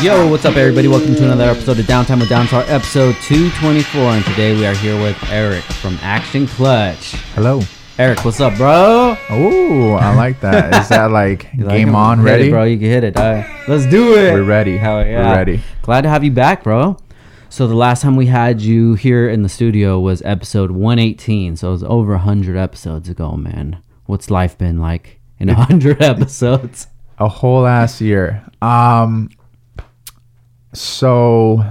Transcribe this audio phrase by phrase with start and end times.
[0.00, 0.86] Yo, what's up, everybody?
[0.86, 4.00] Welcome to another episode of Downtime with Downstar, episode 224.
[4.00, 7.12] And today we are here with Eric from Action Clutch.
[7.34, 7.60] Hello.
[7.98, 9.16] Eric, what's up, bro?
[9.28, 10.82] Oh, I like that.
[10.82, 12.50] Is that like You like game on, Hit it, ready?
[12.50, 12.62] bro?
[12.64, 13.16] You can hit it.
[13.16, 14.32] All right, let's do it.
[14.32, 14.76] We're ready.
[14.78, 15.30] Hell yeah.
[15.30, 15.62] We're ready.
[15.82, 16.96] Glad to have you back, bro.
[17.48, 21.56] So the last time we had you here in the studio was episode 118.
[21.56, 23.82] So it was over 100 episodes ago, man.
[24.06, 26.86] What's life been like in 100 episodes?
[27.18, 28.44] A whole ass year.
[28.62, 29.30] Um
[30.72, 31.64] so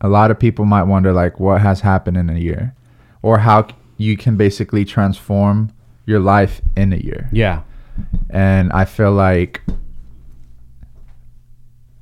[0.00, 2.74] a lot of people might wonder like what has happened in a year
[3.22, 5.72] or how you can basically transform
[6.06, 7.28] your life in a year.
[7.32, 7.62] Yeah.
[8.30, 9.62] And I feel like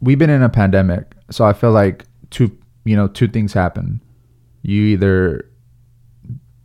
[0.01, 1.15] we've been in a pandemic.
[1.30, 4.02] So I feel like two you know, two things happen.
[4.62, 5.47] You either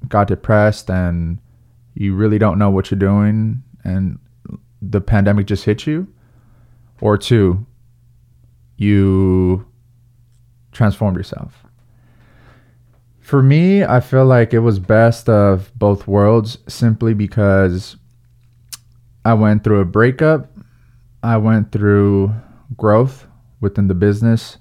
[0.07, 1.39] got depressed and
[1.95, 4.20] you really don't know what you're doing and
[4.81, 6.07] the pandemic just hit you
[7.01, 7.65] or two
[8.77, 9.65] you
[10.71, 11.63] transformed yourself.
[13.20, 17.98] For me, I feel like it was best of both worlds simply because
[19.23, 20.51] I went through a breakup,
[21.23, 22.34] I went through
[22.77, 23.26] growth
[23.62, 24.57] within the business.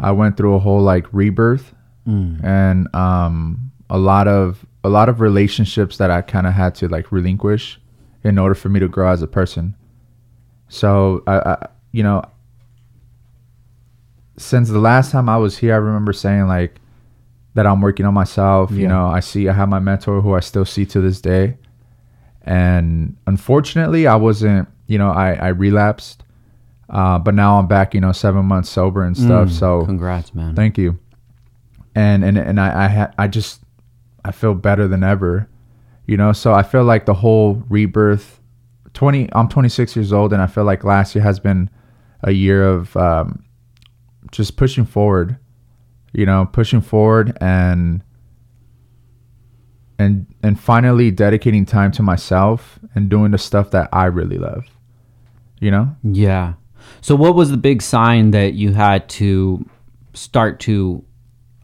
[0.00, 1.72] I went through a whole like rebirth
[2.06, 2.38] Mm.
[2.44, 6.86] and um a lot of a lot of relationships that I kind of had to
[6.86, 7.80] like relinquish
[8.22, 9.74] in order for me to grow as a person.
[10.68, 12.22] So I, I you know
[14.36, 16.80] since the last time I was here I remember saying like
[17.54, 20.40] that I'm working on myself, you know, I see I have my mentor who I
[20.40, 21.56] still see to this day.
[22.42, 26.22] And unfortunately, I wasn't, you know, I I relapsed.
[26.88, 29.48] Uh, but now I'm back, you know, 7 months sober and stuff.
[29.48, 30.54] Mm, So congrats, man.
[30.54, 30.98] Thank you.
[31.94, 33.62] And and and I I ha- I just
[34.24, 35.48] I feel better than ever.
[36.06, 38.40] You know, so I feel like the whole rebirth
[38.94, 41.68] 20 I'm 26 years old and I feel like last year has been
[42.22, 43.42] a year of um
[44.36, 45.38] just pushing forward.
[46.12, 48.02] You know, pushing forward and
[49.98, 54.64] and and finally dedicating time to myself and doing the stuff that I really love.
[55.60, 55.96] You know?
[56.02, 56.54] Yeah.
[57.00, 59.68] So what was the big sign that you had to
[60.14, 61.04] start to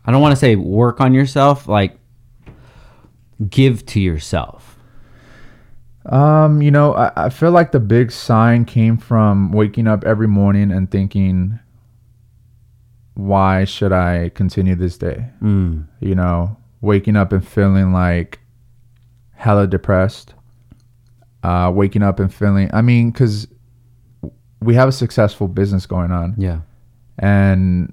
[0.04, 1.96] I don't want to say work on yourself, like
[3.48, 4.78] give to yourself.
[6.06, 10.26] Um, you know, I, I feel like the big sign came from waking up every
[10.26, 11.60] morning and thinking,
[13.14, 15.26] why should I continue this day?
[15.42, 15.86] Mm.
[16.00, 18.40] You know, waking up and feeling like
[19.34, 20.34] hella depressed.
[21.42, 23.48] Uh, waking up and feeling, I mean, because
[24.60, 26.60] we have a successful business going on Yeah.
[27.18, 27.92] and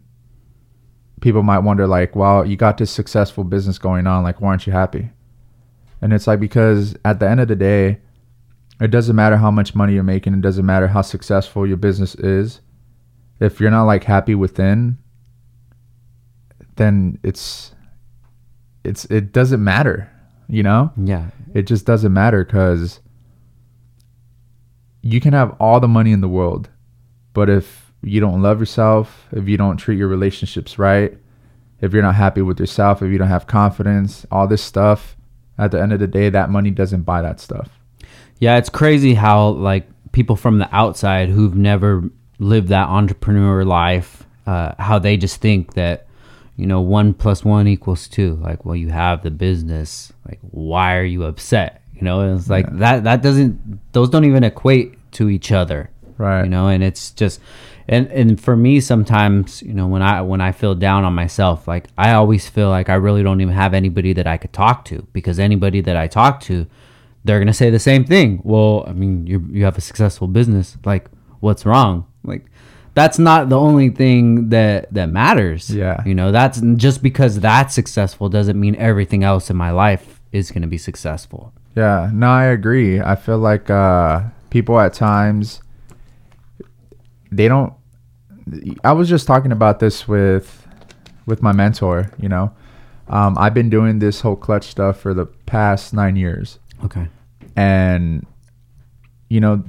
[1.19, 4.65] people might wonder like well you got this successful business going on like why aren't
[4.67, 5.09] you happy
[6.01, 7.97] and it's like because at the end of the day
[8.79, 12.13] it doesn't matter how much money you're making it doesn't matter how successful your business
[12.15, 12.61] is
[13.39, 14.97] if you're not like happy within
[16.79, 17.73] then it's
[18.83, 20.09] it's it doesn't matter
[20.47, 21.25] you know Yeah.
[21.53, 22.99] it just doesn't matter because
[25.01, 26.69] you can have all the money in the world,
[27.33, 31.17] but if you don't love yourself, if you don't treat your relationships right,
[31.81, 35.15] if you're not happy with yourself, if you don't have confidence, all this stuff,
[35.57, 37.69] at the end of the day, that money doesn't buy that stuff.
[38.39, 42.03] Yeah, it's crazy how like people from the outside who've never
[42.39, 46.07] lived that entrepreneur life, uh, how they just think that
[46.59, 48.35] you know one plus one equals two.
[48.35, 50.11] Like, well, you have the business.
[50.27, 51.81] Like, why are you upset?
[51.93, 53.03] You know, and it's like that.
[53.03, 53.79] That doesn't.
[53.93, 55.89] Those don't even equate to each other.
[56.17, 56.43] Right.
[56.43, 57.39] You know, and it's just.
[57.91, 61.67] And, and for me sometimes you know when i when i feel down on myself
[61.67, 64.85] like i always feel like i really don't even have anybody that i could talk
[64.85, 66.67] to because anybody that i talk to
[67.23, 68.41] they're gonna say the same thing.
[68.43, 70.77] Well, I mean, you you have a successful business.
[70.85, 71.09] Like,
[71.39, 72.07] what's wrong?
[72.23, 72.45] Like,
[72.95, 75.69] that's not the only thing that that matters.
[75.69, 76.03] Yeah.
[76.05, 80.51] you know, that's just because that's successful doesn't mean everything else in my life is
[80.51, 81.53] gonna be successful.
[81.75, 82.99] Yeah, no, I agree.
[82.99, 85.61] I feel like uh, people at times
[87.31, 87.73] they don't.
[88.83, 90.67] I was just talking about this with
[91.25, 92.11] with my mentor.
[92.19, 92.51] You know,
[93.07, 97.07] um, I've been doing this whole clutch stuff for the past nine years, Okay.
[97.55, 98.25] and
[99.29, 99.63] you know,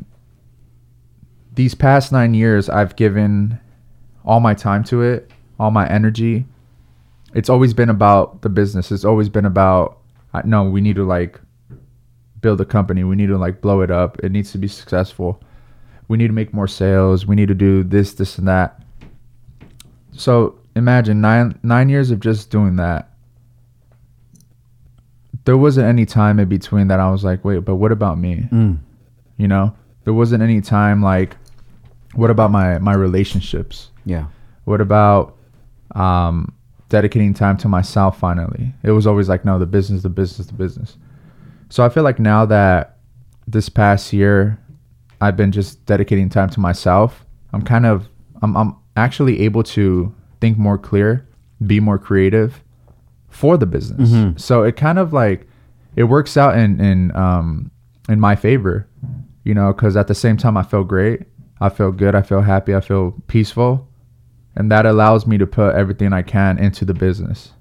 [1.60, 3.60] these past nine years, I've given
[4.24, 6.46] all my time to it, all my energy.
[7.34, 8.90] It's always been about the business.
[8.90, 9.98] It's always been about
[10.46, 11.38] no, we need to like
[12.40, 13.04] build a company.
[13.04, 14.18] We need to like blow it up.
[14.20, 15.42] It needs to be successful.
[16.08, 17.26] We need to make more sales.
[17.26, 18.82] We need to do this, this, and that.
[20.12, 23.10] So imagine nine nine years of just doing that.
[25.44, 28.48] There wasn't any time in between that I was like, wait, but what about me?
[28.50, 28.78] Mm.
[29.36, 31.36] You know, there wasn't any time like
[32.14, 33.90] what about my my relationships?
[34.04, 34.26] Yeah.
[34.64, 35.36] what about
[35.94, 36.52] um
[36.88, 38.72] dedicating time to myself finally?
[38.82, 40.96] It was always like no the business the business the business.
[41.68, 42.96] So i feel like now that
[43.46, 44.58] this past year
[45.20, 48.08] i've been just dedicating time to myself i'm kind of
[48.42, 51.26] i'm, I'm actually able to think more clear
[51.66, 52.62] be more creative
[53.28, 54.10] for the business.
[54.10, 54.40] Mhm.
[54.40, 55.46] so it kind of like
[55.96, 57.70] it works out in in um
[58.08, 58.88] in my favor
[59.44, 61.22] you know because at the same time i feel great
[61.60, 63.86] i feel good i feel happy i feel peaceful
[64.56, 67.52] and that allows me to put everything i can into the business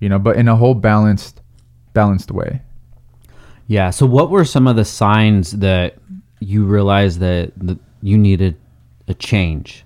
[0.00, 1.40] you know but in a whole balanced
[1.92, 2.60] balanced way
[3.66, 3.90] Yeah.
[3.90, 5.96] So, what were some of the signs that
[6.40, 8.56] you realized that, that you needed
[9.08, 9.84] a change?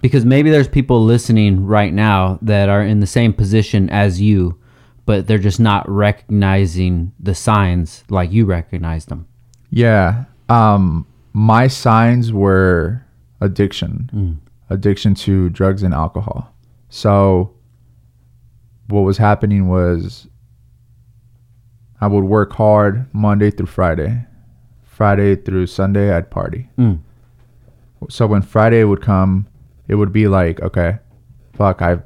[0.00, 4.58] Because maybe there's people listening right now that are in the same position as you,
[5.04, 9.26] but they're just not recognizing the signs like you recognize them.
[9.70, 13.04] yeah um my signs were
[13.40, 14.40] addiction.
[14.70, 16.52] Addiction to drugs and alcohol.
[16.88, 17.54] So
[18.88, 20.26] what was happening was
[22.00, 24.24] i would work hard monday through friday.
[24.82, 26.68] Friday through sunday i'd party.
[26.78, 27.00] Mm.
[28.10, 29.46] so when Friday would come,
[29.88, 30.98] it would be like, okay,
[31.54, 32.02] fuck, I've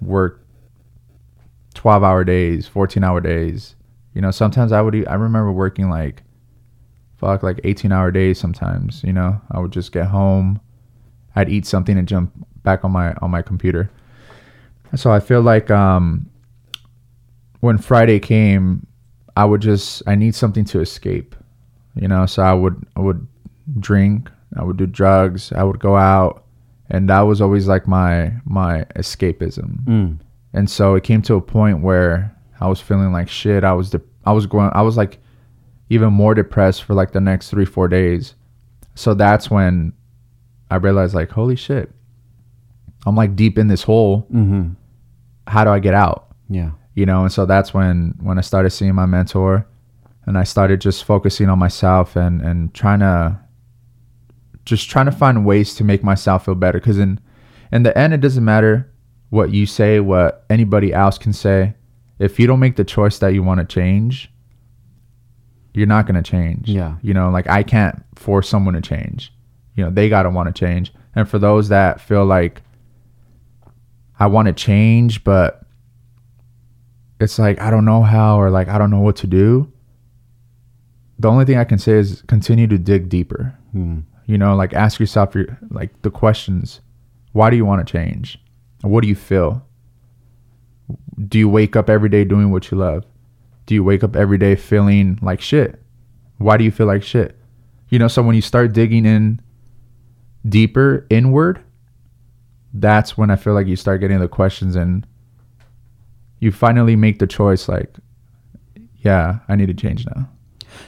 [0.00, 0.44] worked
[1.74, 3.74] 12 hour days, 14 hour days.
[4.14, 6.22] You know, sometimes I would, I remember working like,
[7.16, 10.60] fuck, like 18 hour days sometimes, you know, I would just get home,
[11.34, 12.32] I'd eat something and jump
[12.62, 13.90] back on my, on my computer.
[14.94, 16.28] So I feel like, um,
[17.60, 18.86] when Friday came,
[19.36, 21.34] I would just, I need something to escape,
[21.94, 23.26] you know, so I would, I would
[23.80, 26.44] drink, I would do drugs, I would go out,
[26.88, 29.84] and that was always like my my escapism.
[29.84, 30.18] Mm.
[30.52, 33.64] And so it came to a point where I was feeling like shit.
[33.64, 35.18] I was de- I was going I was like
[35.88, 38.34] even more depressed for like the next 3 4 days.
[38.94, 39.92] So that's when
[40.70, 41.90] I realized like holy shit.
[43.06, 44.26] I'm like deep in this hole.
[44.32, 44.70] Mm-hmm.
[45.46, 46.28] How do I get out?
[46.48, 46.70] Yeah.
[46.94, 49.66] you know and so that's when when i started seeing my mentor
[50.26, 53.36] and i started just focusing on myself and and trying to
[54.64, 57.18] just trying to find ways to make myself feel better because in
[57.72, 58.88] in the end it doesn't matter
[59.30, 61.74] what you say what anybody else can say
[62.20, 64.30] if you don't make the choice that you want to change
[65.76, 66.96] you're not going to change Yeah.
[67.02, 69.32] you know like i can't force someone to change
[69.74, 72.62] you know they got to want to change and for those that feel like
[74.18, 75.62] i want to change but
[77.18, 79.72] it's like I don't know how or like I don't know what to do.
[81.18, 83.54] The only thing I can say is continue to dig deeper.
[83.74, 84.02] Mm.
[84.26, 86.80] You know, like ask yourself your like the questions.
[87.32, 88.38] Why do you want to change?
[88.82, 89.64] What do you feel?
[91.26, 93.06] Do you wake up every day doing what you love?
[93.66, 95.82] Do you wake up every day feeling like shit?
[96.38, 97.38] Why do you feel like shit?
[97.88, 99.40] You know, so when you start digging in
[100.48, 101.60] deeper inward,
[102.72, 105.06] that's when I feel like you start getting the questions and
[106.40, 107.94] you finally make the choice like
[108.98, 110.28] yeah i need to change now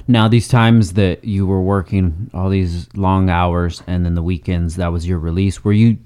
[0.06, 4.76] Now, these times that you were working all these long hours and then the weekends
[4.76, 5.96] that was your release, were you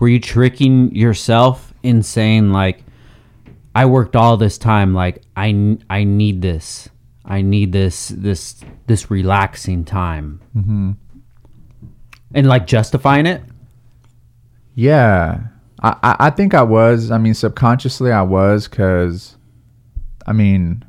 [0.00, 2.82] were you tricking yourself in saying like
[3.78, 6.88] I worked all this time like I I need this.
[7.24, 8.42] I need this this
[8.86, 10.40] this relaxing time.
[10.56, 10.92] mm-hmm.
[12.34, 13.42] And like justifying it?
[14.74, 15.40] yeah
[15.82, 19.36] I, I i think i was i mean subconsciously i was because
[20.26, 20.84] i mean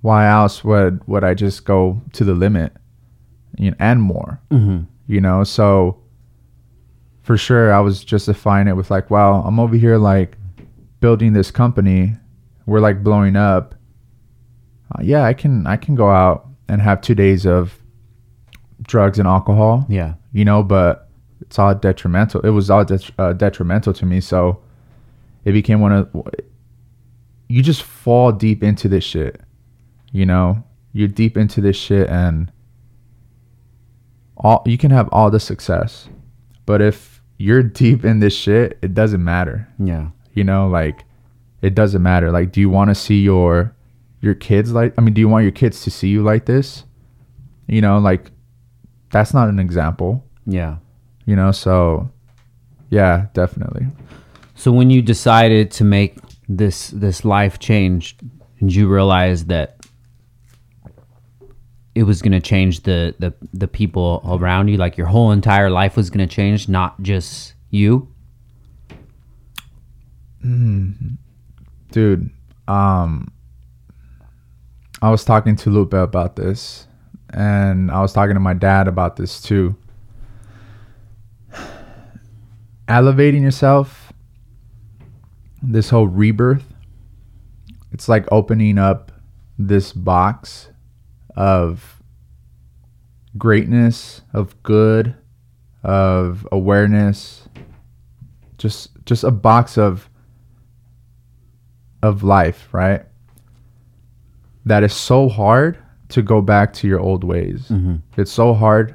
[0.00, 2.72] why else would would i just go to the limit
[3.58, 4.86] you know, and more Mhm.
[5.06, 5.98] you know so
[7.22, 10.38] for sure i was justifying it with like wow i'm over here like
[11.04, 12.00] building this company
[12.66, 13.74] we're like blowing up
[14.92, 17.78] uh, yeah i can i can go out and have two days of
[18.82, 19.86] drugs and alcohol.
[19.88, 20.14] Yeah.
[20.32, 21.08] you know but
[21.40, 22.40] it's all detrimental.
[22.40, 24.20] It was all det- uh, detrimental to me.
[24.20, 24.62] So
[25.44, 26.08] it became one of
[27.48, 29.40] you just fall deep into this shit
[30.12, 30.62] you know?
[30.92, 32.52] You're deep into this shit and
[34.36, 36.08] all you can have all the success
[36.66, 39.68] but if you're deep in this shit it doesn't matter.
[39.78, 40.08] Yeah.
[40.34, 41.04] You know like
[41.62, 42.30] it doesn't matter.
[42.30, 43.74] Like do you want to see your
[44.20, 46.84] your kids like i mean do you want your kids to see you like this?
[47.66, 48.30] You know like
[49.10, 50.24] that's not an example.
[50.46, 50.76] Yeah.
[51.24, 52.10] you know so
[52.90, 53.86] yeah definitely.
[54.54, 56.16] So when you decided to make
[56.48, 58.16] this this life change
[58.60, 59.84] and you realized that
[61.94, 64.76] it was going to change the, the the people around you?
[64.76, 68.13] Like your whole entire life was going to change not just you
[71.90, 72.30] dude
[72.68, 73.32] um
[75.00, 76.86] i was talking to lupe about this
[77.30, 79.76] and i was talking to my dad about this too.
[82.88, 84.12] Elevating yourself,
[85.62, 86.74] this whole rebirth,
[87.92, 89.12] it's like opening up
[89.58, 90.68] this box
[91.36, 92.02] of
[93.36, 95.14] greatness, of good,
[95.82, 97.48] of awareness,
[98.58, 100.08] just just a box of
[102.04, 103.02] of life, right?
[104.66, 105.78] That is so hard
[106.10, 107.68] to go back to your old ways.
[107.70, 108.00] Mhm.
[108.16, 108.94] It's so hard,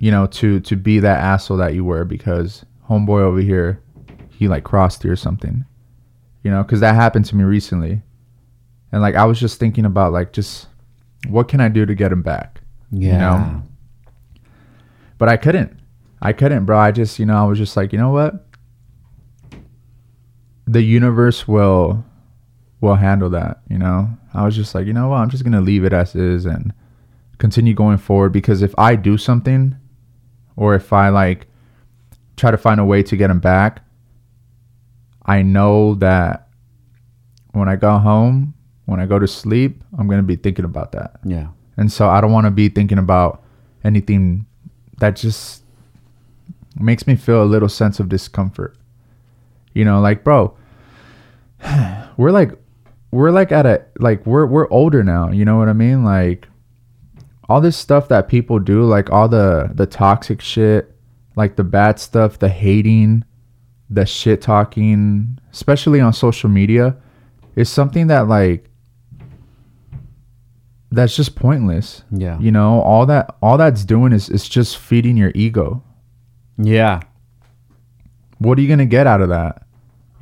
[0.00, 3.80] you know, to to be that asshole that you were because homeboy over here,
[4.28, 5.64] he like crossed you or something,
[6.42, 8.02] you know, because that happened to me recently,
[8.92, 10.68] and like I was just thinking about like just
[11.28, 12.60] what can I do to get him back,
[12.90, 13.18] Yeah.
[13.18, 13.62] know?
[15.18, 15.78] but I couldn't.
[16.20, 16.78] I couldn't, bro.
[16.78, 18.44] I just, you know, I was just like, you know what?
[20.66, 22.04] The universe will
[22.80, 24.10] will handle that, you know?
[24.34, 25.18] I was just like, you know what?
[25.18, 26.72] I'm just going to leave it as is and
[27.38, 29.76] continue going forward because if I do something
[30.56, 31.46] or if I like
[32.36, 33.82] try to find a way to get him back,
[35.24, 36.48] I know that
[37.52, 38.54] when I go home,
[38.86, 41.20] when I go to sleep, I'm going to be thinking about that.
[41.24, 41.48] Yeah.
[41.76, 43.42] And so I don't want to be thinking about
[43.84, 44.46] anything
[44.98, 45.62] that just
[46.76, 48.76] makes me feel a little sense of discomfort.
[49.74, 50.56] You know, like bro,
[52.16, 52.52] we're like
[53.10, 56.04] we're like at a like we're we're older now, you know what I mean?
[56.04, 56.48] Like
[57.48, 60.94] all this stuff that people do, like all the the toxic shit,
[61.36, 63.24] like the bad stuff, the hating,
[63.90, 66.96] the shit talking, especially on social media,
[67.54, 68.70] is something that like
[70.90, 72.02] that's just pointless.
[72.10, 72.38] Yeah.
[72.38, 75.82] You know, all that all that's doing is is just feeding your ego.
[76.58, 77.00] Yeah.
[78.38, 79.61] What are you gonna get out of that?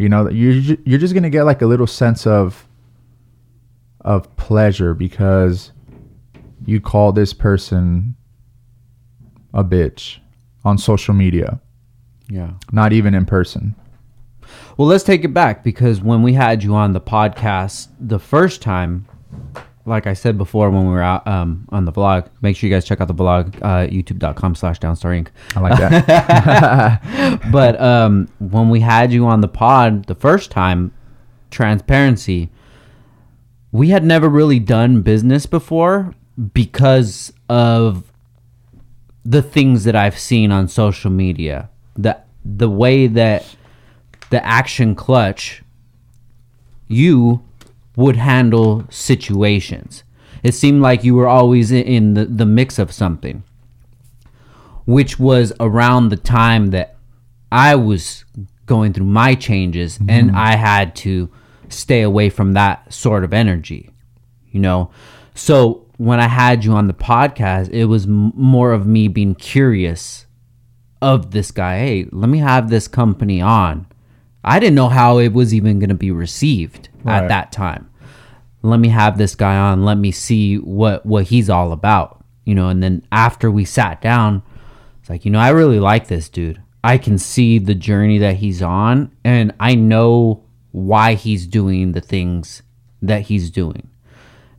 [0.01, 2.67] You know, you're you're just gonna get like a little sense of
[4.01, 5.73] of pleasure because
[6.65, 8.17] you call this person
[9.53, 10.17] a bitch
[10.65, 11.61] on social media,
[12.31, 12.53] Yeah.
[12.73, 13.75] not even in person.
[14.79, 18.63] Well, let's take it back because when we had you on the podcast the first
[18.63, 19.05] time,
[19.87, 22.75] like I said before when we were out um, on the vlog, make sure you
[22.75, 25.29] guys check out the vlog, uh, youtube.com slash downstar inc.
[25.57, 27.41] I like that.
[27.53, 30.93] but um, when we had you on the pod the first time,
[31.51, 32.51] transparency,
[33.73, 36.15] we had never really done business before
[36.53, 38.13] because of
[39.25, 41.71] the things that I've seen on social media.
[41.97, 43.45] The the way that
[44.31, 45.63] the action clutch
[46.89, 47.45] you
[48.01, 50.03] would handle situations.
[50.43, 53.43] It seemed like you were always in- the, the mix of something
[54.87, 56.97] which was around the time that
[57.53, 58.25] I was
[58.67, 60.11] going through my changes mm-hmm.
[60.11, 61.31] and I had to
[61.69, 63.91] stay away from that sort of energy,
[64.51, 64.91] you know?
[65.35, 69.35] So when I had you on the podcast, it was m- more of me being
[69.35, 70.27] curious
[71.03, 71.79] of this guy.
[71.79, 73.87] Hey, let me have this company on.
[74.43, 77.23] I didn't know how it was even going to be received Right.
[77.23, 77.90] at that time
[78.63, 79.85] let me have this guy on.
[79.85, 82.69] Let me see what what he's all about you know?
[82.69, 84.43] And then after we sat down
[85.01, 86.61] it's like you know i really like this dude.
[86.83, 92.01] I can see the journey that he's on and i know why he's doing the
[92.01, 92.63] things
[93.03, 93.89] that he's doing.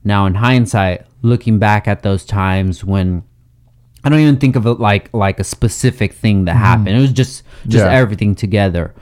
[0.03, 3.23] Now in hindsight looking back at those times when
[4.03, 6.63] i don't even think of it like like a specific thing that mm-hmm.
[6.63, 6.95] happened.
[6.97, 7.91] It was just just Yeah.
[7.91, 8.93] everything together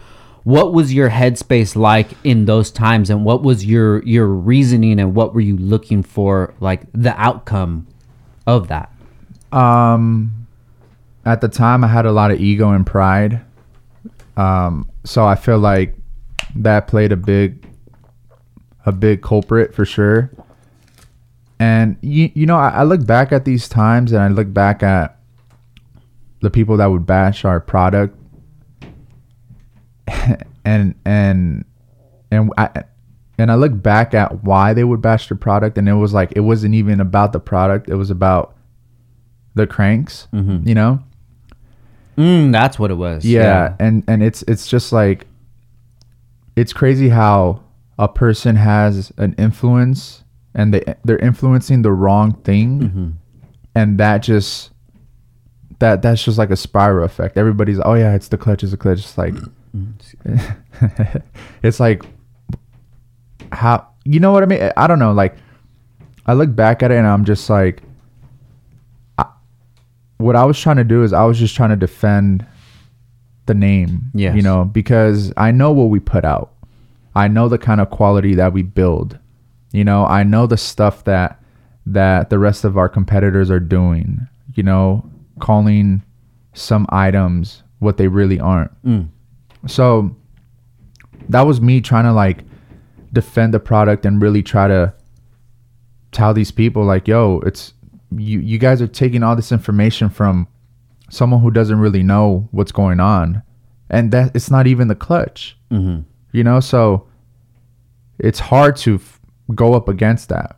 [0.49, 5.13] what was your headspace like in those times and what was your your reasoning and
[5.13, 7.85] what were you looking for like the outcome
[8.47, 8.91] of that
[9.51, 10.47] Um,
[11.25, 13.41] at the time, I had a lot of ego and pride.
[14.37, 15.95] Um, so I feel like
[16.55, 17.65] that played a big,
[18.85, 20.31] a big culprit for sure.
[21.59, 24.81] And you, you know, I, I look back at these times and I look back
[24.81, 25.19] at
[26.41, 28.17] the people that would bash our product,
[30.65, 31.65] and and
[32.31, 32.83] and I
[33.37, 36.33] and I look back at why they would bash the product, and it was like
[36.35, 38.55] it wasn't even about the product; it was about
[39.55, 40.27] the cranks,
[40.67, 41.03] you know.
[42.17, 45.27] mm, that's what it was Yeah, and and it's it's just like
[46.55, 47.63] it's crazy how
[47.97, 50.23] a person has an influence
[50.53, 52.81] and they they're influencing the wrong thing,
[53.75, 54.71] and that just
[55.79, 57.37] that that's just like a spiral effect.
[57.37, 58.99] Everybody's oh yeah, it's the clutch, it's the clutch.
[58.99, 59.35] It's like
[61.63, 62.03] it's like
[63.51, 64.71] how you know what I mean?
[64.75, 65.11] I don't know.
[65.11, 65.35] Like
[66.25, 67.81] I look back at it and I'm just like,
[69.17, 69.25] I,
[70.17, 72.45] what I was trying to do is I was just trying to defend
[73.45, 74.11] the name.
[74.13, 74.33] Yeah.
[74.33, 76.53] You know, because I know what we put out.
[77.15, 79.17] I know the kind of quality that we build.
[79.71, 81.41] You know, I know the stuff that
[81.85, 84.27] that the rest of our competitors are doing.
[84.55, 85.09] You know,
[85.39, 86.03] calling
[86.53, 88.71] some items what they really aren't.
[88.83, 89.09] Mm.
[89.67, 90.15] So
[91.29, 92.43] that was me trying to like
[93.11, 94.93] defend the product and really try to
[96.11, 97.73] tell these people like, yo, it's
[98.15, 100.47] you you guys are taking all this information from
[101.09, 103.43] someone who doesn't really know what's going on.
[103.89, 105.57] And that it's not even the clutch.
[105.71, 106.01] Mm-hmm.
[106.31, 107.07] You know, so
[108.19, 109.19] it's hard to f-
[109.55, 110.57] go up against that.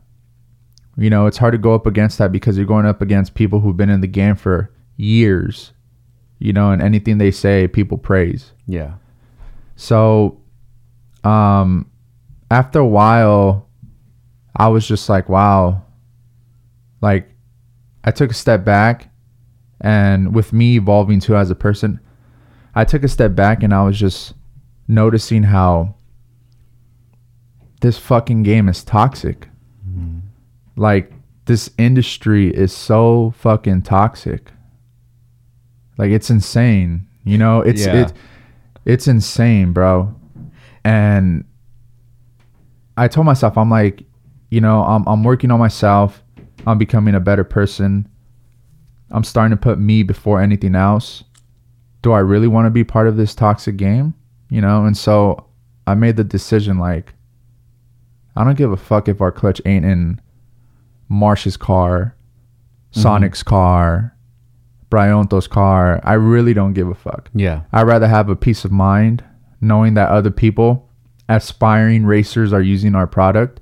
[0.98, 3.62] You know, it's hard to go up against that because you're going up against people
[3.62, 5.72] who've been in the game for years.
[6.42, 8.52] You know, and anything they say, people praise.
[8.66, 8.96] Yeah.
[9.76, 10.42] So,
[11.24, 11.90] um,
[12.50, 13.70] after a while,
[14.56, 15.84] I was just like, wow.
[17.00, 17.30] Like,
[18.04, 19.12] I took a step back,
[19.82, 22.00] and with me evolving too as a person,
[22.74, 24.34] I took a step back and I was just
[24.88, 25.94] noticing how
[27.82, 29.48] this fucking game is toxic.
[30.76, 31.12] Like,
[31.46, 34.52] this industry is so fucking toxic.
[36.02, 37.06] Like, it's insane.
[37.24, 38.08] You know, it's Yeah.
[38.08, 38.14] it,
[38.86, 40.16] it's insane, bro.
[40.84, 41.46] And
[42.98, 44.04] I told myself, I'm like,
[44.50, 46.24] you know, I'm I'm working on myself.
[46.66, 48.08] I'm becoming a better person.
[49.12, 51.24] I'm starting to put me before anything else.
[52.02, 54.16] Do I really want to be part of this toxic game?
[54.50, 55.46] You know, and so
[55.86, 57.14] I made the decision like
[58.36, 60.20] I don't give a fuck if our clutch ain't in
[61.10, 62.16] Marsh's car,
[62.92, 63.02] mm-hmm.
[63.02, 64.16] Sonic's car,
[64.92, 66.00] Bryonto's car.
[66.04, 67.32] I really don't give a fuck.
[67.34, 67.62] Yeah.
[67.72, 69.24] I'd rather have a peace of mind
[69.62, 70.88] knowing that other people,
[71.30, 73.62] aspiring racers, are using our product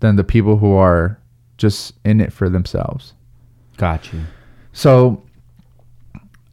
[0.00, 1.18] than the people who are
[1.56, 3.14] just in it for themselves.
[3.76, 4.22] Got you.
[4.72, 5.22] So,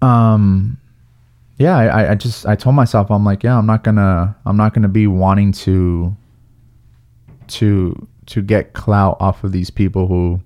[0.02, 0.78] um,
[1.58, 4.74] yeah, I, I just I told myself I'm like, yeah, I'm not gonna I'm not
[4.74, 6.16] gonna be wanting to
[7.48, 10.42] to to get clout off of these people who,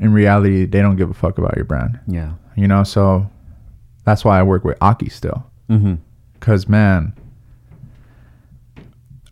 [0.00, 1.98] in reality, they don't give a fuck about your brand.
[2.06, 2.32] Yeah.
[2.60, 3.26] You know, so
[4.04, 5.50] that's why I work with Aki still.
[5.70, 5.94] Mm-hmm.
[6.40, 7.14] Cause man,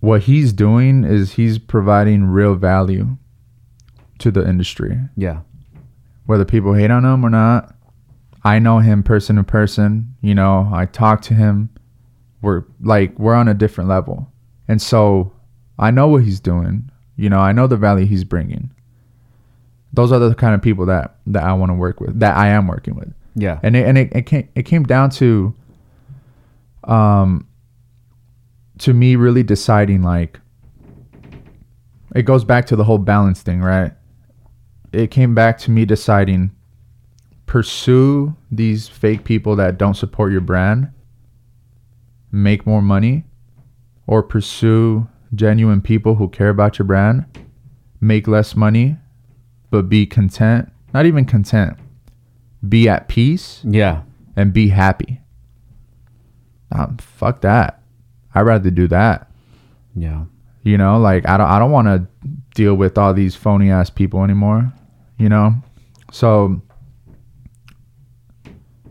[0.00, 3.18] what he's doing is he's providing real value
[4.20, 4.98] to the industry.
[5.14, 5.40] Yeah.
[6.24, 7.74] Whether people hate on him or not,
[8.44, 10.14] I know him person to person.
[10.22, 11.68] You know, I talk to him.
[12.40, 14.32] We're like we're on a different level,
[14.68, 15.32] and so
[15.78, 16.90] I know what he's doing.
[17.16, 18.70] You know, I know the value he's bringing.
[19.92, 22.48] Those are the kind of people that that I want to work with, that I
[22.48, 23.60] am working with Yeah.
[23.62, 25.54] and it, and it, it came it came down to
[26.84, 27.46] um
[28.78, 30.40] to me really deciding like
[32.14, 33.92] it goes back to the whole balance thing right
[34.92, 36.50] it came back to me deciding
[37.46, 40.88] pursue these fake people that don't support your brand
[42.30, 43.24] make more money
[44.06, 47.24] or pursue genuine people who care about your brand
[48.00, 48.96] make less money
[49.70, 51.76] but be content not even content
[52.66, 54.02] be at peace Yeah.
[54.36, 55.20] and be happy.
[56.72, 57.82] Um, fuck that.
[58.34, 59.30] I'd rather do that.
[59.94, 60.24] Yeah.
[60.62, 62.06] You know, like I don't I don't want to
[62.54, 64.72] deal with all these phony ass people anymore.
[65.18, 65.54] You know,
[66.12, 66.60] so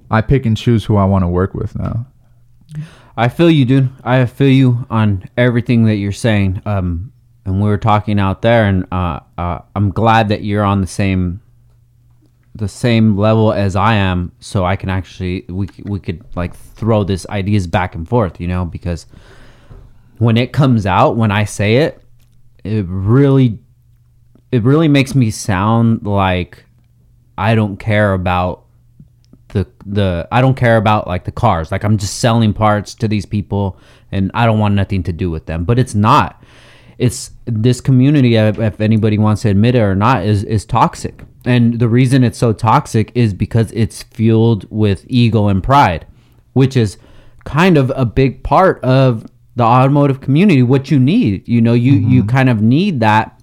[0.09, 2.07] I pick and choose who I want to work with now.
[3.15, 3.89] I feel you, dude.
[4.03, 6.61] I feel you on everything that you're saying.
[6.65, 7.11] Um,
[7.45, 10.87] and we were talking out there, and uh, uh, I'm glad that you're on the
[10.87, 11.41] same,
[12.57, 17.03] the same level as I am, so I can actually we we could like throw
[17.03, 19.05] this ideas back and forth, you know, because
[20.17, 22.01] when it comes out, when I say it,
[22.63, 23.59] it really,
[24.51, 26.65] it really makes me sound like
[27.37, 28.65] I don't care about
[29.49, 31.71] the the I don't care about like the cars.
[31.71, 33.77] Like I'm just selling parts to these people
[34.11, 35.63] and I don't want nothing to do with them.
[35.63, 36.43] But it's not.
[36.97, 41.23] It's this community if anybody wants to admit it or not is is toxic.
[41.47, 46.05] And the reason it's so toxic is because it's fueled with ego and pride,
[46.53, 46.97] which is
[47.45, 51.47] kind of a big part of the automotive community what you need.
[51.47, 52.29] You know, you you mm-hmm.
[52.29, 53.37] kind of need that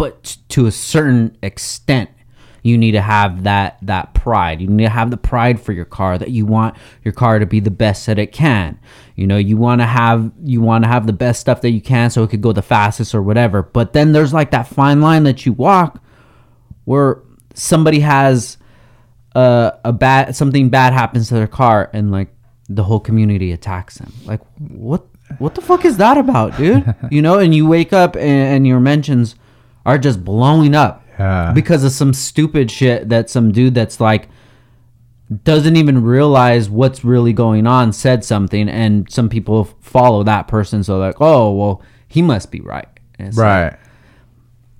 [0.00, 2.08] but to a certain extent
[2.62, 4.60] you need to have that that pride.
[4.62, 7.44] You need to have the pride for your car that you want your car to
[7.44, 8.78] be the best that it can.
[9.14, 11.82] You know you want to have you want to have the best stuff that you
[11.82, 13.62] can so it could go the fastest or whatever.
[13.62, 16.02] But then there's like that fine line that you walk
[16.90, 17.22] where
[17.54, 18.58] somebody has
[19.36, 22.30] a, a bad something bad happens to their car and like
[22.68, 25.02] the whole community attacks them like what
[25.38, 28.24] what the fuck is that about dude you know and you wake up and,
[28.54, 29.36] and your mentions
[29.86, 31.52] are just blowing up Yeah.
[31.54, 34.28] because of some stupid shit that some dude that's like
[35.44, 40.82] doesn't even realize what's really going on said something and some people follow that person
[40.82, 43.78] so like oh well he must be right it's like, Right.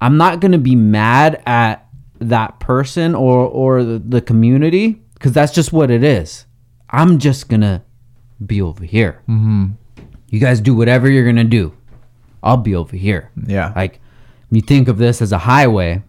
[0.01, 1.87] I'm not gonna be mad at
[2.21, 6.47] that person or or the, the community because that's just what it is.
[6.89, 7.83] I'm just gonna
[8.45, 9.23] be over here.
[9.29, 9.67] Mm-hmm.
[10.29, 11.75] You guys do whatever you're gonna do.
[12.43, 13.31] I'll be over here.
[13.47, 13.73] Yeah.
[13.77, 14.01] Like,
[14.51, 16.03] you think of this as a highway.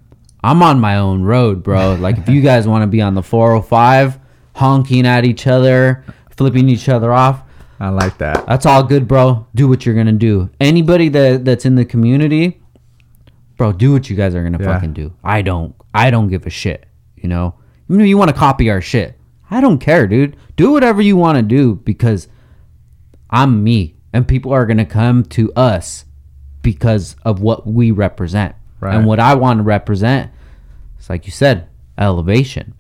[0.44, 1.96] I'm on my own road, bro.
[2.00, 4.18] Like, if you guys want to be on the 405,
[4.56, 7.44] honking at each other, flipping each other off,
[7.80, 8.46] I like that.
[8.46, 9.48] that's all good, bro.
[9.56, 10.50] Do what you're gonna do.
[10.60, 12.61] Anybody that that's in the community,
[13.62, 14.74] bro, do what you guys are gonna Yeah.
[14.74, 15.14] fucking do.
[15.24, 15.76] I don't.
[15.94, 16.88] I don't give a shit.
[17.16, 17.54] You know,
[17.88, 19.20] even if you want to copy our shit,
[19.52, 20.36] I don't care, dude.
[20.56, 22.28] Do whatever you want to do because
[23.30, 26.06] I'm me, and people are gonna come to us
[26.64, 28.56] because of what we represent.
[28.80, 28.96] Right.
[28.96, 30.32] And what I want to represent,
[30.98, 31.68] it's like you said,
[32.00, 32.74] elevation.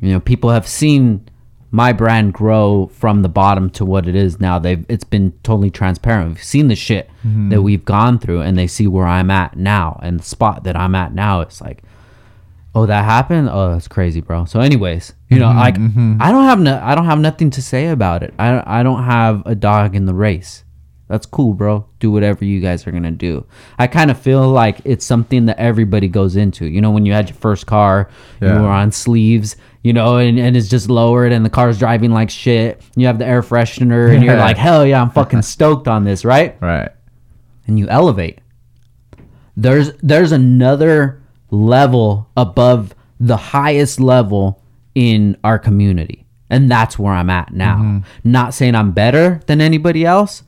[0.00, 1.28] You know, people have seen
[1.70, 4.58] my brand grow from the bottom to what it is now.
[4.58, 6.34] They've it's been totally transparent.
[6.34, 7.50] We've seen the shit mm-hmm.
[7.50, 10.76] that we've gone through and they see where I'm at now and the spot that
[10.76, 11.40] I'm at now.
[11.40, 11.82] It's like,
[12.74, 13.48] oh, that happened?
[13.50, 14.44] Oh, that's crazy, bro.
[14.44, 16.16] So anyways, you know, mm-hmm, like mm-hmm.
[16.20, 18.32] I don't have no I don't have nothing to say about it.
[18.38, 20.62] I I don't have a dog in the race.
[21.08, 21.86] That's cool, bro.
[22.00, 23.46] Do whatever you guys are gonna do.
[23.78, 26.66] I kind of feel like it's something that everybody goes into.
[26.66, 28.08] You know, when you had your first car,
[28.40, 28.56] Yeah.
[28.56, 32.10] you were on sleeves, you know, and, and it's just lowered and the car's driving
[32.10, 32.82] like shit.
[32.96, 36.24] You have the air freshener and you're like, hell yeah, I'm fucking stoked on this,
[36.24, 36.60] right?
[36.60, 36.90] Right.
[37.68, 38.40] and you elevate.
[39.56, 41.22] There's there's another
[41.52, 44.60] level above the highest level
[44.96, 46.26] in our community.
[46.50, 47.76] And that's where I'm at now.
[47.76, 48.30] Mm-hmm.
[48.32, 50.42] Not saying I'm better than anybody else.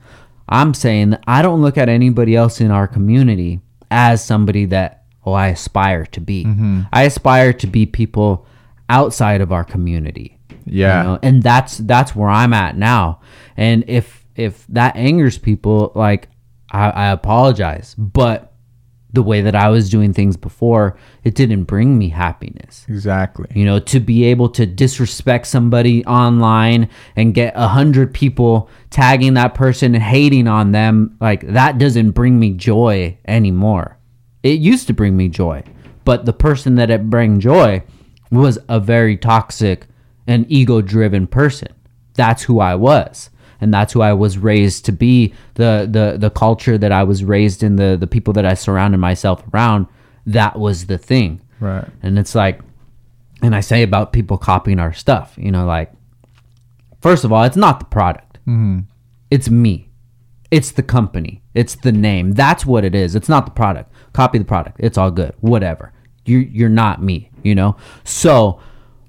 [0.49, 5.05] I'm saying that I don't look at anybody else in our community as somebody that
[5.25, 6.45] oh I aspire to be.
[6.45, 6.81] Mm-hmm.
[6.93, 8.48] I aspire to be people
[8.89, 11.03] outside of our community Yeah.
[11.03, 11.19] you know?
[11.23, 13.21] and that's that's where i'm at now
[13.57, 16.29] and if if that angers people like
[16.71, 18.53] I, I apologize but
[19.13, 23.47] the way that i was doing things before it didn't bring me happiness Exactly.
[23.55, 29.35] you know to be able to disrespect somebody online and get a hundred people tagging
[29.35, 33.97] that person and hating on them like that doesn't bring me joy anymore
[34.43, 35.63] it used to bring me joy
[36.05, 37.83] but the person that it bring joy
[38.31, 39.87] was a very toxic
[40.27, 41.69] and ego driven person
[42.15, 46.31] that's who i was and that's who i was raised to be the the the
[46.31, 49.87] culture that i was raised in the the people that i surrounded myself around
[50.27, 51.89] that was the thing Right.
[52.05, 52.61] and it's like,
[53.43, 55.91] and I say about people copying our stuff, you know, like,
[57.01, 58.39] first of all, it's not the product.
[58.47, 58.81] Mm-hmm.
[59.31, 59.89] It's me.
[60.53, 61.43] It's the company.
[61.55, 62.33] It's the name.
[62.33, 63.15] That's what it is.
[63.17, 63.93] It's not the product.
[64.13, 64.77] Copy the product.
[64.81, 65.35] It's all good.
[65.41, 65.93] Whatever.
[66.29, 67.77] You you're not me, you know?
[68.05, 68.61] So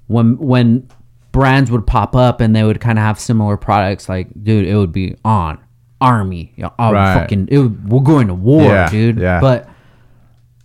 [0.06, 0.88] when when
[1.32, 4.74] brands would pop up and they would kind of have similar products, like, dude, it
[4.76, 5.58] would be on
[6.00, 6.52] army.
[6.56, 7.14] You know, oh, Right.
[7.14, 9.18] fucking it would, we're going to war, Yeah, dude.
[9.18, 9.40] yeah.
[9.40, 9.68] But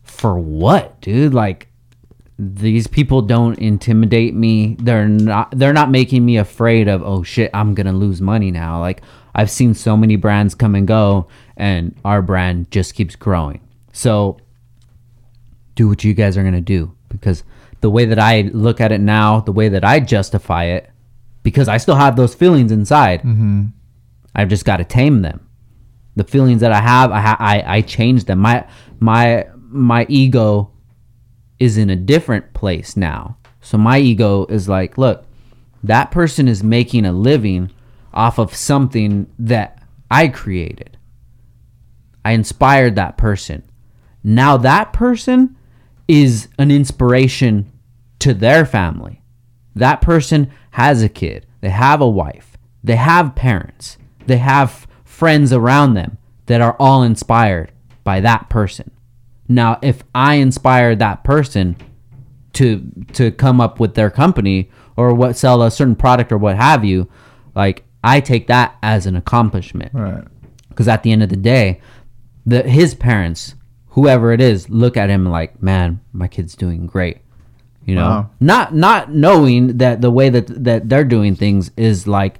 [0.04, 1.34] for what, dude?
[1.34, 1.68] Like
[2.38, 4.76] these people don't intimidate me.
[4.80, 8.52] They're not they're not making me afraid of, oh shit, I'm going to lose money
[8.52, 8.80] now.
[8.80, 9.02] Like
[9.34, 13.62] I've seen so many brands come and go and our brand just keeps growing.
[13.94, 14.38] So
[15.76, 17.44] do what you guys are going to do because
[17.82, 20.90] the way that I look at it now, the way that I justify it
[21.44, 23.20] because I still have those feelings inside.
[23.20, 23.66] Mm-hmm.
[24.34, 25.46] I've just got to tame them
[26.16, 28.40] the feelings that I have, I ha- I I change them.
[28.40, 28.68] My
[29.00, 30.72] my my ego
[31.60, 33.38] is in a different place now.
[33.62, 35.26] So my ego is like, look,
[35.84, 37.72] that person is making a living
[38.14, 40.98] off of something that I created.
[42.24, 43.64] I inspired that person.
[44.24, 45.58] Now that person
[46.08, 47.72] is an inspiration
[48.20, 49.22] to their family.
[49.76, 55.52] That person has a kid, they have a wife, they have parents, they have friends
[55.52, 57.72] around them that are all inspired
[58.04, 58.92] by that person.
[59.48, 61.76] Now, if I inspire that person
[62.54, 66.56] to to come up with their company or what sell a certain product or what
[66.56, 67.10] have you,
[67.56, 70.24] like I take that as an accomplishment Right.
[70.70, 71.82] because at the end of the day,
[72.46, 73.55] the his parents,
[73.96, 77.18] whoever it is, look at him like, man, my kid's doing great.
[77.86, 78.30] You know, Wow.
[78.40, 82.40] not not knowing that the way that that they're doing things is like,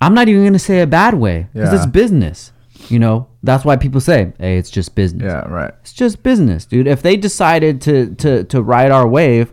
[0.00, 1.76] I'm not even gonna say a bad way because Yeah.
[1.76, 2.52] it's business.
[2.88, 5.24] You know, that's why people say, hey, it's just business.
[5.32, 5.40] Yeah.
[5.48, 5.72] Right.
[5.82, 6.86] It's just business, dude.
[6.86, 9.52] If they decided to to to ride our wave,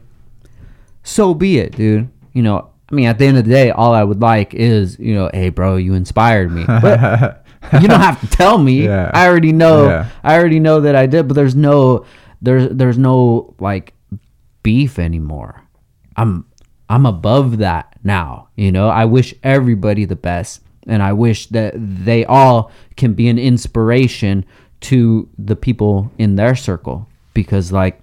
[1.04, 2.08] so be it, dude.
[2.34, 4.98] You know, I mean, at the end of the day, all I would like is,
[5.00, 6.64] you know, hey, bro, you inspired me.
[6.82, 8.84] But you don't have to tell me.
[8.86, 9.12] Yeah.
[9.14, 9.88] I already know.
[9.88, 10.10] Yeah.
[10.24, 11.28] I already know that I did.
[11.28, 12.06] But there's no,
[12.42, 13.94] there's there's no like
[14.64, 15.64] beef anymore.
[16.16, 16.46] I'm
[16.90, 18.50] I'm above that now.
[18.56, 23.28] You know, I wish everybody the best, and I wish that they all can be
[23.28, 24.46] an inspiration
[24.82, 28.00] to the people in their circle because, like,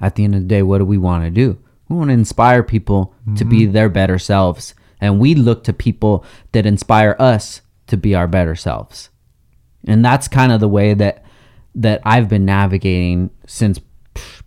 [0.00, 1.58] at the end of the day, what do we want to do?
[1.88, 3.72] We want to inspire people to be mm-hmm.
[3.72, 8.54] their better selves and we look to people that inspire us to be our better
[8.54, 9.10] selves.
[9.86, 11.24] And that's kind of the way that
[11.74, 13.78] that I've been navigating since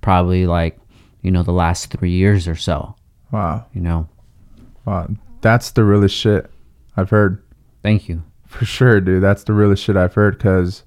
[0.02, 0.78] probably like,
[1.22, 2.96] you know, the last 3 years or so,
[3.32, 3.66] Wow.
[3.74, 4.10] you know.
[4.86, 5.10] Wow.
[5.42, 6.52] That's the realest shit
[6.98, 7.42] I've heard.
[7.84, 8.24] Thank you.
[8.46, 9.24] For sure, dude.
[9.24, 10.84] That's the realest shit I've heard because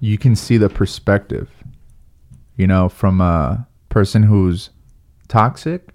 [0.00, 1.48] you can see the perspective,
[2.56, 4.70] you know, from a person who's
[5.28, 5.92] toxic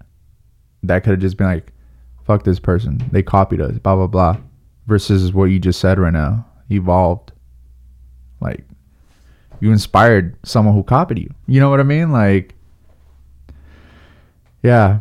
[0.82, 1.72] that could have just been like,
[2.24, 3.02] fuck this person.
[3.12, 4.36] They copied us, blah, blah, blah.
[4.86, 6.46] Versus what you just said right now.
[6.70, 7.32] Evolved.
[8.40, 8.64] Like,
[9.60, 11.32] you inspired someone who copied you.
[11.46, 12.12] You know what I mean?
[12.12, 12.54] Like,
[14.62, 15.00] yeah.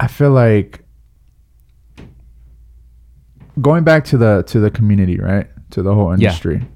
[0.00, 0.82] I feel like
[3.60, 5.46] going back to the to the community, right?
[5.72, 6.14] To the whole Yeah.
[6.14, 6.66] industry.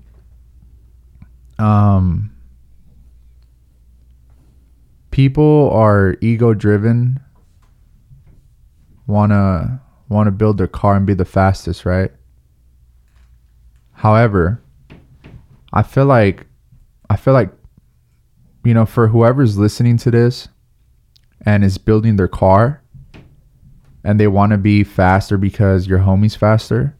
[1.58, 2.30] Um
[5.10, 7.20] people are ego driven
[9.06, 9.80] wanna
[10.14, 12.10] wanna build their car and be the fastest, right?
[13.92, 14.62] However,
[15.72, 16.46] I feel like
[17.10, 17.50] I feel like
[18.64, 20.48] you know, for whoever's listening to this
[21.44, 22.82] and is building their car
[24.04, 26.96] and they want to be faster because your homie's faster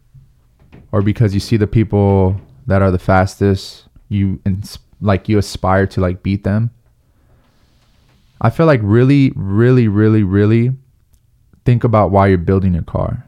[0.92, 5.86] or because you see the people that are the fastest you ins- like you aspire
[5.86, 6.70] to like beat them
[8.40, 10.72] i feel like really really really really
[11.64, 13.24] think about why you're building your car.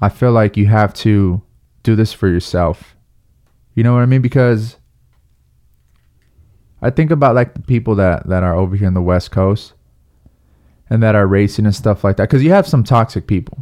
[0.00, 1.42] I feel like you have to
[1.82, 2.96] do this for yourself.
[3.74, 4.22] You know what i mean?
[4.22, 4.76] Because
[6.82, 9.72] i think about like the people that that are over here in the west coast
[10.90, 12.24] and that are racing and stuff like that.
[12.28, 13.58] Because you have some toxic people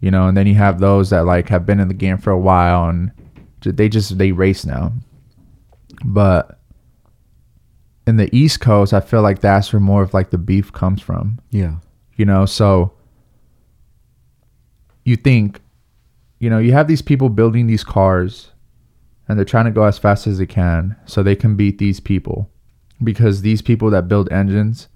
[0.00, 2.30] you know and then you have those that like have been in the game for
[2.30, 3.10] a while and
[3.62, 4.92] they just they race now.
[6.04, 6.58] But
[8.06, 11.00] in the east coast i feel like that's where more of like the beef comes
[11.02, 11.38] from.
[11.50, 11.76] Yeah.
[12.16, 12.92] you know so
[15.08, 15.60] you think
[16.38, 18.52] you know you have these people building these cars
[19.28, 22.00] and they're trying to go as fast as they can so they can beat these
[22.00, 22.50] people.
[23.04, 24.88] Because these people that build engines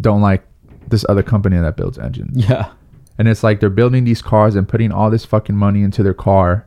[0.00, 0.44] don't like
[0.88, 2.48] this other company that builds engines.
[2.48, 2.72] Yeah.
[3.18, 6.14] and it's like they're building these cars and putting all this fucking money into their
[6.14, 6.66] car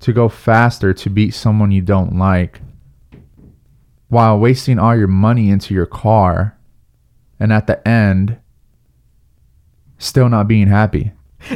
[0.00, 2.60] to go faster to beat someone you don't like
[4.08, 6.56] while wasting all your money into your car.
[7.40, 8.38] And at the end
[9.98, 11.12] still not being happy.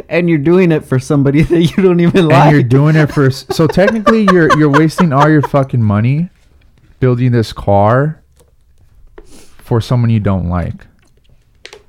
[0.09, 2.47] And you're doing it for somebody that you don't even like.
[2.47, 6.31] And you're doing it for so technically you're you're wasting all your fucking money
[7.01, 8.23] building this car
[9.25, 10.87] for someone you don't like.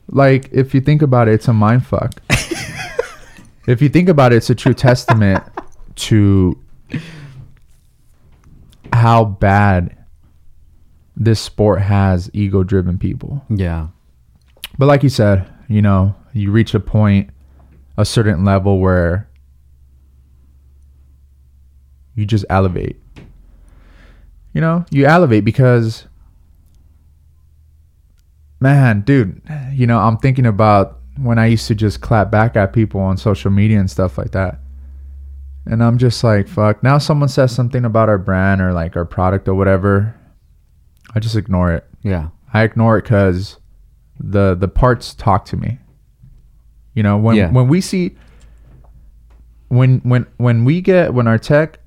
[0.07, 2.21] Like if you think about it, it's a mind fuck.
[3.67, 5.43] if you think about it, it's a true testament
[5.95, 6.57] to
[8.93, 9.95] how bad
[11.15, 13.43] this sport has ego driven people.
[13.49, 13.87] yeah.
[14.77, 17.29] But like you said, you know, you reach a point,
[17.97, 19.29] a certain level where
[22.15, 22.99] you just elevate.
[24.53, 26.07] You know, you elevate because,
[28.59, 32.73] man, dude, you know, I'm thinking about when I used to just clap back at
[32.73, 34.59] people on social media and stuff like that.
[35.65, 36.81] And I'm just like, fuck.
[36.81, 40.15] Now someone says something about our brand or like our product or whatever.
[41.13, 41.85] I just ignore it.
[42.01, 42.29] Yeah.
[42.53, 43.57] I ignore it because
[44.19, 45.79] the the parts talk to me.
[46.99, 47.49] You know, when Yeah.
[47.49, 48.17] when we see
[49.69, 51.79] when when when we get when our tech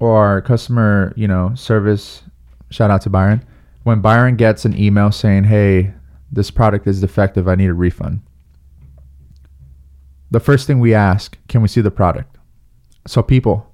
[0.00, 2.22] or our customer, you know, service
[2.68, 3.42] shout out to Byron,
[3.84, 5.94] when Byron gets an email saying, "Hey,
[6.30, 8.20] this product is defective, I need a refund."
[10.30, 12.36] The first thing we ask, "Can we see the product?"
[13.06, 13.66] So people,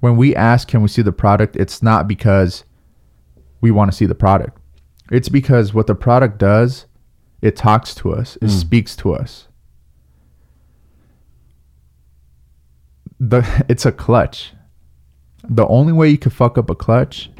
[0.00, 2.64] when we ask, "Can we see the product?" it's not because
[3.60, 4.58] we want to see the product.
[5.12, 6.86] It's because what the product does,
[7.40, 8.58] it talks to us, it hmm.
[8.58, 9.47] speaks to us.
[13.20, 14.52] The it's a clutch.
[15.48, 17.30] The only way you can fuck up a clutch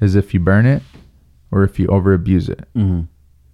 [0.00, 0.82] is if you burn it
[1.50, 3.02] or if you over abuse it, hmm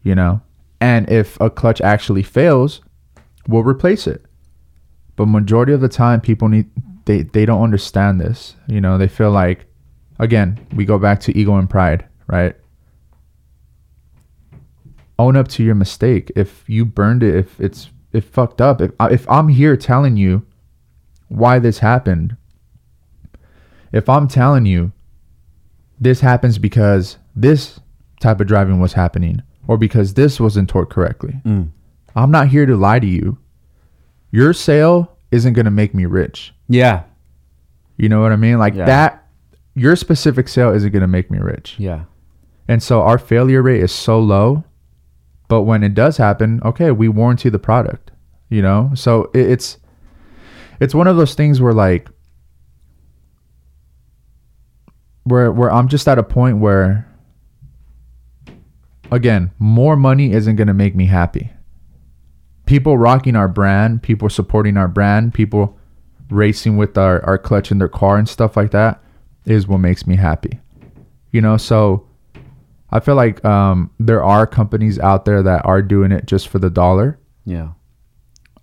[0.03, 0.41] you know?
[0.81, 2.81] And if a clutch actually fails,
[3.47, 4.25] we'll replace it.
[5.15, 6.69] But majority of the time people need
[7.05, 8.57] they they don't understand this.
[8.67, 9.67] You know, they feel like
[10.19, 12.57] again, we go back to ego and pride, right?
[15.19, 16.33] Own up to your mistake.
[16.35, 20.45] If you burned it, if it's it fucked up, if if I'm here telling you
[21.33, 22.37] why this happened,
[23.93, 24.93] if I'm telling you
[26.01, 27.81] this happens because this
[28.21, 31.71] type of driving was happening or because this wasn't torqued correctly, Mm.
[32.15, 33.39] I'm not here to lie to you.
[34.31, 36.53] Your sale isn't going to make me rich.
[36.69, 37.05] Yeah.
[37.97, 38.59] You know what I mean?
[38.59, 38.85] Like Yeah.
[38.87, 39.27] that,
[39.75, 41.77] your specific sale isn't going to make me rich.
[41.79, 42.05] Yeah.
[42.69, 44.65] And so our failure rate is so low,
[45.49, 48.11] But when it does happen, okay, we warranty the product.
[48.49, 49.79] You know, so it, it's
[50.83, 52.09] it's one of those things where like
[55.23, 57.09] where where I'm just at a point where
[59.13, 61.53] again, more money isn't going to make me happy.
[62.67, 65.79] People rocking our brand, people supporting our brand, people
[66.31, 69.01] racing with our, our clutch in their car and stuff like that
[69.45, 70.59] is what makes me happy.
[71.31, 72.09] You know, so
[72.91, 76.59] I feel like um, there are companies out there that are doing it just for
[76.59, 77.21] the dollar.
[77.45, 77.73] Yeah.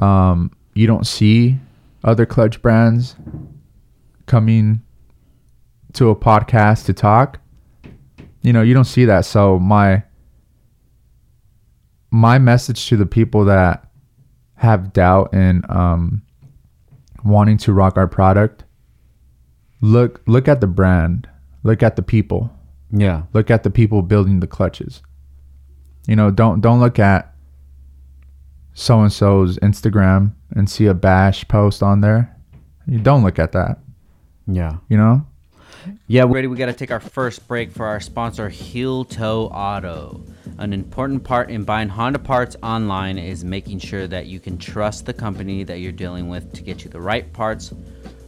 [0.01, 1.59] Um, you don't see
[2.03, 3.15] other clutch brands
[4.25, 4.81] coming
[5.93, 7.39] to a podcast to talk.
[8.41, 9.25] You know, you don't see that.
[9.25, 10.03] So my
[12.11, 13.87] my message to the people that
[14.55, 16.21] have doubt in um,
[17.23, 18.63] wanting to rock our product,
[19.81, 21.27] look look at the brand,
[21.63, 22.51] look at the people,
[22.91, 23.23] Yeah.
[23.33, 25.01] look at the people building the clutches.
[26.07, 27.33] You know, don't don't look at
[28.73, 32.35] so and so's Instagram and see a bash post on there.
[32.87, 33.79] You don't look at that.
[34.47, 34.77] Yeah.
[34.87, 35.27] You know,
[36.07, 36.47] Yeah, we're ready.
[36.47, 40.23] We got to take our first break for our sponsor, Heel Toe Auto.
[40.57, 45.05] An important part in buying Honda parts online is making sure that you can trust
[45.05, 47.73] the company that you're dealing with to get you the right parts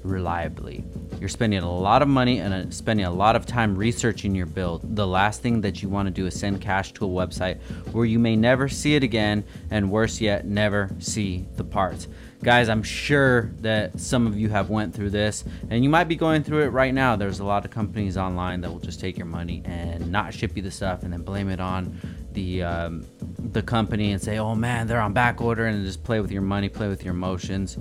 [0.04, 0.84] reliably.
[1.20, 4.46] You're spending a lot of money and uh, spending a lot of time researching your
[4.46, 4.96] build.
[4.96, 7.62] The last thing that you want to do is send cash to a website
[7.92, 12.08] where you may never see it again, and worse yet, never see the parts
[12.44, 16.16] guys i'm sure that some of you have went through this and you might be
[16.16, 19.16] going through it right now there's a lot of companies online that will just take
[19.16, 21.96] your money and not ship you the stuff and then blame it on
[22.34, 23.06] the um,
[23.52, 26.42] the company and say oh man they're on back order and just play with your
[26.42, 27.78] money play with your emotions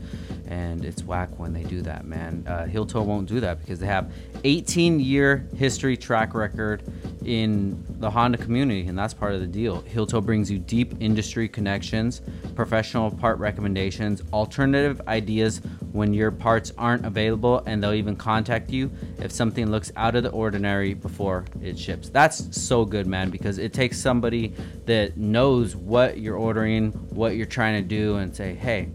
[0.51, 2.45] and it's whack when they do that man.
[2.47, 4.13] Uh, heel toe won't do that because they have
[4.45, 6.83] 18 year history track record
[7.25, 9.81] in the honda community and that's part of the deal.
[9.83, 12.21] Heel toe brings you deep industry connections
[12.57, 15.61] professional part recommendations alternative ideas
[15.93, 20.25] when your parts aren't available and they'll even contact you if something looks out of
[20.25, 22.09] the ordinary before it ships.
[22.09, 24.55] That's so good man because it takes somebody
[24.87, 28.89] that knows what you're ordering what you're trying to do and say hey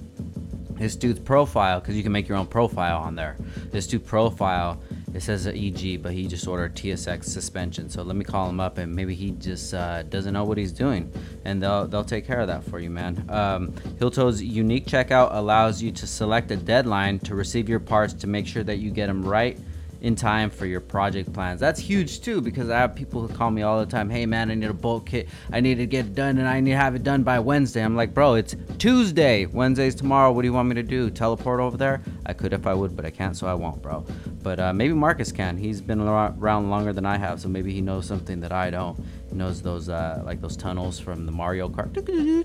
[0.78, 3.36] this dude's profile because you can make your own profile on there.
[3.72, 4.82] This dude profile
[5.14, 7.90] it says a eg but he just ordered tsx suspension.
[7.90, 10.72] So let me call him up and maybe he just uh, doesn't know what he's
[10.72, 11.12] doing.
[11.46, 13.26] And they'll they'll take care of that for you man.
[13.30, 18.14] Um, Heel Toe's unique checkout allows you to select a deadline to receive your parts
[18.14, 19.58] to make sure that you get them right
[20.06, 21.60] in time for your project plans.
[21.60, 24.52] That's huge too because I have people who call me all the time, "Hey man,
[24.52, 25.28] I need a bulk kit.
[25.52, 27.84] I need to get it done and I need to have it done by Wednesday."
[27.84, 29.48] I'm like, "Bro, it's Tuesday.
[29.48, 30.32] Wednesday's tomorrow.
[30.32, 31.10] What do you want me to do?
[31.10, 34.06] Teleport over there?" I could if I would, but I can't, so I won't, bro.
[34.44, 35.58] But uh, maybe Marcus can.
[35.58, 39.04] He's been around longer than I have, so maybe he knows something that I don't.
[39.36, 41.94] Knows those uh, like those tunnels from the Mario Kart.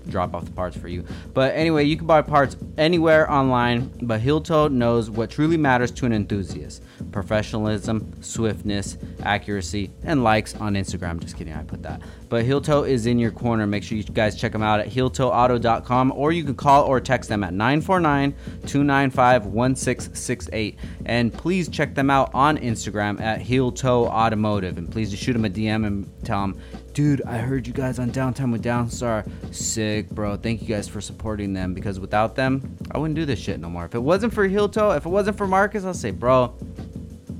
[0.09, 1.05] Drop off the parts for you.
[1.33, 3.91] But anyway, you can buy parts anywhere online.
[4.01, 10.55] But Heel Toe knows what truly matters to an enthusiast: professionalism, swiftness, accuracy, and likes
[10.55, 11.19] on Instagram.
[11.19, 12.01] Just kidding, I put that.
[12.29, 13.67] But Heel Toe is in your corner.
[13.67, 17.29] Make sure you guys check them out at heeltoeauto.com or you can call or text
[17.29, 18.31] them at 949
[18.65, 20.77] 295 1668.
[21.05, 24.77] And please check them out on Instagram at Heel Toe Automotive.
[24.77, 26.61] And please just shoot them a DM and tell them,
[26.93, 29.29] dude, I heard you guys on Downtime with Downstar.
[29.53, 30.35] Sick, bro.
[30.35, 33.69] Thank you guys for supporting them because without them, I wouldn't do this shit no
[33.69, 33.85] more.
[33.85, 36.55] If it wasn't for Heel Toe, if it wasn't for Marcus, I'll say, bro,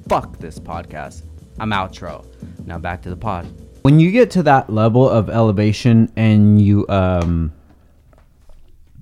[0.07, 1.23] fuck this podcast.
[1.59, 2.25] I'm outro.
[2.65, 3.47] Now back to the pod.
[3.81, 7.51] When you get to that level of elevation and you um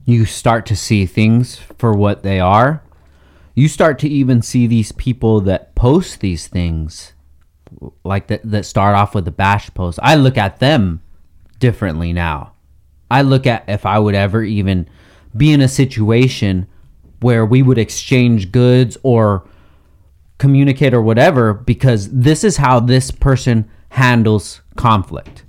[0.05, 2.81] you start to see things for what they are,
[3.53, 7.13] you start to even see these people that post these things
[8.03, 9.99] like that that start off with the bash post.
[10.01, 11.01] I look at them
[11.59, 12.53] differently now.
[13.11, 14.87] I look at if I would ever even
[15.35, 16.67] be in a situation
[17.21, 19.45] where we would exchange goods or
[20.37, 25.43] communicate or whatever because this is how this person handles conflict.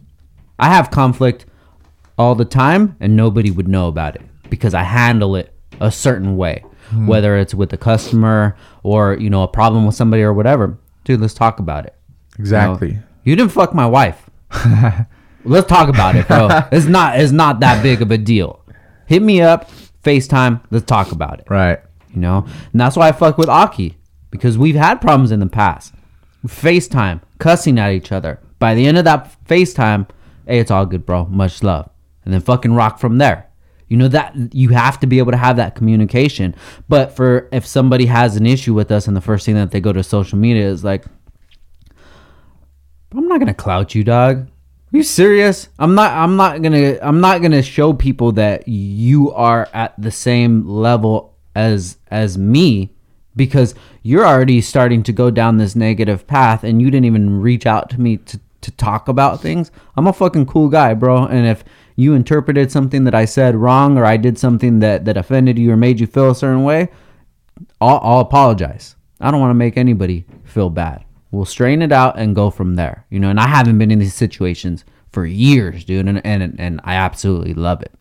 [0.58, 1.46] I have conflict
[2.18, 6.36] all the time and nobody would know about it because I handle it a certain
[6.36, 6.64] way.
[6.88, 7.06] Hmm.
[7.06, 10.76] Whether it's with a customer or, you know, a problem with somebody or whatever.
[11.04, 11.94] Dude, let's talk about it.
[12.40, 12.98] Exactly.
[13.24, 14.30] You didn't fuck my wife.
[15.44, 16.48] Let's talk about it, bro.
[16.72, 18.62] it's not it's not that big of a deal.
[19.06, 19.70] Hit me up,
[20.04, 21.46] FaceTime, let's talk about it.
[21.48, 21.80] Right.
[22.14, 22.46] You know?
[22.72, 23.96] And that's why I fuck with Aki.
[24.30, 25.94] Because we've had problems in the past.
[26.46, 28.38] FaceTime, cussing at each other.
[28.58, 30.08] By the end of that FaceTime,
[30.46, 31.26] hey, it's all good, bro.
[31.26, 31.90] Much love.
[32.24, 33.48] And then fucking rock from there.
[33.88, 36.54] You know that you have to be able to have that communication.
[36.88, 39.80] But for if somebody has an issue with us and the first thing that they
[39.80, 41.04] go to social media is like,
[43.12, 44.46] I'm not gonna clout you, dog.
[44.92, 45.68] Are you serious?
[45.78, 50.10] I'm not I'm not to I'm not to show people that you are at the
[50.10, 52.92] same level as as me
[53.36, 57.66] because you're already starting to go down this negative path and you didn't even reach
[57.66, 59.70] out to me to to talk about things.
[59.96, 61.64] I'm a fucking cool guy, bro, and if
[61.96, 65.72] you interpreted something that I said wrong or I did something that that offended you
[65.72, 66.88] or made you feel a certain way,
[67.80, 68.96] I'll, I'll apologize.
[69.20, 71.04] I don't want to make anybody feel bad.
[71.30, 73.04] We'll strain it out and go from there.
[73.10, 76.80] You know, and I haven't been in these situations for years, dude, and and and
[76.84, 77.92] I absolutely love it.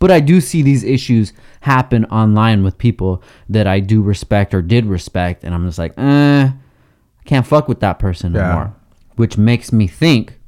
[0.00, 4.62] But I do see these issues happen online with people that I do respect or
[4.62, 8.44] did respect, and I'm just like, eh, I can't fuck with that person Yeah.
[8.46, 8.74] anymore.
[9.16, 10.38] Which makes me think,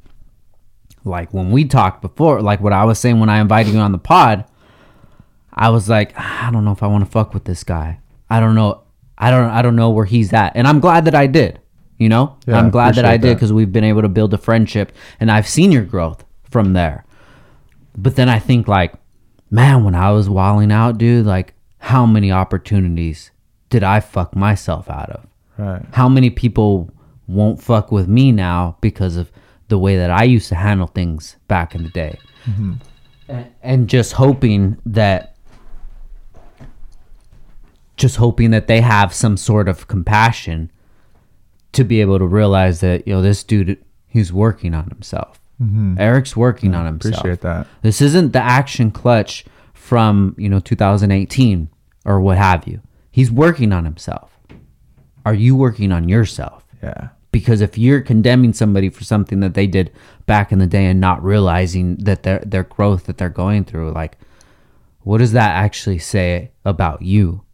[1.05, 3.91] like when we talked before, like what I was saying when I invited you on
[3.91, 4.45] the pod,
[5.53, 7.99] I was like, I don't know if I want to fuck with this guy.
[8.29, 8.83] I don't know.
[9.19, 9.51] I don't.
[9.51, 11.59] I don't know where he's at, and I'm glad that I did.
[12.01, 14.39] You know, Yeah, I'm glad that I did because we've been able to build a
[14.39, 14.91] friendship,
[15.21, 17.05] and I've seen your growth from there.
[17.97, 18.95] But then I think like,
[19.51, 23.31] man, when I was walling out, dude, like how many opportunities
[23.69, 25.27] did I fuck myself out of?
[25.59, 25.83] Right.
[25.93, 26.91] How many people
[27.29, 29.31] won't fuck with me now because of
[29.69, 32.19] the way that I used to handle things back in the day?
[32.47, 32.73] Mm-hmm.
[33.29, 35.37] A- And just hoping that
[37.97, 40.71] just hoping that they have some sort of compassion
[41.73, 45.41] to be able to realize that, you know, this dude he's working on himself.
[45.63, 45.97] Mm-hmm.
[45.99, 47.19] Erik's working on himself.
[47.19, 47.67] Appreciate that.
[47.83, 49.45] This isn't the action clutch
[49.75, 51.69] from, you know, 2018
[52.05, 52.81] or what have you.
[53.11, 54.39] He's working on himself.
[55.25, 56.65] Are you working on yourself?
[56.83, 57.09] Yeah.
[57.33, 59.93] Because if you're condemning somebody for something that they did
[60.27, 63.93] back in the day and not realizing that their their growth that they're going through,
[63.93, 64.19] like
[65.03, 67.45] what does that actually say about you?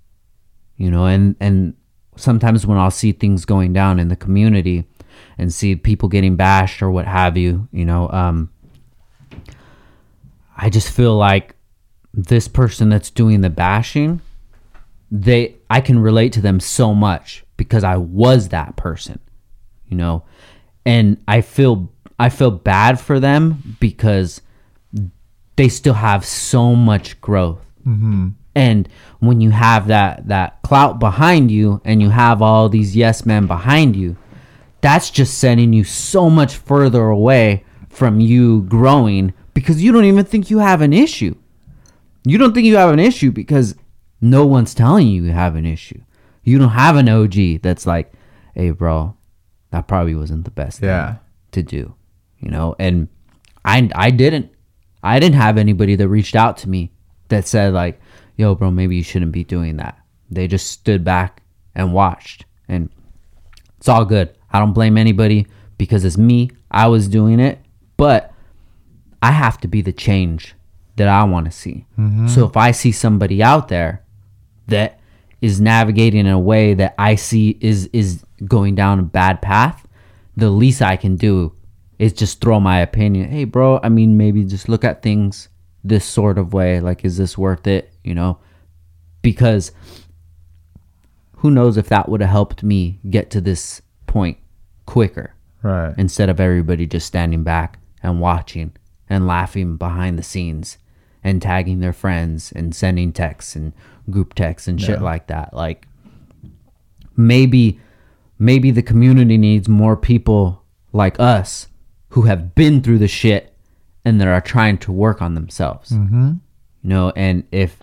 [0.77, 1.75] You know, and and
[2.17, 4.87] sometimes when I'll see things going down in the community
[5.39, 8.51] and see people getting bashed or what have you, you know, um
[10.57, 11.55] I just feel like
[12.15, 14.23] this person that's doing the bashing,
[15.11, 19.21] they I can relate to them so much because I was that person,
[19.89, 20.25] you know.
[20.85, 24.41] And I feel I feel bad for them because
[25.57, 27.61] they still have so much growth.
[28.57, 28.89] And
[29.21, 33.47] when you have that that clout behind you and you have all these yes men
[33.47, 34.17] behind you,
[34.81, 40.25] that's just sending you so much further away from you growing because you don't even
[40.25, 41.35] think you have an issue.
[42.25, 43.75] You don't think you have an issue because
[44.23, 46.01] no one's telling you you have an issue.
[46.43, 48.13] You don't have an OG that's like,
[48.55, 49.15] "Hey, bro,
[49.71, 51.07] that probably wasn't the best Yeah.
[51.07, 51.19] thing
[51.53, 51.95] to do,"
[52.39, 52.75] you know.
[52.79, 53.09] And
[53.65, 54.51] I, I didn't,
[55.03, 56.93] I didn't have anybody that reached out to me
[57.29, 58.01] that said like,
[58.37, 59.99] "Yo, bro, maybe you shouldn't be doing that."
[60.31, 61.43] They just stood back
[61.75, 62.91] and watched, and
[63.79, 64.37] it's all good.
[64.53, 65.47] I don't blame anybody
[65.79, 66.51] because it's me.
[66.71, 67.61] I was doing it,
[67.97, 68.33] but
[69.23, 70.55] I have to be the change
[70.97, 71.87] that I want to see.
[71.99, 72.29] Mm-hmm.
[72.29, 74.03] So if I see somebody out there
[74.69, 74.99] that
[75.41, 79.87] is navigating in a way that I see is is going down a bad path,
[80.37, 81.53] the least I can do
[81.99, 83.31] is just throw my opinion.
[83.31, 85.49] Hey, bro, I mean, maybe just look at things
[85.83, 86.81] this sort of way.
[86.81, 87.93] Like, is this worth it?
[88.07, 88.39] You know,
[89.23, 89.73] because
[91.39, 94.39] who knows if that would have helped me get to this point
[94.87, 95.33] quicker
[95.63, 95.95] Right.
[95.99, 98.73] instead of everybody just standing back and watching
[99.11, 100.79] and laughing behind the scenes
[101.25, 103.73] and tagging their friends and sending texts and
[104.09, 105.05] group texts and shit Yeah.
[105.05, 105.89] like that like
[107.17, 107.81] maybe
[108.39, 111.69] maybe the community needs more people like us
[112.11, 113.53] who have been through the shit
[114.05, 116.33] and that are trying to work on themselves mm-hmm.
[116.83, 117.79] you know and if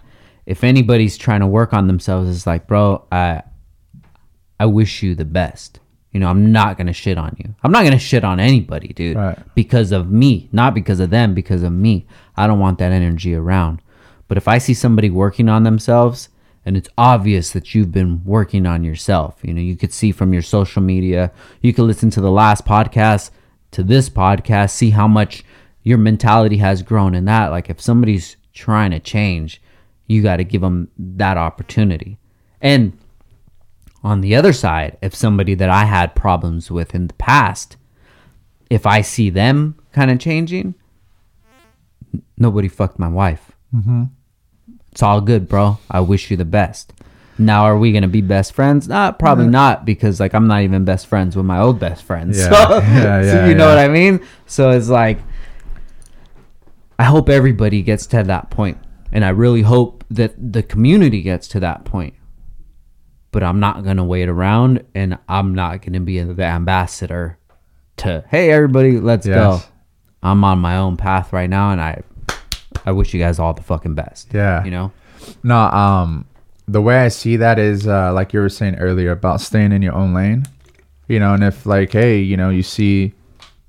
[0.46, 3.42] if anybody's trying to work on themselves it's like bro i
[4.60, 5.80] i wish you the best.
[6.12, 7.56] You know i'm not gonna shit on you.
[7.64, 9.18] I'm not gonna shit on anybody dude.
[9.18, 9.56] Right.
[9.56, 12.06] because of me not because of them because of me.
[12.38, 13.82] I don't want that energy around.
[14.28, 16.30] But if i see somebody working on themselves
[16.66, 20.34] and it's obvious that you've been working on yourself you know you could see from
[20.34, 21.32] your social media
[21.62, 23.32] you could listen to the last podcast
[23.72, 25.44] to this podcast see how much
[25.84, 27.48] your mentality has grown in that.
[27.48, 29.62] Like if somebody's trying to change
[30.14, 32.18] you got to give them that opportunity.
[32.62, 32.98] And
[34.04, 37.78] on the other side if somebody that i had problems with in the past
[38.70, 40.76] if i see them kind of changing
[42.38, 43.52] nobody fucked my wife.
[43.74, 44.04] Mm-hmm.
[44.92, 45.80] It's all good bro.
[45.90, 46.94] I wish you the best.
[47.40, 48.88] Now are we gonna be best friends?
[48.88, 52.38] Nah, probably not because like i'm not even best friends with my old best friends.
[52.38, 52.50] Yeah.
[52.68, 54.20] so, Yeah, so yeah, you know what i mean?
[54.46, 55.20] So it's like
[57.00, 58.78] I hope everybody gets to that point,
[59.12, 62.14] and I really hope that the community gets to that point.
[63.32, 67.38] But I'm not gonna wait around, and I'm not gonna be the ambassador
[67.98, 69.36] to hey everybody, let's Yes.
[69.36, 69.60] go.
[70.22, 72.02] I'm on my own path right now, and I
[72.86, 74.34] I wish you guys all the fucking best.
[74.34, 74.64] Yeah.
[74.64, 74.92] You know.
[75.44, 76.26] No, um,
[76.68, 79.82] the way I see that is uh, like you were saying earlier about staying in
[79.82, 80.46] your own lane.
[81.08, 83.14] You know, and if like, hey, you know, you see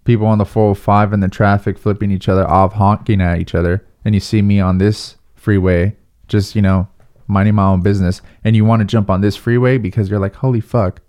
[0.05, 3.84] people on the 405 in the traffic flipping each other off, honking at each other,
[4.05, 5.97] and you see me on this freeway,
[6.35, 6.89] just you know,
[7.28, 10.35] minding my own business, and you want to jump on this freeway because you're like,
[10.35, 11.01] holy fuck,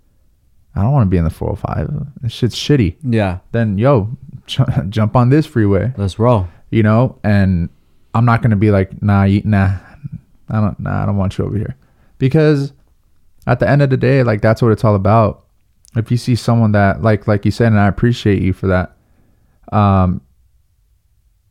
[0.74, 2.06] I don't want to be in the 405.
[2.22, 2.96] This shit's shitty.
[3.02, 3.38] Yeah.
[3.52, 4.16] Then yo,
[4.46, 6.48] j- jump on this freeway Let's roll.
[6.70, 7.68] you know, and
[8.14, 9.76] I'm not gonna be like, nah, you, nah,
[10.48, 11.76] I don't, nah, I don't want you over here,
[12.18, 12.72] because
[13.46, 15.44] at the end of the day, like that's what it's all about.
[15.96, 18.96] If you see someone that, like, like you said, and I appreciate you for that.
[19.72, 20.20] Um,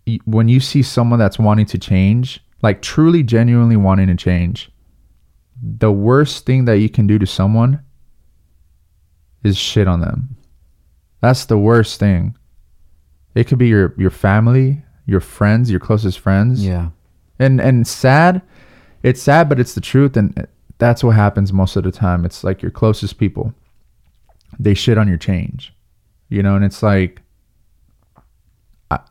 [0.06, 4.72] y- when you see someone that's wanting to change, like truly, genuinely wanting to change,
[5.62, 7.82] the worst thing that you can do to someone
[9.44, 10.36] is shit on them.
[11.22, 12.38] That's the worst thing.
[13.36, 16.66] It could be your your family, your friends, your closest friends.
[16.66, 16.90] Yeah.
[17.40, 18.42] And and sad,
[19.04, 20.48] it's sad, but it's the truth, and
[20.78, 22.26] that's what happens most of the time.
[22.26, 23.54] It's like your closest people.
[24.60, 25.74] They shit on your change,
[26.30, 27.22] you know, and it's like,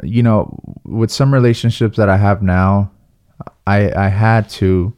[0.03, 2.91] you know, with some relationships that I have now,
[3.67, 4.95] I I had to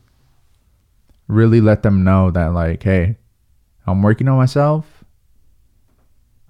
[1.29, 3.17] really let them know that like, hey,
[3.87, 5.05] I'm working on myself.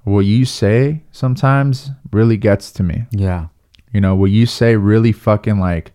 [0.04, 3.06] What you say sometimes really gets to me.
[3.10, 3.48] Yeah.
[3.92, 5.92] You know, what you say really fucking like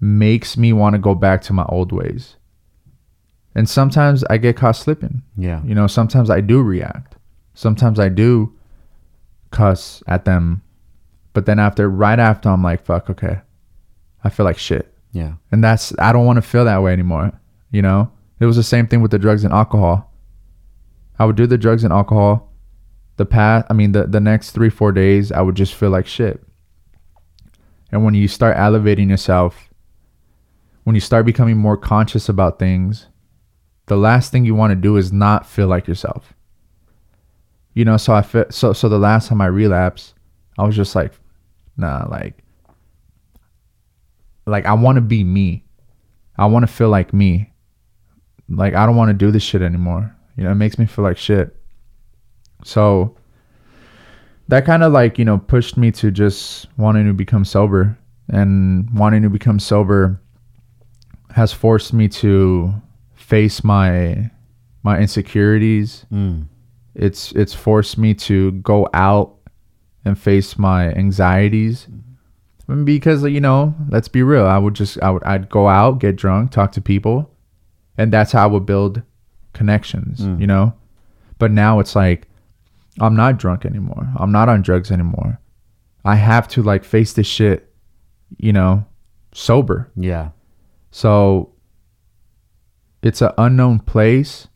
[0.00, 2.36] makes me want to go back to my old ways.
[3.54, 5.22] And sometimes I get caught slipping.
[5.36, 5.62] Yeah.
[5.64, 7.16] You know, sometimes I do react.
[7.54, 8.54] Sometimes I do
[9.50, 10.62] cuss at them.
[11.32, 13.40] But then after, right after, I'm like, fuck, okay.
[14.24, 14.92] I feel like shit.
[15.12, 15.34] Yeah.
[15.50, 17.32] And that's, I don't want to feel that way anymore.
[17.70, 18.10] You know,
[18.40, 20.12] it was the same thing with the drugs and alcohol.
[21.18, 22.52] I would do the drugs and alcohol.
[23.16, 26.06] The past, I mean, the, the next three, four days, I would just feel like
[26.06, 26.42] shit.
[27.90, 29.68] And when you start elevating yourself,
[30.84, 33.06] when you start becoming more conscious about things,
[33.86, 36.34] the last thing you want to do is not feel like yourself.
[37.74, 40.14] You know, so I feel, so so the last time I relapsed,
[40.58, 41.12] I was just like,
[41.76, 42.42] nah, like
[44.48, 45.64] like I want to be me.
[46.36, 47.52] I want to feel like me.
[48.48, 50.14] Like I don't want to do this shit anymore.
[50.36, 51.54] You know, it makes me feel like shit.
[52.64, 53.16] So
[54.48, 58.88] that kind of like, you know, pushed me to just wanting to become sober and
[58.94, 60.20] wanting to become sober
[61.30, 62.72] has forced me to
[63.14, 64.30] face my
[64.82, 66.06] my insecurities.
[66.10, 66.46] Mm.
[66.94, 69.36] It's it's forced me to go out
[70.04, 71.86] and face my anxieties
[72.84, 76.16] because you know let's be real i would just i would i'd go out get
[76.16, 77.30] drunk talk to people
[77.96, 79.02] and that's how i would build
[79.54, 80.40] connections Mm.
[80.40, 80.74] you know?
[81.38, 82.28] But now it's like
[83.00, 84.08] i'm not drunk anymore.
[84.16, 85.40] I'm not on drugs anymore.
[86.04, 87.72] I have to like face this shit
[88.36, 88.84] you know
[89.32, 89.90] sober.
[89.96, 90.30] Yeah.
[90.90, 91.52] so
[93.02, 94.48] it's an unknown place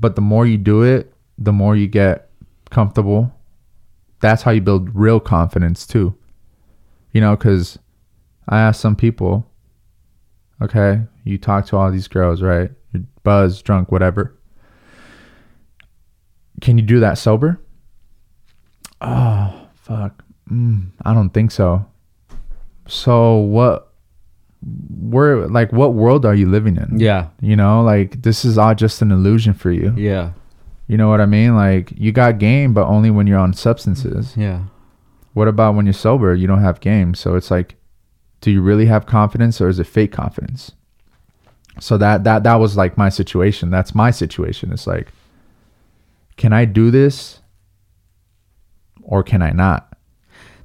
[0.00, 2.30] but the more you do it the more you get
[2.70, 3.32] comfortable.
[4.20, 6.16] That's how you build real confidence too
[7.14, 7.78] you know because
[8.48, 9.50] i asked some people
[10.60, 12.70] okay you talk to all these girls right?
[12.92, 14.36] You're buzzed drunk whatever.
[16.60, 17.58] Can you do that sober?
[19.00, 20.22] Oh fuck.
[20.50, 21.86] Mm, i don't think so.
[22.86, 23.92] So what
[25.00, 26.98] where like what world are you living in?
[26.98, 27.28] Yeah.
[27.40, 29.94] you know like this is all just an illusion for you.
[29.96, 30.32] Yeah.
[30.86, 31.56] you know what i mean?
[31.56, 34.36] Like you got game but only when you're on substances.
[34.36, 34.64] Yeah.
[35.34, 37.20] What about when you're sober you don't have games.
[37.20, 37.76] so it's like
[38.40, 40.72] do you really have confidence or is it fake confidence
[41.80, 45.12] so that that that was like my situation that's my situation it's like
[46.36, 47.40] can i do this
[49.02, 49.94] or can i not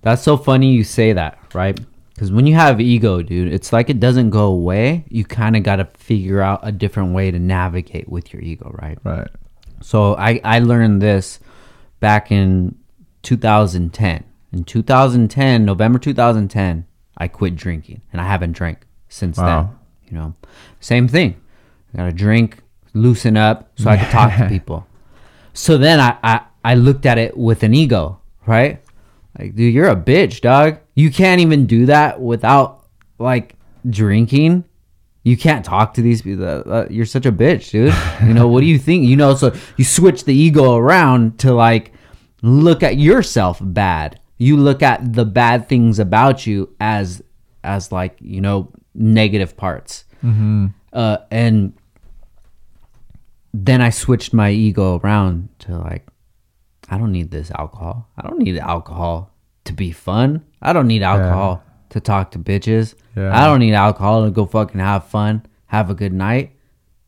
[0.01, 1.79] That's so funny you say that, right?
[2.13, 5.05] Because when you have ego, dude, it's like it doesn't go away.
[5.09, 8.71] You kind of got to figure out a different way to navigate with your ego,
[8.81, 8.97] right?
[9.03, 9.27] right
[9.81, 11.39] So I, I learned this
[11.99, 12.77] back in
[13.23, 14.23] 2010.
[14.51, 16.85] In 2010, November 2010,
[17.17, 19.69] I quit drinking and I haven't drank since then.
[20.09, 20.35] You know,
[20.79, 21.39] same thing.
[21.93, 22.61] I got to drink,
[22.93, 24.87] loosen up so I could talk to people.
[25.53, 28.81] So then I, I, I looked at it with an ego, right?
[29.37, 30.79] Like, dude, you're a bitch, dog.
[30.95, 32.85] You can't even do that without
[33.19, 33.55] like
[33.87, 34.63] drinking.
[35.23, 36.45] You can't talk to these people.
[36.45, 37.93] Uh, uh, you're such a bitch, dude.
[38.27, 39.05] You know, what do you think?
[39.05, 41.93] You know, so you switch the ego around to like
[42.41, 44.18] look at yourself bad.
[44.39, 47.21] You look at the bad things about you as
[47.63, 50.05] as like, you know, negative parts.
[50.93, 51.73] Uh, and
[53.53, 56.07] then I switched my ego around to like,
[56.89, 58.07] I don't need this alcohol.
[58.17, 59.31] I don't need alcohol
[59.65, 60.43] to be fun.
[60.61, 62.95] I don't need alcohol to talk to bitches.
[63.15, 63.37] Yeah.
[63.37, 66.51] I don't need alcohol to go fucking have fun, have a good night.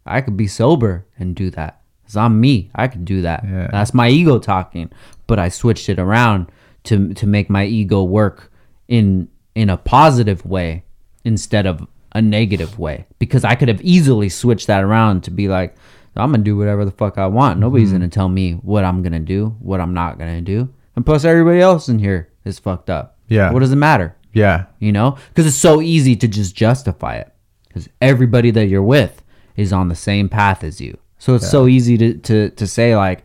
[0.06, 1.82] I could be sober and do that.
[2.06, 2.72] it's I'm me.
[2.76, 3.44] I could do that.
[3.44, 3.70] Yeah.
[3.72, 4.92] That's my ego talking.
[5.28, 6.52] But I switched it around
[6.86, 8.52] to to make my ego work
[8.88, 10.84] in in a positive way
[11.24, 13.06] instead of a negative way.
[13.20, 15.76] Because I could have easily switched that around to be like,
[16.16, 17.60] I'm gonna do whatever the fuck I want.
[17.60, 17.98] Nobody's Mm-hmm.
[17.98, 20.70] gonna tell me what I'm gonna do, what I'm not gonna do.
[20.96, 23.18] And plus, everybody else in here is fucked up.
[23.28, 23.52] Yeah.
[23.52, 24.16] What does it matter?
[24.34, 24.66] Yeah.
[24.80, 27.32] You know, because it's so easy to just justify it.
[27.68, 29.24] Because everybody that you're with
[29.56, 30.98] is on the same path as you.
[31.18, 33.24] So it's so easy to, to to say like,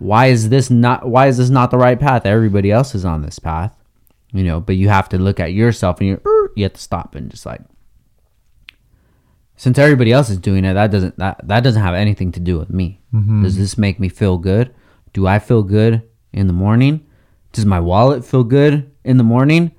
[0.00, 1.08] why is this not?
[1.08, 2.26] Why is this not the right path?
[2.26, 3.76] Everybody else is on this path.
[4.32, 7.14] You know, but you have to look at yourself and you you have to stop
[7.14, 7.60] and just like
[9.56, 12.58] since everybody else is doing it, that doesn't that that doesn't have anything to do
[12.58, 13.02] with me.
[13.12, 13.42] Mm-hmm.
[13.42, 14.74] Does this make me feel good?
[15.12, 17.06] Do I feel good in the morning?
[17.52, 19.72] Does my wallet feel good in the morning?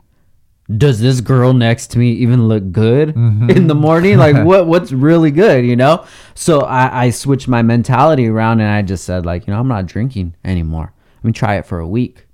[0.78, 3.49] Does this girl next to me even look good mm-hmm.
[3.49, 4.17] in the morning?
[4.17, 6.05] Like what what's really good, you know?
[6.36, 9.67] So I, I switched my mentality around and I just said like, you know, I'm
[9.67, 10.93] not drinking anymore.
[11.17, 12.26] Let me try it for a week.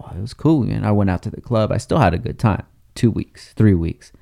[0.00, 0.84] Oh, it was cool, man.
[0.84, 1.72] I went out to the club.
[1.72, 2.64] I still had a good time.
[2.94, 4.12] Two weeks, three weeks.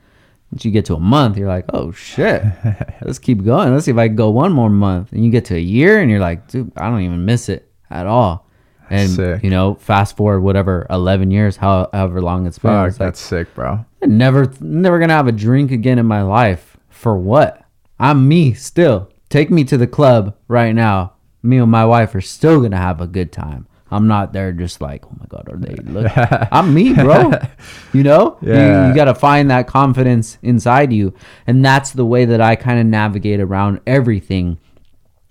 [0.53, 2.43] Once you get to a month, you're like, oh shit,
[3.03, 3.73] let's keep going.
[3.73, 5.13] Let's see if I can go one more month.
[5.13, 7.69] And you get to a year, and you're like, dude, I don't even miss it
[7.91, 8.46] at all.
[8.89, 9.43] And Sick.
[9.43, 13.07] you know, fast forward whatever eleven years, how, however long it's been, Fuck, it's like
[13.09, 13.85] that's sick, bro.
[14.03, 16.77] I'm never, never gonna have a drink again in my life.
[16.89, 17.63] For what?
[17.99, 19.11] I'm me still.
[19.29, 21.15] Take me to the club right now.
[21.43, 23.67] Me and my wife are still gonna have a good time.
[23.91, 25.75] I'm not there just like, oh my god, are they?
[25.85, 26.11] Look,
[26.53, 27.33] I'm me, bro.
[27.93, 31.15] You know, You- you, got to find that confidence inside you,
[31.47, 34.59] and that's the way that I kind of navigate around everything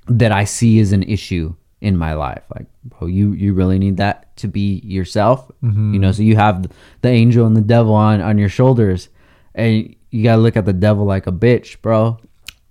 [0.07, 1.53] that I see as an issue
[1.85, 2.41] in my life.
[2.53, 5.51] Like, bro, you you really need that to be yourself.
[5.63, 5.93] Mm-hmm.
[5.93, 6.65] You know, so you have
[7.01, 9.09] the angel and the devil on on your shoulders,
[9.53, 12.17] and you gotta look at the devil like a bitch, bro.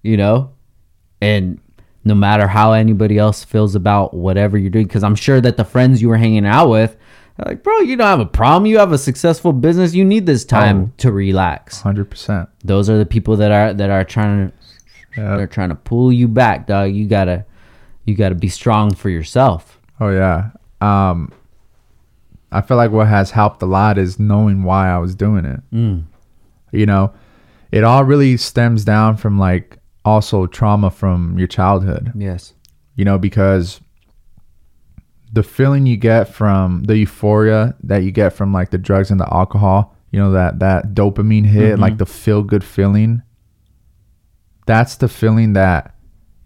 [0.03, 0.51] You know,
[1.21, 1.61] and
[2.05, 5.65] no matter how anybody else feels about whatever you're doing, because I'm sure that the
[5.65, 6.97] friends you were hanging out with.
[7.45, 8.67] Like, bro, you don't have a problem.
[8.67, 9.93] You have a successful business.
[9.93, 10.93] You need this time oh.
[10.99, 11.81] to relax.
[11.81, 12.49] Hundred percent.
[12.63, 14.55] Those are the people that are that are trying to
[15.17, 15.37] Yeah.
[15.37, 16.93] they're trying to pull you back, dog.
[16.93, 17.45] You gotta
[18.05, 19.81] you gotta be strong for yourself.
[20.01, 20.51] Oh yeah.
[20.81, 21.33] Um,
[22.53, 25.61] I feel like what has helped a lot is knowing why I was doing it.
[25.73, 26.05] Mm.
[26.73, 27.13] You know,
[27.73, 32.13] it all really stems down from like also trauma from your childhood.
[32.15, 32.55] Yes.
[32.97, 33.81] You know, because
[35.33, 39.19] the feeling you get from the euphoria that you get from like the drugs and
[39.19, 43.23] the alcohol, you know, that that dopamine hit, like the feel good feeling.
[44.67, 45.95] That's the feeling that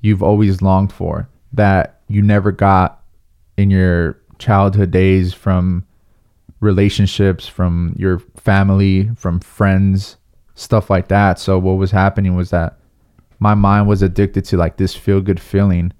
[0.01, 3.03] you've always longed for that you never got
[3.57, 5.85] in your childhood days from
[6.61, 10.17] relationships, from your family, from friends,
[10.55, 11.39] stuff like that.
[11.39, 12.79] So what was happening was that
[13.39, 15.93] my mind was addicted to like this feel good feeling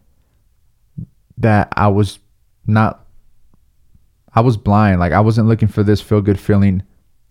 [1.37, 2.19] that I was
[2.67, 3.05] not
[4.35, 5.01] I was blind.
[5.01, 6.83] Like I wasn't looking for this feel good feeling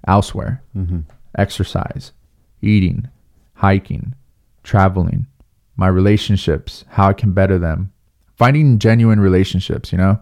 [0.08, 0.64] elsewhere.
[0.76, 1.02] Mm-hmm.
[1.38, 2.12] Exercise,
[2.62, 3.08] eating,
[3.54, 4.16] hiking,
[4.64, 5.28] traveling,
[5.76, 7.94] my relationships, how I can better them,
[8.38, 10.20] finding genuine relationships, you know?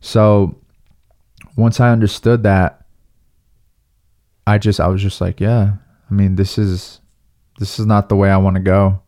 [0.00, 0.56] So
[1.56, 2.84] once I understood that,
[4.46, 5.74] I just, I was just like, yeah,
[6.10, 7.00] I mean, this is,
[7.58, 9.00] this is not the way I want to go,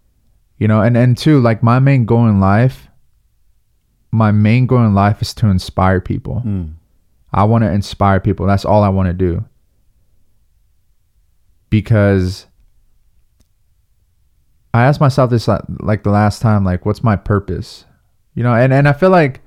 [0.59, 0.80] you know?
[0.82, 2.88] And, and two, like my main goal in life,
[4.12, 6.42] my main goal in life is to inspire people.
[6.46, 6.74] Mm.
[7.32, 8.46] I want to inspire people.
[8.46, 9.44] That's all I want to do.
[11.68, 12.46] Because
[14.72, 17.86] I asked myself this like, like the last time, like, what's my purpose?
[18.35, 19.41] You know, and, and I feel like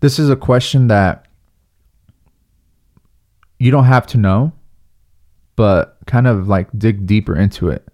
[0.00, 1.26] this is a question that
[3.58, 4.52] you don't have to know,
[5.56, 7.86] but kind of like dig deeper into it.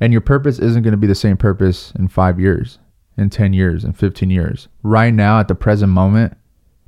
[0.00, 2.78] And your purpose isn't going to be the same purpose in five years,
[3.16, 4.68] in 10 years, in 15 years.
[4.82, 6.36] Right now, at the present moment,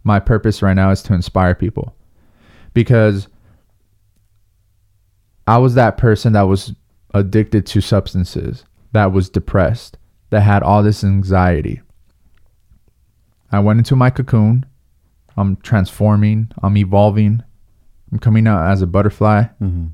[0.04, 1.96] my purpose right now is to inspire people
[2.74, 3.28] because
[5.46, 6.74] I was that person that was
[7.14, 9.96] addicted to substances, that was depressed,
[10.30, 11.80] that had all this anxiety.
[13.52, 14.66] I went into my cocoon.
[15.36, 17.42] I'm transforming, I'm evolving,
[18.10, 19.44] I'm coming out as a butterfly.
[19.60, 19.90] Mhm.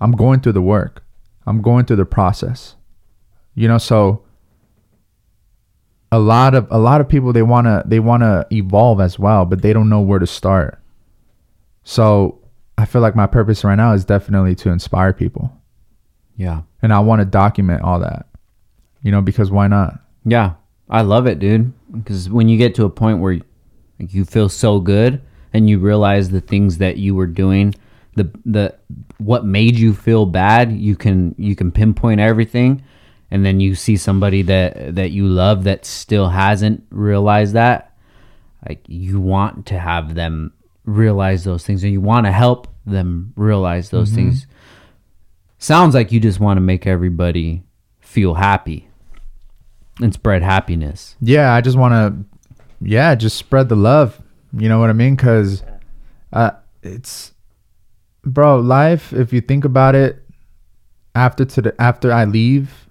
[0.00, 1.04] I'm going through the work,
[1.46, 2.74] I'm going through the process.
[3.54, 4.22] You know, so
[6.12, 9.18] a lot of a lot of people they want to they want to evolve as
[9.18, 10.80] well but they don't know where to start
[11.82, 12.38] so
[12.78, 15.52] i feel like my purpose right now is definitely to inspire people
[16.36, 16.62] Yeah.
[16.80, 18.26] and i want to document all that
[19.02, 20.52] you know because why not Yeah.
[20.88, 21.72] I love it, dude.
[21.98, 23.34] Because when you get to a point where
[23.98, 25.20] like, you feel so good
[25.52, 27.74] and you realize the things that you were doing,
[28.14, 28.74] the the
[29.18, 32.82] what made you feel bad, you can you can pinpoint everything.
[33.30, 37.96] And then you see somebody that that you love that still hasn't realized that
[38.68, 40.52] like you want to have them
[40.84, 44.16] realize those things and you want to help them realize those mm-hmm.
[44.16, 44.46] things.
[45.58, 47.64] Sounds like you just want to make everybody
[48.00, 48.88] feel happy
[50.00, 51.16] and spread happiness.
[51.20, 52.38] Yeah i just want to
[52.80, 54.20] yeah just spread the love.
[54.56, 55.16] You know what i mean?
[55.16, 55.62] Because
[56.32, 57.32] uh it's
[58.24, 60.22] bro life if you think about it
[61.14, 62.86] after to the after i leave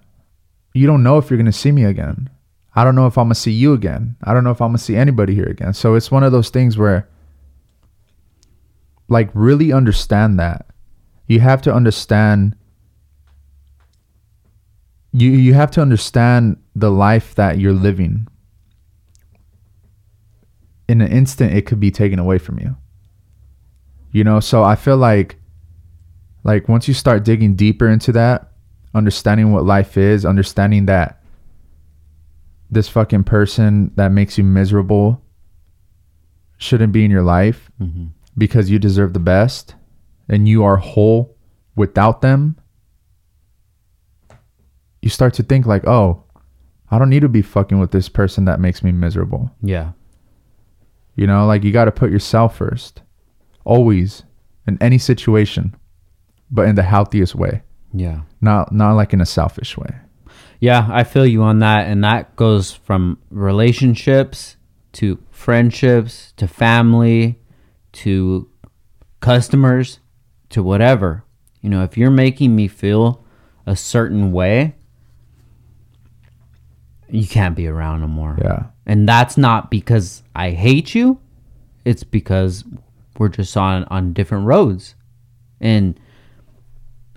[0.74, 2.28] you don't know if you're gonna see me again.
[2.74, 4.16] I don't know if i'm gonna see you again.
[4.24, 5.72] I don't know if i'm gonna see anybody here again.
[5.72, 7.08] So it's one of those things where
[9.08, 10.66] like really understand that.
[11.28, 12.56] You have to understand
[15.12, 18.28] you you have to understand the life that you're living
[20.88, 22.76] in an instant it could be taken away from you
[24.12, 25.36] you know so i feel like
[26.44, 28.52] like once you start digging deeper into that
[28.94, 31.22] understanding what life is understanding that
[32.70, 35.22] this fucking person that makes you miserable
[36.58, 38.06] shouldn't be in your life mm-hmm.
[38.36, 39.74] because you deserve the best
[40.28, 41.34] and you are whole
[41.74, 42.54] without them
[45.00, 46.22] you start to think like oh
[46.90, 49.50] i don't need to be fucking with this person that makes me miserable.
[49.62, 49.92] Yeah.
[51.14, 53.02] You know, like you got to put yourself first,
[53.64, 54.22] always,
[54.66, 55.74] in any situation,
[56.50, 57.62] but in the healthiest way,
[57.92, 58.20] yeah.
[58.40, 59.94] Not not like in a selfish way.
[60.60, 61.86] Yeah, I feel you on that.
[61.86, 64.56] And that goes from relationships
[64.92, 67.40] to friendships to family
[67.92, 68.50] to
[69.20, 70.00] customers
[70.50, 71.24] to whatever.
[71.60, 73.24] You know, if you're making me feel
[73.66, 74.76] a certain way,
[77.08, 78.36] you can't be around no more.
[78.40, 81.20] Yeah, And that's not because I hate you,
[81.84, 82.64] it's because
[83.18, 84.94] we're just on on different roads.
[85.60, 85.98] And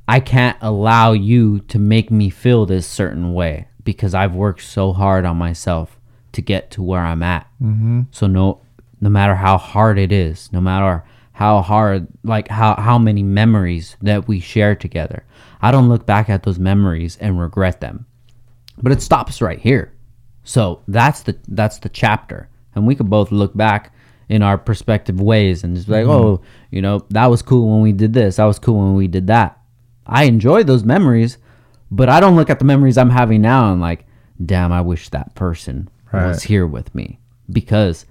[0.08, 4.94] I can't allow you to make me feel this certain way because I've worked so
[4.94, 6.00] hard on myself
[6.32, 7.48] to get to where I'm at.
[7.62, 8.02] Mm-hmm.
[8.12, 8.62] So no,
[9.02, 13.98] no matter how hard it is, no matter how hard, like how how many memories
[14.02, 15.26] that we share together,
[15.62, 18.06] I don't look back at those memories and regret them.
[18.82, 19.94] But it stops right here.
[20.44, 23.94] So that's the that's the chapter, and we could both look back
[24.30, 26.12] in our perspective ways and just be like, mm-hmm.
[26.12, 28.38] oh, you know, that was cool when we did this.
[28.38, 29.60] That was cool when we did that.
[30.06, 31.38] I enjoy those memories,
[31.92, 34.06] but I don't look at the memories I'm having now and like,
[34.44, 37.20] damn, I wish that person was here with me
[37.52, 38.06] because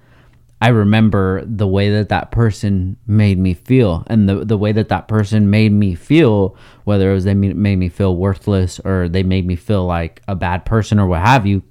[0.61, 4.89] I remember the way that that person made me feel and the, the way that
[4.89, 9.23] that person made me feel, whether it was they made me feel worthless or they
[9.23, 11.63] made me feel like a bad person or what have you.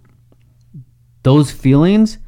[1.23, 2.19] Those feelings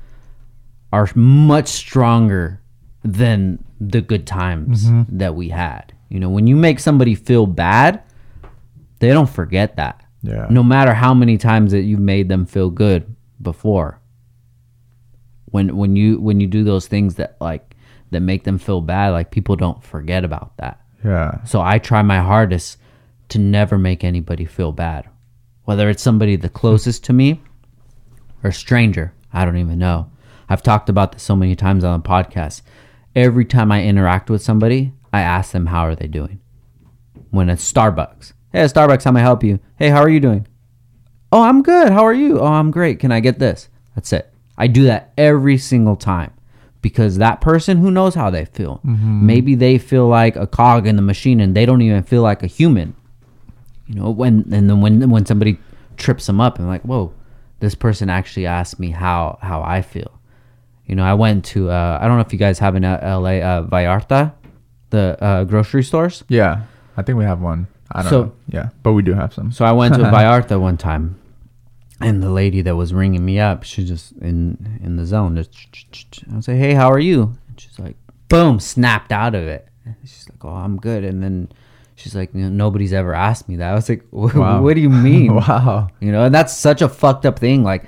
[0.93, 2.61] are much stronger
[3.03, 5.19] than the good times mm-hmm.
[5.19, 5.95] that we had.
[6.11, 8.03] You know, when you make somebody feel bad,
[8.99, 10.05] they don't forget that.
[10.23, 10.47] Yeah.
[10.51, 14.00] No matter how many times that you've made them feel good before.
[15.51, 17.75] When when you when you do those things that like
[18.11, 20.81] that make them feel bad, like people don't forget about that.
[21.05, 22.77] yeah, So I try my hardest
[23.31, 25.09] to never make anybody feel bad.
[25.65, 27.41] Whether it's somebody the closest to me
[28.43, 30.11] or a stranger, I don't even know.
[30.49, 32.63] I've talked about this so many times on the podcast.
[33.15, 36.41] Every time I interact with somebody, I ask them how are they doing.
[37.31, 38.33] When it's Starbucks.
[38.53, 39.61] Hey, Starbucks, how may I help you?
[39.77, 40.49] Hey, how are you doing?
[41.31, 41.93] Oh, I'm good.
[41.93, 42.41] How are you?
[42.41, 42.99] Oh, I'm great.
[42.99, 43.69] Can I get this?
[43.95, 44.33] That's it.
[44.61, 46.33] I do that every single time
[46.83, 48.81] because that person who knows how they feel.
[48.85, 52.43] Maybe they feel like a cog in the machine and they don't even feel like
[52.43, 52.95] a human.
[53.87, 55.59] You know, when and then when when somebody
[55.97, 57.13] trips them up and like, whoa,
[57.59, 60.13] this person actually asked me how how I feel.
[60.87, 63.43] You know, I went to uh, I don't know if you guys have in L.A.
[63.43, 64.33] Uh, Vallarta,
[64.91, 66.25] the uh, grocery stores.
[66.29, 66.63] yeah.
[66.97, 67.67] I think we have one.
[67.93, 68.33] I don't So- know.
[68.49, 69.53] Yeah, but we do have some.
[69.53, 71.17] So I went to Vallarta one time,
[72.01, 75.37] and the lady that was ringing me up, she just in in the zone.
[75.37, 77.97] Just I was like, "Hey, how are you?" And she's like,
[78.29, 79.69] "Boom!" Snapped out of it.
[79.85, 81.51] And she's like, "Oh, I'm good." And then
[81.97, 84.63] she's like, "Nobody's ever asked me that." I was like, "What, Wow.
[84.63, 85.89] what do you mean?" wow.
[86.01, 87.63] You know, and that's such a fucked up thing.
[87.63, 87.85] Like,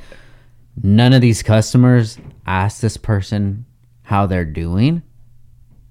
[0.83, 3.65] none of these customers ask this person
[4.03, 5.03] how they're doing.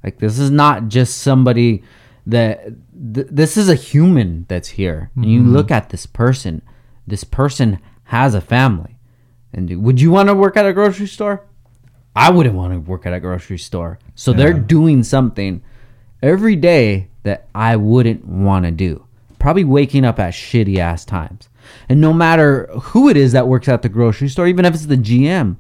[0.03, 1.83] Like, this is not just somebody
[2.27, 2.65] that
[3.13, 5.09] th- this is a human that's here.
[5.15, 5.53] And you mm-hmm.
[5.53, 6.61] look at this person.
[7.07, 7.79] This person
[8.11, 8.97] has a family.
[9.53, 11.45] And would you want to work at a grocery store?
[12.13, 13.99] I wouldn't want to work at a grocery store.
[14.15, 15.63] So they're doing something
[16.21, 19.05] every day that I wouldn't want to do.
[19.39, 21.47] Probably waking up at shitty ass times.
[21.87, 24.87] And no matter who it is that works at the grocery store, even if it's
[24.87, 25.55] the GM,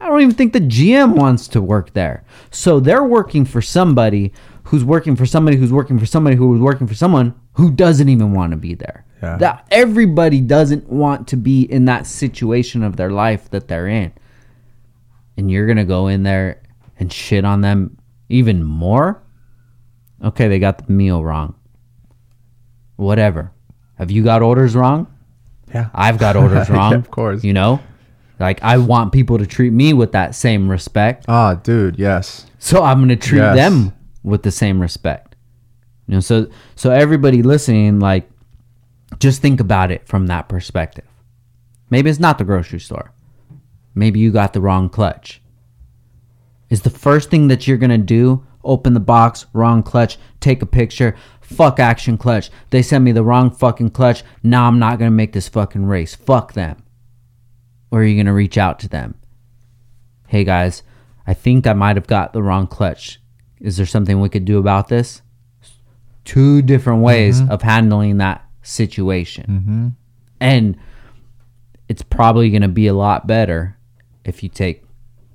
[0.00, 2.24] I don't even think the GM wants to work there.
[2.50, 4.32] So they're working for somebody
[4.64, 8.08] who's working for somebody who's working for somebody who was working for someone who doesn't
[8.08, 9.04] even want to be there.
[9.22, 9.36] Yeah.
[9.38, 14.12] That everybody doesn't want to be in that situation of their life that they're in.
[15.36, 16.62] And you're going to go in there
[16.98, 17.96] and shit on them
[18.28, 19.22] even more?
[20.22, 21.54] Okay, they got the meal wrong.
[22.96, 23.52] Whatever.
[23.96, 25.06] Have you got orders wrong?
[25.72, 25.88] Yeah.
[25.94, 26.94] I've got orders wrong.
[26.94, 27.44] of course.
[27.44, 27.80] You know?
[28.40, 31.24] Like I want people to treat me with that same respect.
[31.28, 32.46] Ah, dude, yes.
[32.58, 33.56] So I'm going to treat Yes.
[33.56, 33.92] them
[34.22, 35.34] with the same respect.
[36.06, 38.30] You know, so so everybody listening like
[39.18, 41.04] just think about it from that perspective.
[41.90, 43.12] Maybe it's not the grocery store.
[43.94, 45.40] Maybe you got the wrong clutch.
[46.70, 50.60] Is the first thing that you're going to do open the box, wrong clutch, take
[50.62, 52.50] a picture, fuck action clutch.
[52.70, 54.22] They sent me the wrong fucking clutch.
[54.42, 56.14] Now I'm not going to make this fucking race.
[56.14, 56.82] Fuck them.
[57.90, 59.14] Or are you going to reach out to them?
[60.26, 60.82] Hey guys,
[61.26, 63.20] I think I might have got the wrong clutch.
[63.60, 65.22] Is there something we could do about this?
[66.24, 67.50] Two different ways mm-hmm.
[67.50, 69.44] of handling that situation.
[69.48, 69.88] Mm-hmm.
[70.40, 70.76] And
[71.88, 73.76] it's probably going to be a lot better
[74.24, 74.84] if you take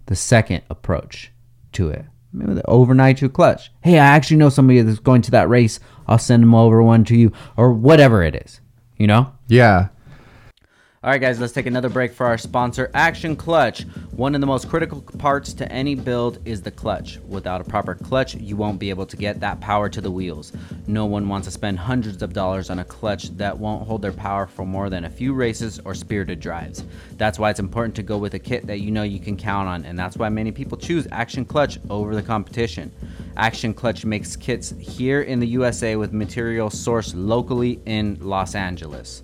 [0.06, 1.32] the second approach
[1.74, 2.06] to it.
[2.32, 3.72] Maybe the overnight your clutch.
[3.82, 5.80] Hey, I actually know somebody that's going to that race.
[6.08, 8.60] I'll send them over one to you or whatever it is.
[8.98, 9.34] You know?
[9.48, 9.90] Yeah.
[11.04, 13.82] All right, guys, let's take another break for our sponsor, Action Clutch.
[14.16, 17.20] One of the most critical parts to any build is the clutch.
[17.28, 20.54] Without a proper clutch, you won't be able to get that power to the wheels.
[20.88, 24.14] No one wants to spend hundreds of dollars on a clutch that won't hold their
[24.14, 26.86] power for more than a few races or spirited drives.
[27.18, 29.68] That's why it's important to go with a kit that you know you can count
[29.68, 32.94] on, and that's why many people choose Action Clutch over the competition.
[33.36, 39.22] Action Clutch makes kits here in the USA with material sourced locally in Los Angeles.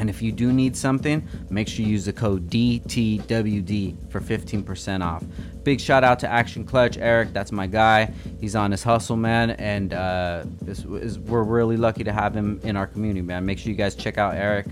[0.00, 5.04] And if you do need something, make sure you use the code DTWD for 15%
[5.04, 5.22] off.
[5.62, 7.34] Big shout out to Action Clutch, Erik.
[7.34, 8.10] That's my guy.
[8.40, 9.50] He's on his hustle, man.
[9.50, 13.44] And uh, is, we're really lucky to have him in our community, man.
[13.44, 14.68] Make sure you guys check out Erik.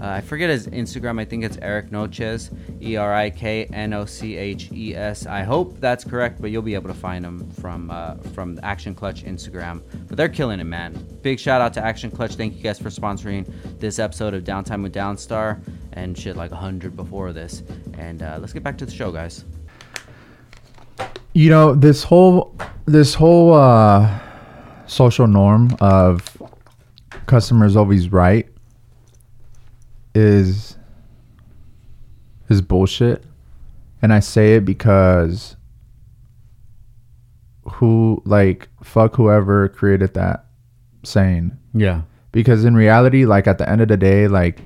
[0.00, 1.20] Uh, I forget his Instagram.
[1.20, 5.26] I think it's Erik Noches, E R I K N O C H E S.
[5.26, 8.94] I hope that's correct, but you'll be able to find him from uh, from Action
[8.94, 9.82] Clutch Instagram.
[10.08, 10.94] But they're killing it, man.
[11.22, 12.34] Big shout out to Action Clutch.
[12.34, 13.46] Thank you guys for sponsoring
[13.78, 15.60] this episode of Downtime with Downstar
[15.92, 17.62] and shit like a hundred before this.
[17.98, 19.44] And uh, let's get back to the show, guys.
[21.34, 24.20] You know, this whole this whole uh
[24.86, 26.36] social norm of
[27.26, 28.51] customers always right
[30.14, 30.76] is
[32.48, 33.24] is bullshit.
[34.00, 35.56] And I say it because
[37.64, 40.46] who like fuck whoever created that
[41.04, 41.56] saying.
[41.74, 42.02] Yeah.
[42.32, 44.62] because in reality like at the end of the day like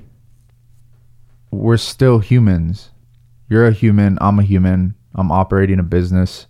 [1.51, 2.91] we're still humans.
[3.49, 4.17] You're a human.
[4.19, 4.95] I'm a human.
[5.15, 6.47] I'm operating a business.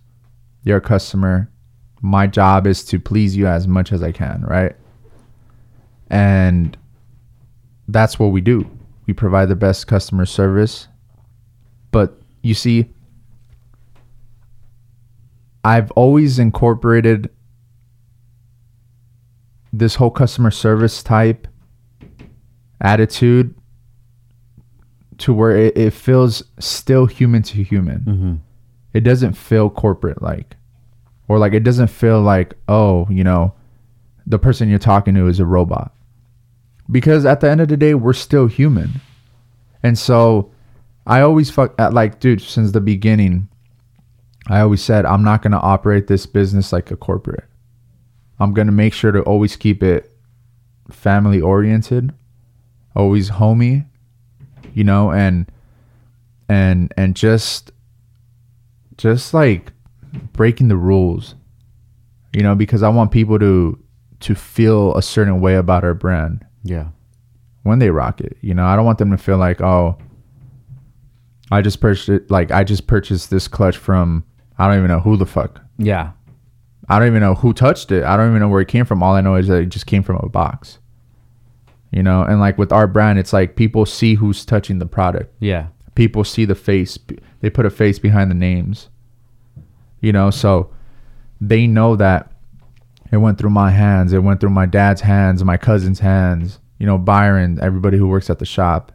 [0.64, 1.48] You're a customer.
[2.02, 4.74] My job is to please you as much as i can right?
[6.10, 6.76] And
[7.86, 8.68] that's what we do
[9.08, 10.86] we provide the best customer service
[11.90, 12.86] but you see
[15.64, 17.28] i've always incorporated
[19.72, 21.48] this whole customer service type
[22.80, 23.54] attitude
[25.18, 28.00] to where it, it feels still human to human.
[28.00, 28.34] Mm-hmm.
[28.94, 30.56] It doesn't feel corporate like,
[31.26, 33.52] or like it doesn't feel like, oh, you know,
[34.26, 35.92] the person you're talking to is a robot.
[36.90, 39.00] Because at the end of the day, we're still human.
[39.82, 40.50] And so
[41.06, 43.48] I always fuck like, dude, since the beginning,
[44.48, 47.44] I always said, I'm not going to operate this business like a corporate.
[48.40, 50.10] I'm going to make sure to always keep it
[50.90, 52.14] family oriented,
[52.94, 53.84] always homey,
[54.74, 55.50] you know, and
[56.48, 57.72] and and just
[58.96, 59.72] just like
[60.32, 61.34] breaking the rules.
[62.32, 63.78] You know, because I want people to
[64.20, 66.44] to feel a certain way about our brand.
[66.62, 66.88] Yeah.
[67.62, 68.36] when they rock it.
[68.40, 69.98] You know, I don't want them to feel like, oh,
[71.50, 72.30] I just purchased it.
[72.30, 74.24] Like I just purchased this clutch from
[74.58, 75.60] I don't even know who the fuck.
[75.78, 76.12] Yeah.
[76.88, 78.04] I don't even know who touched it.
[78.04, 79.02] I don't even know where it came from.
[79.02, 80.78] All I know is that it just came from a box.
[81.92, 85.34] You know, and like with our brand, it's like people see who's touching the product.
[85.40, 85.68] Yeah.
[85.94, 86.98] People see the face.
[87.40, 88.88] They put a face behind the names.
[90.00, 90.70] You know, so
[91.40, 92.30] they know that
[93.10, 94.12] it went through my hands.
[94.12, 96.58] It went through my dad's hands, my cousin's hands.
[96.78, 98.92] You know, Byron, everybody who works at the shop,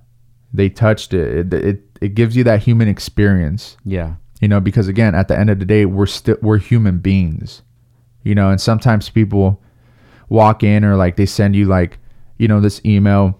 [0.53, 1.53] they touched it.
[1.53, 4.15] It it, it gives you that human experience Yeah.
[4.41, 7.61] you know because again at the end of the day we're still we're human beings
[8.23, 9.61] you know and sometimes people
[10.27, 11.97] walk in or like they send you like
[12.37, 13.39] you know this email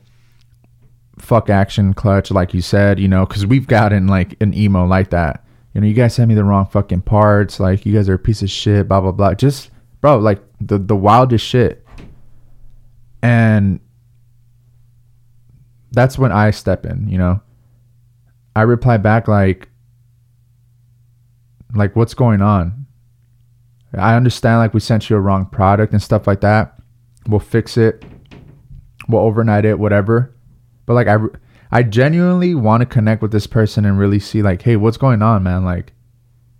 [1.20, 5.10] fuck action clutch like you said you know because we've gotten like an email like
[5.10, 5.44] that
[5.74, 8.20] you know you guys sent me the wrong fucking parts like you guys are a
[8.20, 9.70] piece of shit blah blah blah just
[10.02, 11.86] bro like the the wildest shit.
[13.22, 13.80] And
[15.92, 17.42] that's when i step in you know?
[18.56, 19.70] I reply back like
[21.76, 22.86] like what's going on?
[23.96, 26.80] I understand like we sent you a wrong product and stuff like that.
[27.28, 28.04] We'll fix it.
[29.08, 30.36] We'll overnight it whatever.
[30.86, 31.18] But like i
[31.72, 35.22] i genuinely want to connect with this person and really see like hey what's going
[35.22, 35.64] on man?
[35.66, 35.94] Like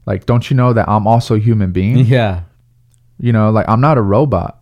[0.06, 1.98] like don't you know that i'm also a human being?
[2.06, 2.44] Yeah.
[3.20, 4.60] You know like i'm not a robot.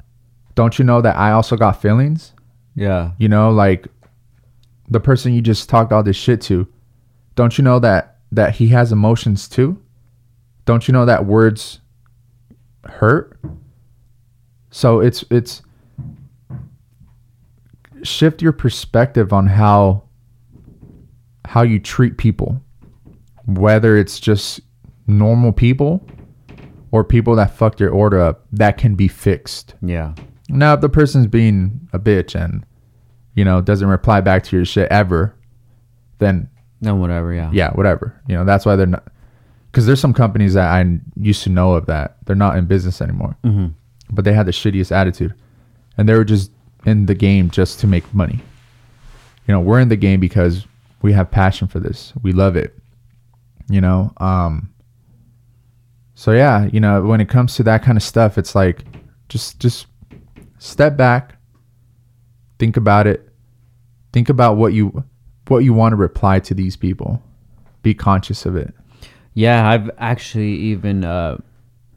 [0.54, 2.34] Don't you know that i also got feelings?
[2.76, 3.12] Yeah.
[3.18, 3.88] you know like
[4.90, 6.68] the person you just talked all this shit to
[7.36, 9.82] don't you know that that he has emotions too?
[10.66, 11.80] Don't you know that words
[12.86, 13.40] hurt?
[14.70, 15.62] So it's it's
[18.04, 20.04] shift your perspective on how
[21.46, 22.62] how you treat people
[23.46, 24.62] whether it's just
[25.08, 26.06] normal people
[26.92, 30.14] or people that fucked your order up that can be fixed Yeah.
[30.50, 32.66] now, if the person's being a bitch and
[33.36, 35.34] you know doesn't reply back to your shit ever,
[36.20, 36.50] then
[36.82, 37.34] No, whatever.
[37.34, 37.50] Yeah.
[37.54, 38.20] yeah, whatever.
[38.28, 39.08] You know that's why they're not.
[39.72, 43.02] Because there's some companies that I used to know of that they're not in business
[43.02, 43.68] anymore, hmm
[44.14, 45.34] but they had the shittiest attitude,
[45.98, 46.52] and they were just
[46.86, 48.42] in the game just to make money.
[49.48, 50.68] You know, we're in the game because
[51.02, 52.12] we have passion for this.
[52.22, 52.78] We love it.
[53.70, 54.68] You know, um.
[56.22, 58.86] So yeah, you know, when it comes to that kind of stuff, it's like
[59.28, 59.88] just just
[60.60, 61.38] step back,
[62.60, 63.28] think about it,
[64.14, 65.04] think about what you
[65.48, 67.20] what you want to reply to these people.
[67.82, 68.72] Be conscious of it.
[69.34, 71.38] Yeah, I've actually even uh,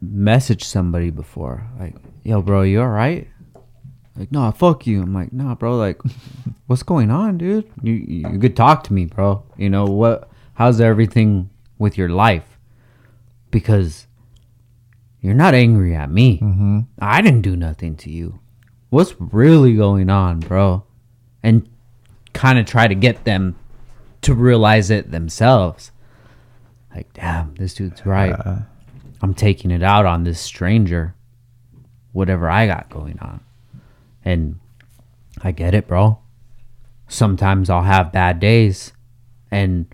[0.03, 3.27] messaged somebody before, like, "Yo, bro, you all right?"
[4.15, 5.03] Like, no, fuck you.
[5.03, 5.77] I'm like, nah, bro.
[5.77, 6.01] Like,
[6.65, 7.69] what's going on, dude?
[7.83, 9.43] You you could talk to me, bro.
[9.55, 10.31] You know what?
[10.55, 12.57] How's everything with your life?
[13.51, 14.07] Because
[15.25, 16.37] you're not angry at me.
[16.37, 16.81] Mm-hmm.
[16.99, 18.39] I didn't do nothing to you.
[18.91, 20.83] What's really going on, bro?
[21.41, 21.67] And
[22.33, 23.55] kind of try to get them
[24.21, 25.91] to realize it themselves.
[26.93, 28.33] Like, damn, this dude's right.
[28.33, 28.59] Uh,
[29.19, 31.15] I'm taking it out on this stranger,
[32.11, 33.39] whatever I got going on.
[34.23, 34.59] And
[35.41, 36.19] I get it, bro.
[37.07, 38.93] Sometimes I'll have bad days
[39.49, 39.87] and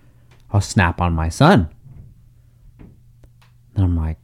[0.52, 1.70] I'll snap on my son.
[3.76, 4.18] And I'm like,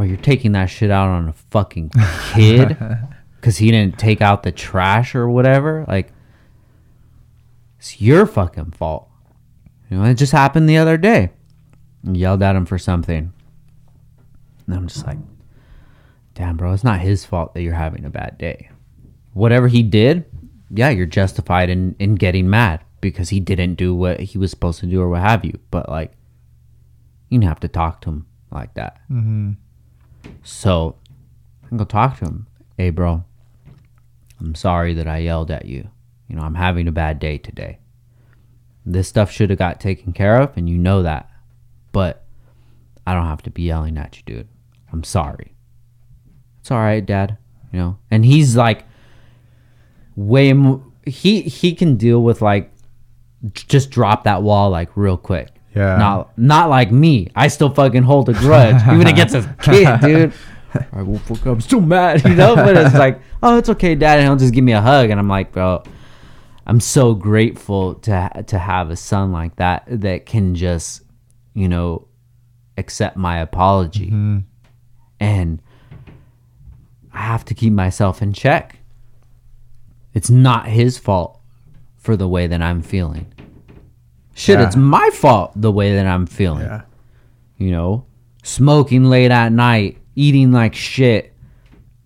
[0.00, 1.90] bro, you're taking that shit out on a fucking
[2.32, 2.78] kid
[3.36, 5.84] because he didn't take out the trash or whatever.
[5.86, 6.10] Like,
[7.78, 9.10] it's your fucking fault.
[9.90, 11.32] You know, it just happened the other day.
[12.06, 13.30] I yelled at him for something.
[14.66, 15.18] And I'm just like,
[16.34, 18.70] damn, bro, it's not his fault that you're having a bad day.
[19.34, 20.24] Whatever he did,
[20.70, 24.80] yeah, you're justified in, in getting mad because he didn't do what he was supposed
[24.80, 25.58] to do or what have you.
[25.70, 26.12] But, like,
[27.28, 28.98] you have to talk to him like that.
[29.10, 29.52] mm-hmm.
[30.42, 30.96] So
[31.70, 32.46] I go talk to him.
[32.76, 33.24] Hey, bro,
[34.38, 35.88] I'm sorry that I yelled at you.
[36.28, 37.78] You know, I'm having a bad day today.
[38.86, 41.28] This stuff should have got taken care of, and you know that.
[41.92, 42.24] But
[43.06, 44.48] I don't have to be yelling at you, dude.
[44.92, 45.54] I'm sorry.
[46.60, 47.36] It's all right, Dad.
[47.72, 48.84] You know, and he's like
[50.16, 50.82] way more.
[51.06, 52.72] He he can deal with like
[53.52, 55.50] just drop that wall like real quick.
[55.74, 55.96] Yeah.
[55.96, 57.28] Not not like me.
[57.34, 60.32] I still fucking hold a grudge, even against a kid, dude.
[60.92, 62.54] Right, well, fuck, I'm still mad, you know.
[62.56, 65.18] But it's like, oh, it's okay, Dad, and he'll just give me a hug, and
[65.18, 65.82] I'm like, bro,
[66.66, 71.02] I'm so grateful to to have a son like that that can just,
[71.54, 72.08] you know,
[72.76, 74.38] accept my apology, mm-hmm.
[75.18, 75.62] and
[77.12, 78.78] I have to keep myself in check.
[80.14, 81.40] It's not his fault
[81.96, 83.32] for the way that I'm feeling.
[84.40, 84.66] Shit, Yeah.
[84.66, 86.62] it's my fault the way that I'm feeling.
[86.62, 86.82] Yeah.
[87.58, 88.04] You know,
[88.42, 91.34] smoking late at night, eating like shit,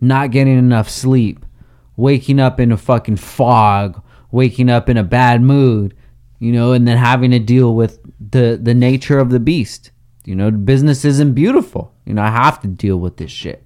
[0.00, 1.46] not getting enough sleep,
[1.96, 5.94] waking up in a fucking fog, waking up in a bad mood,
[6.40, 9.92] you know, and then having to deal with the the nature of the beast.
[10.24, 11.92] You know, business isn't beautiful.
[12.04, 13.62] You know, I have to deal with this shit,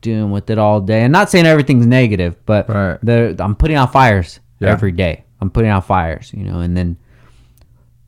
[0.00, 1.02] dealing with it all day.
[1.04, 3.40] And not saying everything's negative, but Right.
[3.40, 4.70] I'm putting out fires Yeah.
[4.70, 5.22] every day.
[5.40, 6.96] I'm putting out fires, you know, and then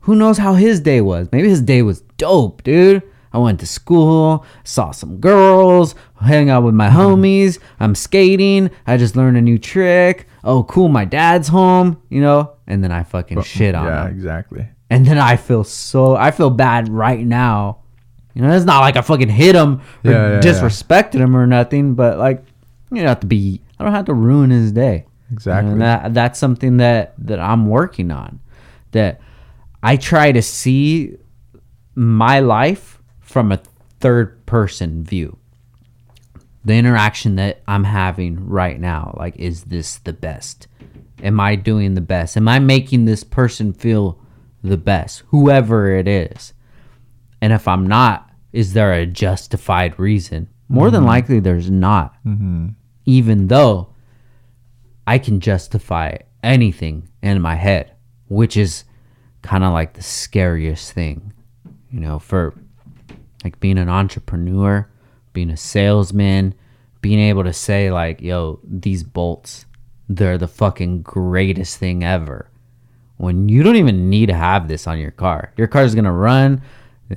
[0.03, 1.29] who knows how his day was?
[1.33, 3.03] Maybe his day was dope, dude.
[3.33, 7.59] I went to school, saw some girls, hang out with my homies.
[7.81, 8.71] I'm skating.
[8.87, 10.29] I just learned a new trick.
[10.45, 12.53] Oh, cool, my dad's home, you know.
[12.67, 14.09] And then I fucking shit on yeah, him.
[14.09, 14.69] Yeah, exactly.
[14.91, 16.15] And then I feel so.
[16.15, 17.79] I feel bad right now.
[18.35, 21.47] You know, it's not like I fucking hit him or Yeah, yeah, disrespected him or
[21.47, 22.45] nothing, but like,
[22.91, 23.63] you don't have to be.
[23.79, 25.07] I don't have to ruin his day.
[25.31, 25.73] Exactly.
[25.73, 28.41] And that that's something that that I'm working on.
[28.91, 29.21] That
[29.83, 31.17] I try to see
[31.95, 33.61] my life from a
[34.01, 35.39] third person view.
[36.65, 40.69] The interaction that I'm having right now, like, is this the best?
[41.23, 42.37] Am I doing the best?
[42.37, 44.21] Am I making this person feel
[44.63, 45.25] the best?
[45.29, 46.53] Whoever it is.
[47.41, 50.49] And if I'm not, is there a justified reason?
[50.69, 51.09] More than mm-hmm.
[51.09, 52.15] likely, there's not.
[52.25, 52.69] Mm-hmm.
[53.05, 53.93] Even though
[55.07, 57.93] I can justify anything in my head,
[58.29, 58.85] which is
[59.43, 61.33] kind of like the scariest thing,
[61.91, 62.55] you know, for
[63.45, 64.89] like being an entrepreneur,
[65.33, 66.55] being a salesman,
[67.01, 69.67] being able to say, like, yo, these bolts,
[70.09, 72.49] they're the fucking greatest thing ever.
[73.17, 76.63] When you don't even need to have this on your car, your car's gonna run.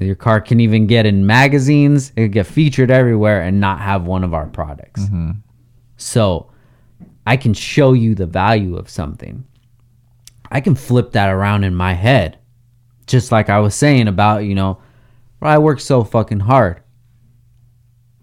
[0.02, 4.06] Your car can even get in magazines, it can get featured everywhere and not have
[4.06, 5.04] one of our products.
[5.04, 5.32] Mm-hmm.
[5.96, 6.52] So
[7.26, 9.46] I can show you the value of something.
[10.52, 12.38] I can flip that around in my head.
[13.08, 14.80] Just like I was saying about, you know,
[15.42, 16.82] I work so fucking hard.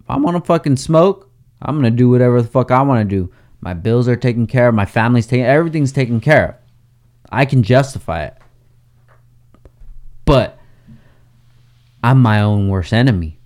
[0.00, 3.30] If I'm gonna fucking smoke, I'm gonna do whatever the fuck I wanna do.
[3.60, 6.54] My bills are taken care of, my family's taken everything's taken care of.
[7.30, 8.36] I can justify it.
[10.24, 10.58] But
[12.02, 13.38] I'm my own worst enemy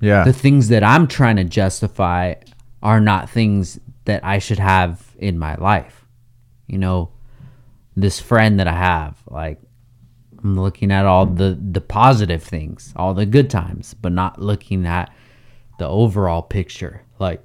[0.00, 0.24] Yeah.
[0.24, 2.34] the things that I'm trying to justify
[2.82, 6.06] are not things that I should have in my life.
[6.66, 7.10] You know,
[7.96, 9.60] this friend that I have, like
[10.42, 14.86] I'm looking at all the the positive things, all the good times, but not looking
[14.86, 15.12] at
[15.78, 17.02] the overall picture.
[17.18, 17.44] Like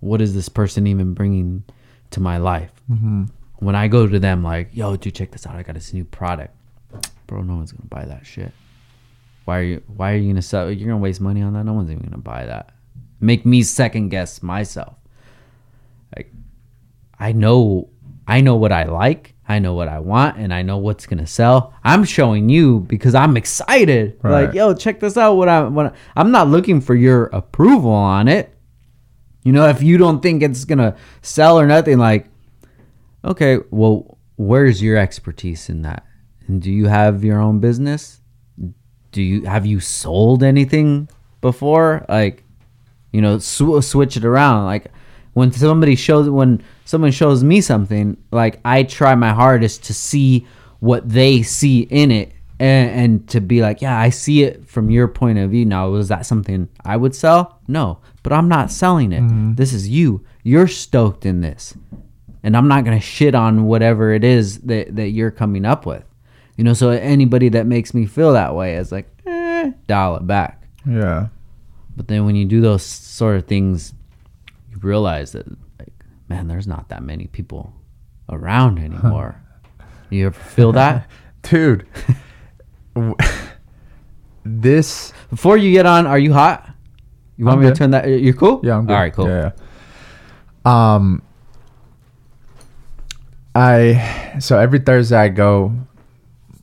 [0.00, 1.64] what is this person even bringing
[2.10, 2.72] to my life?
[2.90, 3.24] Mm-hmm.
[3.56, 5.56] When I go to them like, "Yo, dude, check this out.
[5.56, 6.54] I got this new product."
[7.26, 8.52] Bro, no one's going to buy that shit.
[9.44, 11.64] Why are you why are you gonna sell you're gonna waste money on that?
[11.64, 12.72] No one's even gonna buy that.
[13.18, 14.94] Make me second guess myself.
[16.14, 16.30] Like
[17.18, 17.88] I know
[18.26, 21.26] I know what I like, I know what I want, and I know what's gonna
[21.26, 21.72] sell.
[21.82, 24.18] I'm showing you because I'm excited.
[24.30, 25.34] Like, yo, check this out.
[25.34, 28.54] What I what I, I'm not looking for your approval on it.
[29.44, 32.26] You know, if you don't think it's gonna sell or nothing, like,
[33.24, 36.04] okay, well, where's your expertise in that?
[36.46, 38.20] And do you have your own business?
[39.12, 41.08] do you have you sold anything
[41.40, 42.44] before like
[43.12, 44.86] you know sw- switch it around like
[45.32, 50.46] when somebody shows when someone shows me something like i try my hardest to see
[50.80, 54.90] what they see in it and, and to be like yeah i see it from
[54.90, 55.66] your point of view.
[55.66, 57.60] Now was that something i would sell?
[57.68, 59.22] No but i'm not selling it.
[59.56, 60.24] This is you.
[60.42, 61.76] You're stoked in this.
[62.42, 65.84] And i'm not going to shit on whatever it is that, that you're coming up
[65.84, 66.04] with.
[66.56, 70.26] You know, so anybody that makes me feel that way is like, eh, dial it
[70.26, 70.62] back.
[70.86, 71.28] yeah.
[71.96, 73.92] But then when you do those sort of things,
[74.70, 75.46] you realize that,
[76.28, 77.72] man, there's not that many people
[78.28, 79.40] around anymore.
[80.10, 81.08] you ever feel that?
[81.42, 81.86] Dude.
[82.94, 83.14] w-
[84.44, 86.68] this Before you get on, are you hot?
[87.36, 88.06] You want I'm me to turn that?
[88.08, 88.60] You're cool.
[88.64, 88.92] Yeah, I'm good.
[88.94, 89.28] All right, cool.
[89.28, 89.52] Yeah,
[90.66, 90.94] yeah.
[90.94, 91.22] Um,
[93.54, 95.72] I so every Thursday I go.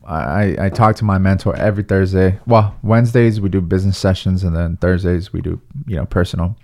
[0.08, 2.40] I I talk to my mentor every Thursday.
[2.46, 6.56] Well, Wednesdays we do business sessions, and then Thursdays we do you know personal.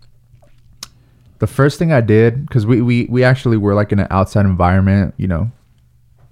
[1.42, 4.46] The first thing I did because we we we actually were like in an outside
[4.46, 5.50] environment, you know,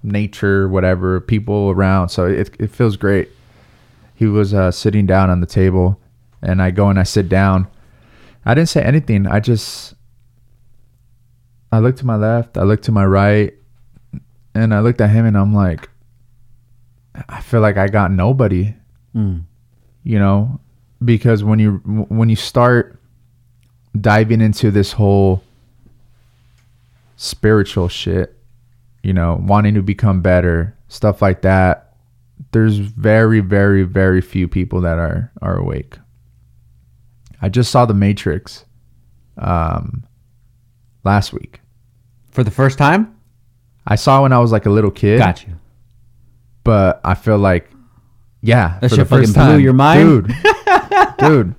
[0.04, 3.28] nature, whatever, people around, so it it feels great.
[4.14, 5.98] He was uh, sitting down on the table,
[6.42, 7.66] and I go and I sit down.
[8.44, 9.26] I didn't say anything.
[9.26, 9.94] I just
[11.72, 13.52] I looked to my left, I looked to my right,
[14.54, 15.88] and I looked at him and I'm like
[17.28, 18.74] I feel like I got nobody,
[19.16, 19.42] Mm.
[20.04, 20.60] you know,
[21.04, 21.78] because when you
[22.10, 22.99] when you start
[23.98, 25.42] diving into this whole
[27.16, 28.36] spiritual shit,
[29.02, 31.86] you know, wanting to become better, stuff like that,
[32.52, 35.98] there's very very very few people that are are awake.
[37.42, 38.64] I just saw The Matrix
[39.38, 40.04] um,
[41.04, 41.60] last week,
[42.30, 43.16] For the first time?
[43.86, 45.18] I saw it when I was like a little kid.
[45.18, 45.54] Got you.
[46.64, 47.70] But I feel like,
[48.42, 50.26] yeah, That shit fucking blew time, your mind?
[50.26, 50.36] dude,
[51.18, 51.54] dude.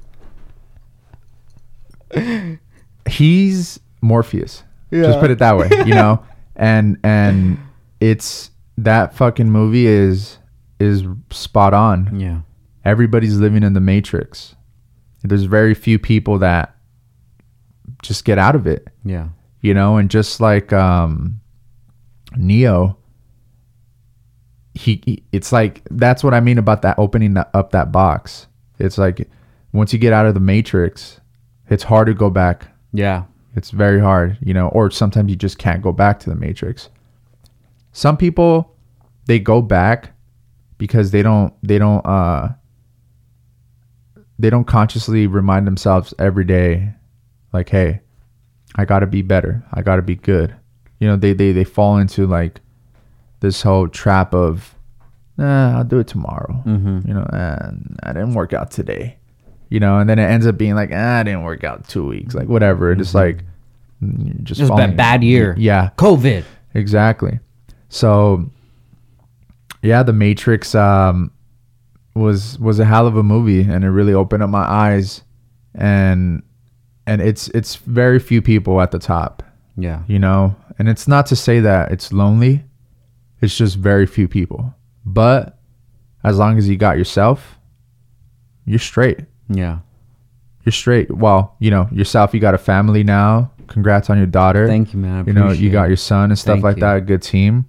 [3.09, 4.63] He's Morpheus.
[4.91, 6.23] Just put it that way, you know.
[6.55, 7.57] and and
[7.99, 10.37] it's that fucking movie is
[10.79, 12.19] is spot on.
[12.19, 12.41] Yeah.
[12.83, 14.55] Everybody's living in the matrix.
[15.23, 16.75] There's very few people that
[18.01, 19.27] just get out of it Yeah.
[19.61, 21.39] you know and just like um
[22.35, 22.97] neo
[24.73, 28.47] he, he it's like that's what i mean about that opening up that box
[28.79, 29.29] it's like
[29.71, 31.19] once you get out of the matrix
[31.71, 32.67] it's hard to go back.
[32.93, 33.23] Yeah.
[33.55, 36.89] it's very hard you know or sometimes you just can't go back to the matrix.
[37.93, 38.75] Some people
[39.25, 40.11] they go back
[40.77, 42.49] because they don't they don't uh
[44.39, 46.93] they don't consciously remind themselves every day
[47.53, 48.01] like hey
[48.75, 49.63] i gotta be better.
[49.73, 50.55] I gotta be good.
[50.99, 52.59] You know they they, they fall into like
[53.39, 54.75] this whole trap of
[55.37, 56.61] nah, i'll do it tomorrow.
[56.65, 57.07] Mm-hmm.
[57.07, 57.71] you know uh,
[58.03, 59.17] i didn't work out today
[59.71, 62.05] you know and then it ends up being like ah, i didn't work out two
[62.05, 62.91] weeks like whatever.
[62.91, 63.43] It's like
[64.01, 65.55] you're just Just been a bad year.
[65.57, 65.89] yeah.
[65.97, 66.43] COVID.
[66.75, 67.39] exactly.
[67.89, 68.49] So
[69.81, 71.31] yeah the matrix um
[72.13, 75.23] was was a hell of a movie and it really opened up my eyes
[75.73, 76.43] and
[77.07, 79.41] and it's it's very few people at the top.
[79.77, 80.03] Yeah.
[80.07, 80.55] you know?
[80.77, 82.63] And it's not to say that it's lonely.
[83.41, 84.73] It's just very few people.
[85.05, 85.57] But
[86.23, 87.57] as long as you got yourself
[88.65, 89.21] you're straight
[89.53, 89.79] Yeah.
[90.65, 91.11] you're straight.
[91.11, 93.51] Well you know yourself you got a family now.
[93.67, 94.67] Congrats on your daughter.
[94.67, 95.23] Thank you, man.
[95.23, 96.81] I you know you got your son and stuff Thank like you.
[96.81, 96.97] that.
[96.97, 97.65] A good team.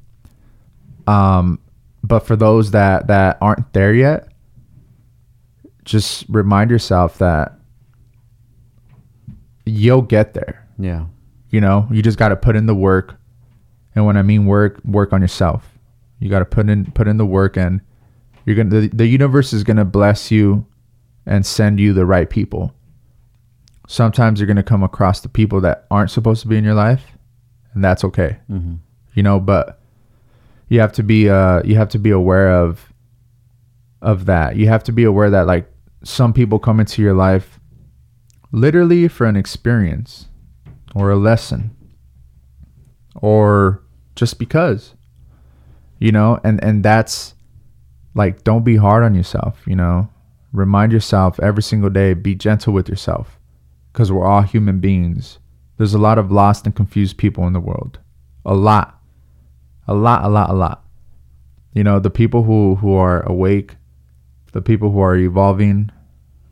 [1.07, 1.59] Um
[2.05, 4.29] but for those that that aren't there yet
[5.85, 7.59] just remind yourself that
[9.65, 10.67] you'll get there.
[10.79, 11.07] Yeah.
[11.51, 13.17] you know you just got to put in the work.
[13.95, 15.69] And when i mean work work on yourself.
[16.19, 17.81] You got to put in put in the work and
[18.47, 20.65] you're gonna the, the universe is gonna bless you
[21.27, 22.75] and send you the right people.
[23.89, 27.13] Sometimes you're gonna come across the people that aren't supposed to be in your life
[27.75, 28.39] and that's okay.
[28.51, 28.75] Mm-hmm.
[29.15, 29.81] you know but
[30.69, 32.93] you have to be uh you have to be aware of
[34.01, 34.57] of that.
[34.57, 35.71] You have to be aware that like
[36.03, 37.61] some people come into your life
[38.51, 40.27] literally for an experience
[40.95, 41.75] or a lesson
[43.17, 43.83] or
[44.17, 44.95] just because
[45.99, 47.35] you know and and that's
[48.15, 50.09] like don't be hard on yourself you know
[50.53, 53.39] remind yourself every single day be gentle with yourself
[53.93, 55.39] because we're all human beings.
[55.79, 57.99] There's a lot of lost and confused people in the world.
[58.45, 59.01] A lot.
[59.89, 60.85] A lot a lot a lot.
[61.75, 63.77] You know the people who who are awake
[64.53, 65.91] the people who are evolving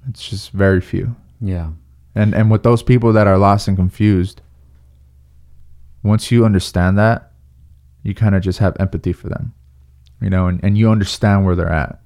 [0.09, 1.15] it's just very few.
[1.41, 1.73] Yeah.
[2.15, 4.41] and and with those people that are lost and confused
[6.03, 7.31] once you understand that
[8.03, 9.53] you kind of just have empathy for them
[10.21, 12.01] you know and, and you understand where they're at.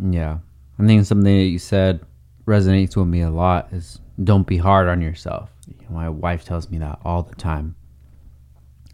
[0.00, 0.38] Yeah.
[0.78, 2.00] I think something that you said
[2.46, 5.50] resonates with me a lot is don't be hard on yourself.
[5.68, 7.76] You know, my wife tells me that all the time.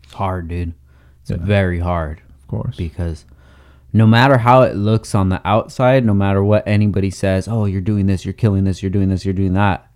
[0.03, 0.75] It's hard, dude.
[1.23, 1.37] It's Yeah.
[1.39, 3.25] very hard of course because
[3.93, 7.81] no matter how it looks on the outside, no matter what anybody says, oh, you're
[7.81, 9.91] doing this, you're killing this, you're doing this, you're doing that,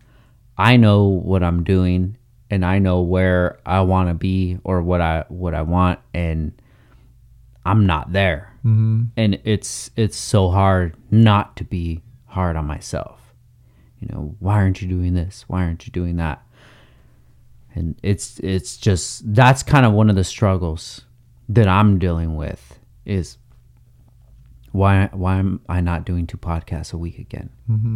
[0.57, 2.17] I know what I'm doing
[2.51, 6.53] and I know where I want to be or what I what I want and
[7.65, 9.05] I'm not there mm-hmm.
[9.17, 13.35] and it's it's so hard not to be hard on myself.
[14.01, 15.45] You know why aren't you doing this?
[15.47, 16.43] Why aren't you doing that?
[17.75, 21.03] And it's it's just that's kind of one of the struggles
[21.49, 23.37] that i'm dealing with is
[24.73, 27.51] why why am i not doing two podcasts a week again?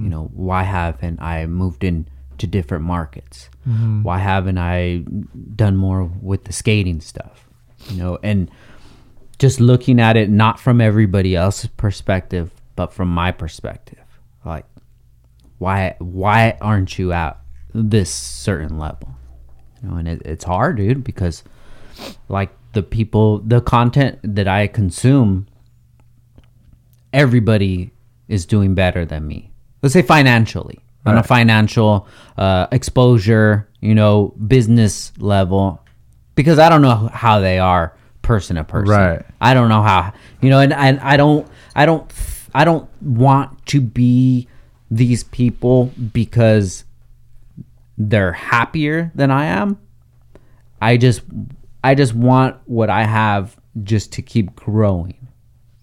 [0.05, 3.48] You know why haven't i moved in to different markets?
[4.02, 5.05] Why haven't i
[5.55, 7.48] done more with the skating stuff?
[7.88, 8.51] You know and
[9.38, 14.04] just looking at it not from everybody else's perspective but from my perspective.
[14.44, 14.66] Like
[15.58, 17.38] why why aren't you at
[17.74, 19.16] this certain level?
[19.82, 21.42] You know and it, it's hard dude because
[22.28, 25.46] like the people the content that i consume
[27.12, 27.90] everybody
[28.28, 29.50] is doing better than me.
[29.82, 30.80] Let's say financially.
[31.06, 35.80] On a financial uh, exposure you know business level
[36.34, 37.96] because i don't know how they are
[38.27, 38.93] person to person.
[38.93, 39.24] Right.
[39.40, 41.47] i don't know how you know and, and i don't
[41.77, 42.12] i don't
[42.53, 44.48] i don't want to be
[44.90, 46.85] these people because
[47.97, 49.78] they're happier than i am.
[50.82, 51.23] I just
[51.85, 55.28] i just want what i have just to keep growing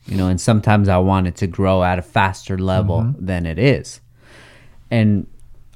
[0.06, 3.26] you know and sometimes i want it to grow at a faster level mm-hmm.
[3.26, 4.02] than it is.
[4.92, 5.28] And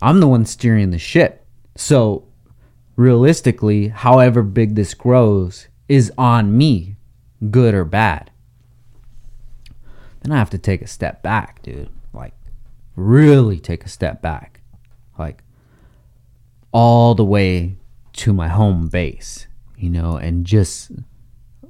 [0.02, 1.45] i'm the one steering the ship.
[1.77, 2.26] So
[2.98, 6.97] realistically, however big this grows is on me,
[7.49, 8.31] good or bad.
[10.22, 11.89] Then I have to take a step back, dude.
[12.14, 12.34] Like,
[12.95, 14.61] really take a step back.
[15.18, 15.43] Like,
[16.72, 17.77] all the way
[18.14, 19.47] to my home base,
[19.77, 20.91] you know, and just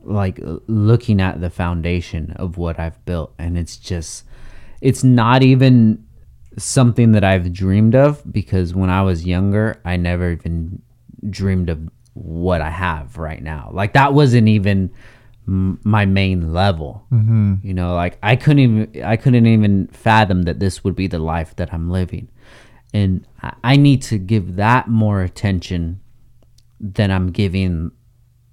[0.03, 3.33] like looking at the foundation of what I've built.
[3.37, 4.23] And it's just,
[4.81, 6.05] it's not even
[6.57, 10.81] something that I've dreamed of because when I was younger, I never even
[11.29, 11.89] dreamed of
[12.23, 13.69] what I have right now.
[13.73, 14.91] Like that wasn't even
[15.47, 17.05] m- my main level.
[17.11, 17.55] Mm-hmm.
[17.63, 21.19] You know, like I couldn't even I couldn't even fathom that this would be the
[21.19, 22.29] life that I'm living,
[22.93, 26.01] and I, I need to give that more attention
[26.79, 27.91] than I'm giving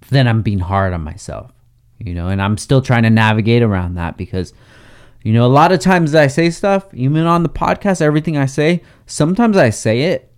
[0.09, 1.51] than I'm being hard on myself.
[1.99, 4.53] You know, and I'm still trying to navigate around that because.
[5.23, 8.45] You know, a lot of times I say stuff, even on the podcast, everything I
[8.45, 10.31] say, sometimes I say it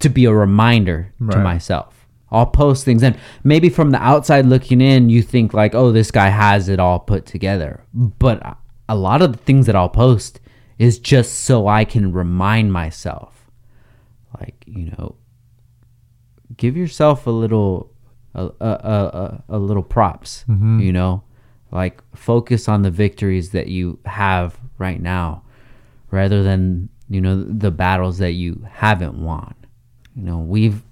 [0.00, 2.06] to be a reminder to myself.
[2.30, 6.10] I'll post things and maybe from the outside looking in you think like, "Oh, this
[6.10, 8.58] guy has it all put together." But
[8.88, 10.40] a lot of the things that I'll post
[10.78, 13.36] is just so I can remind myself
[14.40, 15.16] like, you know,
[16.56, 17.92] give yourself a little
[18.34, 20.80] a a a, a little props, mm-hmm.
[20.80, 21.22] you know?
[21.72, 25.42] Like focus on the victories that you have right now
[26.10, 29.54] rather than, you know, the battles that you haven't won.
[30.16, 30.82] You know, we've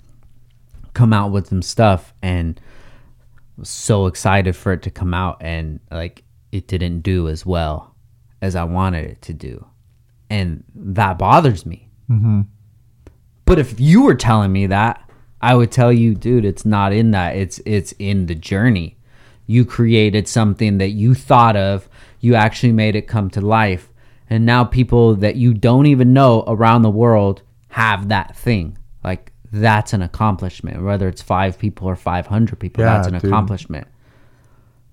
[0.93, 2.61] come out with some stuff and
[3.57, 6.23] was so excited for it to come out and like
[6.53, 7.95] it didn't do as well
[8.43, 9.67] as I wanted it to do.
[10.31, 11.89] And that bothers me.
[12.11, 12.43] Mm-hmm.
[13.47, 15.01] But if you were telling me that,
[15.41, 17.37] I would tell you, dude, it's not in that.
[17.37, 18.97] It's it's in the journey.
[19.47, 21.89] You created something that you thought of,
[22.21, 23.91] you actually made it come to life.
[24.31, 28.79] And now people that you don't even know around the world have that thing.
[29.05, 30.83] Like that's an accomplishment.
[30.83, 33.25] Whether it's 5 people or 500 people, Yeah, that's an dude.
[33.25, 33.87] accomplishment.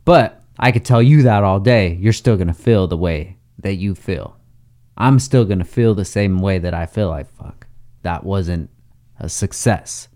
[0.05, 1.95] But I could tell you that all day.
[1.99, 4.37] You're still going to feel the way that you feel.
[4.97, 7.65] I'm still going to feel the same way that I feel like, fuck,
[8.03, 8.69] that wasn't
[9.19, 10.07] a success.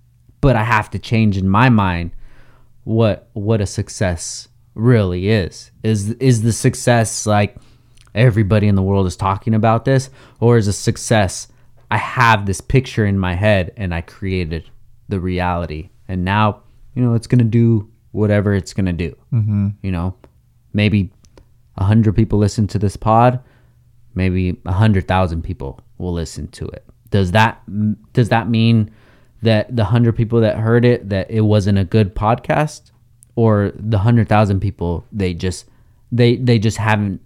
[0.42, 2.12] But I have to change in my mind
[2.84, 5.72] what what a success really is.
[5.82, 7.56] Is is the success like
[8.14, 10.10] everybody in the world is talking about this
[10.40, 11.48] or is a success
[11.96, 14.70] I have this picture in my head and I created
[15.08, 16.64] the reality and now,
[16.94, 19.16] you know, it's going to do whatever it's going to do.
[19.32, 19.68] Mm-hmm.
[19.82, 20.16] You know,
[20.74, 21.14] maybe
[21.78, 23.40] a hundred people listen to this pod,
[24.14, 26.86] maybe a hundred thousand people will listen to it.
[27.12, 27.62] Does that
[28.12, 28.92] does that mean
[29.42, 32.92] that the hundred people that heard it that it wasn't a good podcast,
[33.38, 35.66] or the hundred thousand people they just
[36.12, 37.22] they they just haven't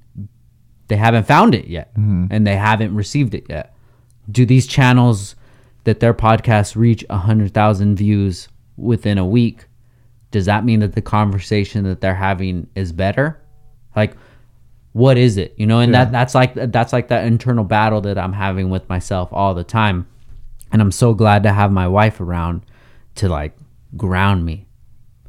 [0.89, 1.91] they haven't found it yet
[2.29, 3.73] and they haven't received it yet.
[4.29, 5.35] Do these channels
[5.85, 8.47] that their podcasts reach a hundred thousand views
[8.77, 9.65] within a week?
[10.31, 13.41] Does that mean that the conversation that they're having is better?
[13.95, 14.15] Like,
[14.93, 15.53] what is it?
[15.57, 18.87] You know, and that that's like that's like that internal battle that I'm having with
[18.89, 20.07] myself all the time.
[20.71, 22.61] And I'm so glad to have my wife around
[23.15, 23.57] to like
[23.97, 24.67] ground me.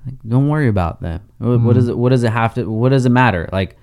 [0.04, 1.22] Like, don't worry about them.
[1.38, 1.90] What, what does mm.
[1.90, 1.98] it?
[1.98, 2.70] What does it have to?
[2.70, 3.48] What does it matter?
[3.52, 3.76] Like,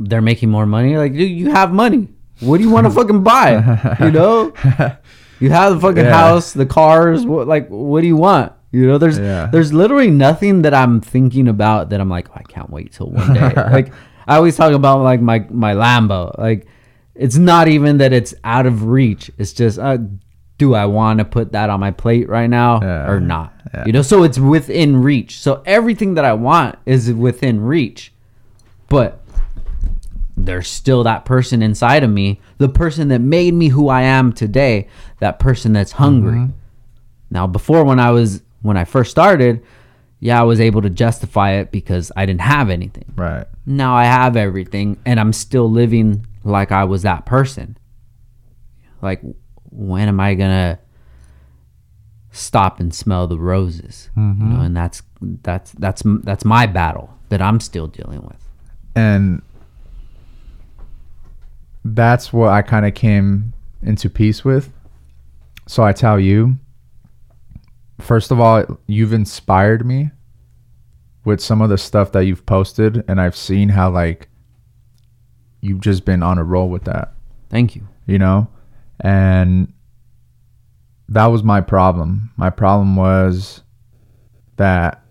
[0.00, 0.96] they're making more money.
[0.96, 2.08] Like, dude, you have money.
[2.40, 3.96] What do you want to fucking buy?
[4.00, 4.52] You know,
[5.40, 6.12] you have the fucking Yeah.
[6.12, 7.24] house, the cars.
[7.26, 8.52] What like, what do you want?
[8.72, 9.46] You know, there's Yeah.
[9.50, 13.10] there's literally nothing that I'm thinking about that I'm like, oh, I can't wait till
[13.10, 13.52] one day.
[13.72, 13.92] like,
[14.26, 16.36] I always talk about like my my Lambo.
[16.38, 16.66] Like,
[17.14, 19.30] it's not even that it's out of reach.
[19.38, 19.98] It's just, uh,
[20.58, 23.08] do I want to put that on my plate right now Yeah.
[23.10, 23.52] or not?
[23.72, 23.84] Yeah.
[23.86, 25.38] You know, so it's within reach.
[25.40, 28.12] So everything that I want is within reach,
[28.88, 29.20] but
[30.46, 34.32] there's still that person inside of me, the person that made me who I am
[34.32, 34.88] today,
[35.20, 36.38] that person that's hungry.
[36.38, 36.52] Mm-hmm.
[37.30, 39.62] Now, before when I was when I first started,
[40.20, 43.12] yeah, I was able to justify it because I didn't have anything.
[43.16, 43.46] Right.
[43.66, 47.76] Now I have everything and I'm still living like I was that person.
[49.02, 49.20] Like
[49.70, 50.78] when am I going to
[52.30, 54.10] stop and smell the roses?
[54.16, 54.60] You know, mm-hmm.
[54.60, 58.48] and that's that's that's that's my battle that I'm still dealing with.
[58.96, 59.42] and
[61.94, 63.52] that's what I kind of came
[63.82, 64.72] into peace with.
[65.66, 66.56] So I tell you,
[68.00, 70.10] first of all, you've inspired me
[71.24, 74.28] with some of the stuff that you've posted, and I've seen how like
[75.60, 77.14] you've just been on a roll with that,
[77.50, 77.86] Thank you.
[78.06, 78.48] you know,
[79.00, 79.72] and
[81.08, 82.30] that was my problem.
[82.36, 83.62] My problem was
[84.56, 85.02] that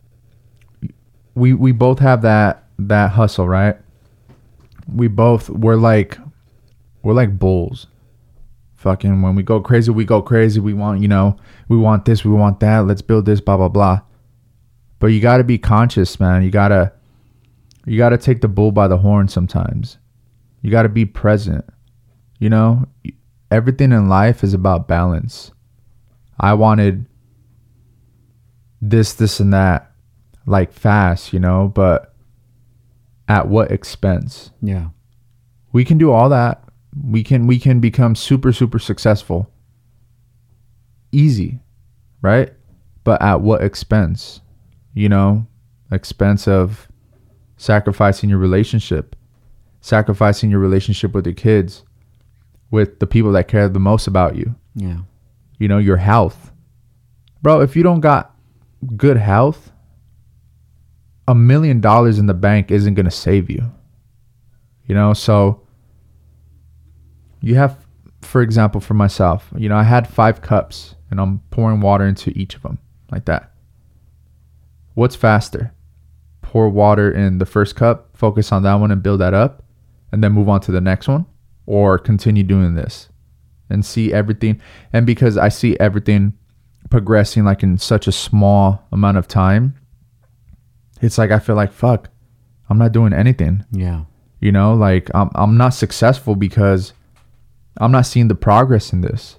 [1.36, 3.78] we we both have that that hustle, right?
[4.88, 6.18] We both we're like
[7.06, 7.86] we're like bulls.
[8.74, 10.60] fucking when we go crazy, we go crazy.
[10.60, 11.38] We want, you know,
[11.70, 12.80] we want this, we want that.
[12.80, 14.02] Let's build this, blah blah blah.
[14.98, 16.42] But you got to be conscious, man.
[16.42, 16.92] You got to
[17.86, 20.00] you got to take the bull by the horn sometimes.
[20.64, 21.64] You got to be present.
[22.40, 22.88] You know,
[23.52, 25.52] everything in life is about balance.
[26.40, 27.06] I wanted
[28.82, 29.92] this this and that
[30.48, 32.16] like fast, you know, but
[33.28, 34.50] at what expense?
[34.60, 34.90] Yeah.
[35.72, 36.64] We can do all that.
[37.04, 39.50] We can we can become super super successful.
[41.12, 41.60] Easy,
[42.22, 42.54] right?
[43.04, 44.42] But at what expense?
[44.94, 45.48] You know,
[45.92, 46.88] expense of
[47.58, 49.16] sacrificing your relationship,
[49.82, 51.84] sacrificing your relationship with your kids,
[52.72, 54.56] with the people that care the most about you.
[54.76, 55.00] Yeah.
[55.60, 56.52] You know, your health.
[57.42, 58.36] Bro, if you don't got
[58.96, 59.72] good health,
[61.28, 63.72] a million dollars in the bank isn't going to save you.
[64.86, 65.65] You know, so
[67.46, 67.78] you have,
[68.22, 72.32] for example, for myself, you know, I had five cups and I'm pouring water into
[72.32, 72.80] each of them
[73.12, 73.52] like that.
[74.96, 75.72] What's faster?
[76.42, 79.64] Pour water in the first cup, focus on that one and build that up,
[80.12, 81.28] and then move on to the next one,
[81.68, 83.10] or continue doing this
[83.70, 84.60] and see everything.
[84.92, 86.34] And because I see everything
[86.90, 89.76] progressing like in such a small amount of time,
[91.00, 92.10] it's like I feel like fuck,
[92.72, 93.66] I'm not doing anything.
[93.72, 94.06] Yeah.
[94.40, 96.94] You know, like I'm I'm not successful because
[97.78, 99.38] I'm not seeing the progress in this.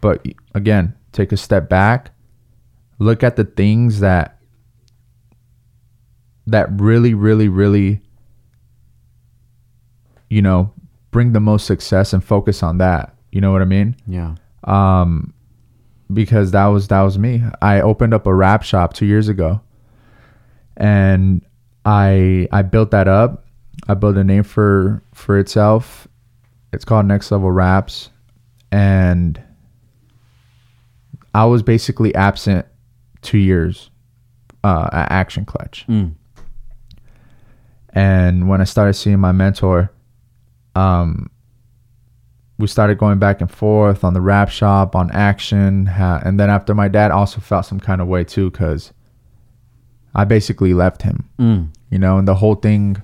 [0.00, 0.24] But
[0.54, 2.12] again, take a step back,
[2.98, 4.38] look at the things that
[6.46, 8.00] that really really really
[10.28, 10.72] you know,
[11.10, 13.14] bring the most success and focus on that.
[13.32, 13.96] You know what I mean?
[14.06, 14.34] Yeah.
[14.64, 15.32] um,
[16.12, 17.42] because that was that was me.
[17.60, 19.60] I opened up a wrap shop two years ago,
[20.76, 21.42] and
[21.84, 23.44] I I built that up.
[23.88, 26.07] I built a name for for itself.
[26.72, 28.10] It's called Next Level Wraps,
[28.70, 29.40] and
[31.34, 32.66] I was basically absent
[33.22, 33.90] two years
[34.62, 35.86] uh, at Action Clutch.
[35.88, 36.14] Mm.
[37.90, 39.90] And when I started seeing my mentor,
[40.74, 41.30] um,
[42.58, 45.86] we started going back and forth on the wrap shop, on action.
[45.86, 48.92] Ha- and then after my dad also felt some kind of way too, because
[50.14, 51.68] I basically left him, Mm.
[51.90, 53.00] you know, and the whole thing,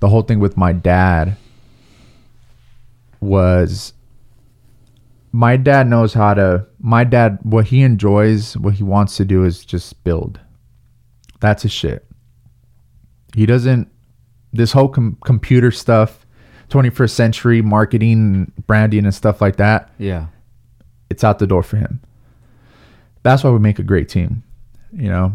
[0.00, 1.36] the whole thing with my dad
[3.24, 3.92] was
[5.32, 9.44] my dad knows how to, my dad, what he enjoys, what he wants to do
[9.44, 10.38] is just build.
[11.40, 12.06] That's his shit.
[13.34, 13.88] He doesn't,
[14.52, 16.24] this whole com- computer stuff,
[16.70, 20.26] 21st century marketing, branding, and stuff like that, Yeah.
[21.10, 22.00] it's out the door for him.
[23.24, 24.44] That's why we make a great team.
[24.92, 25.32] You know,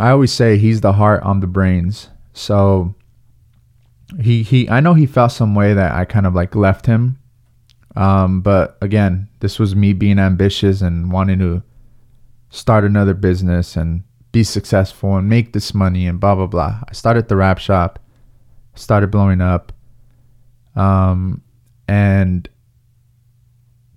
[0.00, 2.08] I always say he's the heart, I'm the brains.
[2.32, 2.94] So
[4.20, 7.18] he he I know he felt some way that I kind of like left him.
[7.96, 11.62] Um, but again, this was me being ambitious and wanting to
[12.50, 16.80] start another business and be successful and make this money and blah blah blah.
[16.88, 17.98] I started the wrap shop,
[18.74, 19.72] started blowing up.
[20.74, 21.42] Um,
[21.88, 22.48] and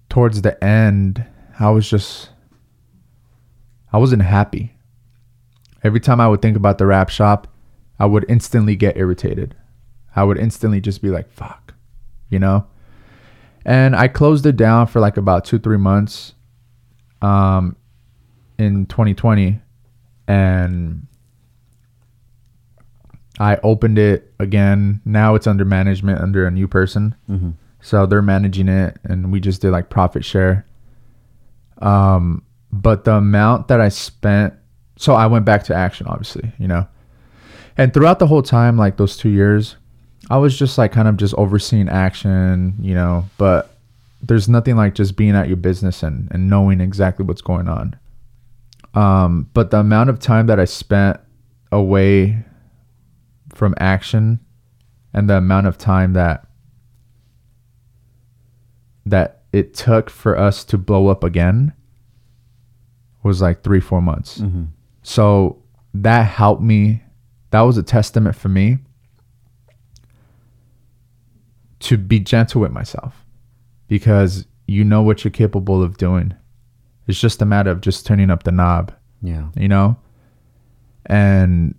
[0.08, 1.26] towards the end,
[1.60, 2.30] I was just
[3.92, 4.74] I wasn't happy.
[5.84, 7.48] Every time I would think about the wrap shop,
[8.00, 9.56] I would instantly get irritated.
[10.16, 11.74] I would instantly just be like, fuck,
[12.30, 12.68] you know?
[13.66, 16.34] And I closed it down for like about two, three months
[17.22, 17.76] um,
[18.58, 19.60] in 2020.
[20.28, 21.08] And
[23.40, 25.02] I opened it again.
[25.06, 27.16] Now it's under management under a new person.
[27.30, 27.52] Mm-hmm.
[27.82, 30.66] So they're managing it, and we just did like profit share.
[31.78, 34.54] Um, but the amount that I spent,
[34.98, 36.88] so I went back to action, obviously, you know.
[37.78, 39.78] And throughout the whole time, like those two years,
[40.30, 43.26] I was just like kind of just overseeing action, you know.
[43.38, 43.76] But
[44.22, 47.96] there's nothing like just being at your business and and knowing exactly what's going on.
[48.94, 51.20] Um, but the amount of time that I spent
[51.72, 52.44] away
[53.54, 54.40] from action,
[55.14, 56.48] and the amount of time that
[59.06, 61.74] that it took for us to blow up again
[63.24, 64.40] was like three, four months.
[64.40, 64.66] Mm-hmm.
[65.02, 65.62] So
[65.96, 67.02] that helped me.
[67.50, 68.78] That was a testament for me
[71.80, 73.26] to be gentle with myself
[73.88, 76.34] because you know what you're capable of doing.
[77.08, 78.92] It's just a matter of just turning up the knob,
[79.22, 79.48] Yeah.
[79.56, 79.98] you know?
[81.06, 81.76] And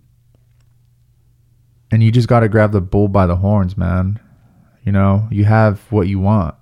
[1.91, 4.19] and you just got to grab the bull by the horns, man.
[4.83, 6.55] You know, you have what you want.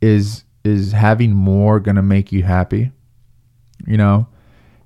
[0.00, 2.90] Is is having more going to make you happy?
[3.86, 4.26] You know,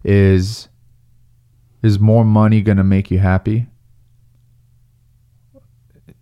[0.04, 0.68] is
[1.82, 3.66] is more money going to make you happy?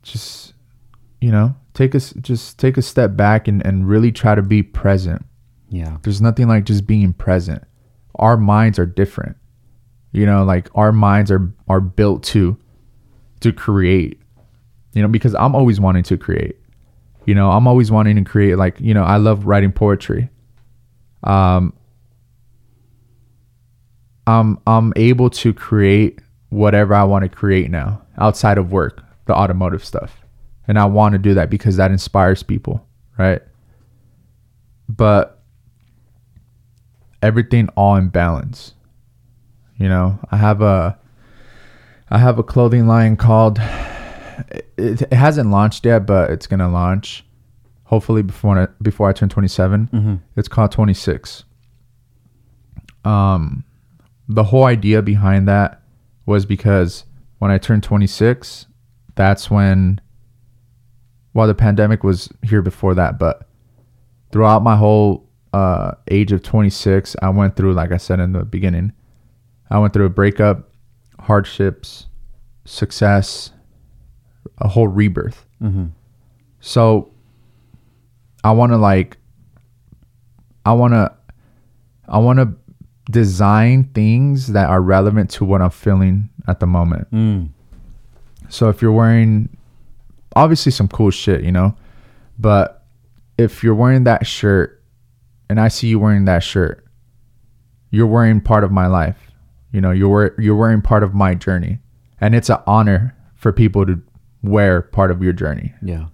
[0.07, 0.55] Just
[1.21, 4.63] you know, take us just take a step back and, and really try to be
[4.63, 5.25] present.
[5.69, 5.97] Yeah.
[6.03, 7.65] There's nothing like just being present.
[8.15, 9.37] Our minds are different.
[10.13, 12.57] You know, like our minds are are built to
[13.41, 14.21] to create.
[14.93, 16.57] You know, because I'm always wanting to create.
[17.27, 20.31] You know, I'm always wanting to create like, you know, I love writing poetry.
[21.25, 21.73] Um
[24.29, 26.21] I'm I'm able to create
[26.51, 30.25] whatever I want to create now outside of work, the automotive stuff.
[30.67, 32.87] And I want to do that because that inspires people,
[33.19, 33.43] right?
[34.89, 35.41] But
[37.23, 38.75] everything all in balance.
[39.79, 40.99] You know, I have a
[42.09, 46.69] I have a clothing line called it, it hasn't launched yet, but it's going to
[46.69, 47.25] launch
[47.85, 49.89] hopefully before I, before I turn 27.
[49.93, 50.15] Mm-hmm.
[50.37, 51.45] It's called 26.
[53.05, 53.65] Um
[54.29, 55.83] the whole idea behind that
[56.25, 57.05] was because
[57.39, 58.67] when I turned 26,
[59.17, 60.01] that's when,
[61.35, 63.49] well, the pandemic was here before that, but
[64.31, 68.45] throughout my whole uh, age of 26, I went through, like I said in the
[68.45, 68.93] beginning,
[69.71, 70.71] I went through a breakup,
[71.19, 72.07] hardships,
[72.65, 73.51] success,
[74.59, 75.47] a whole rebirth.
[75.63, 75.87] Mm-hmm.
[76.61, 77.11] So
[78.45, 79.17] I want to like,
[80.65, 81.13] I want to,
[82.09, 82.55] I want to
[83.11, 87.11] design things that are relevant to what I'm feeling at the moment.
[87.11, 87.51] Mm.
[88.49, 89.57] So if you're wearing
[90.35, 91.75] obviously some cool shit, you know,
[92.39, 92.85] but
[93.39, 94.83] if you're wearing that shirt
[95.49, 96.85] and I see you wearing that shirt,
[97.91, 99.33] you're wearing part of my life.
[99.73, 101.79] You know, you're you're wearing part of my journey.
[102.21, 104.01] And it's an honor for people to
[104.43, 105.75] wear part of your journey.
[105.83, 106.07] Yeah.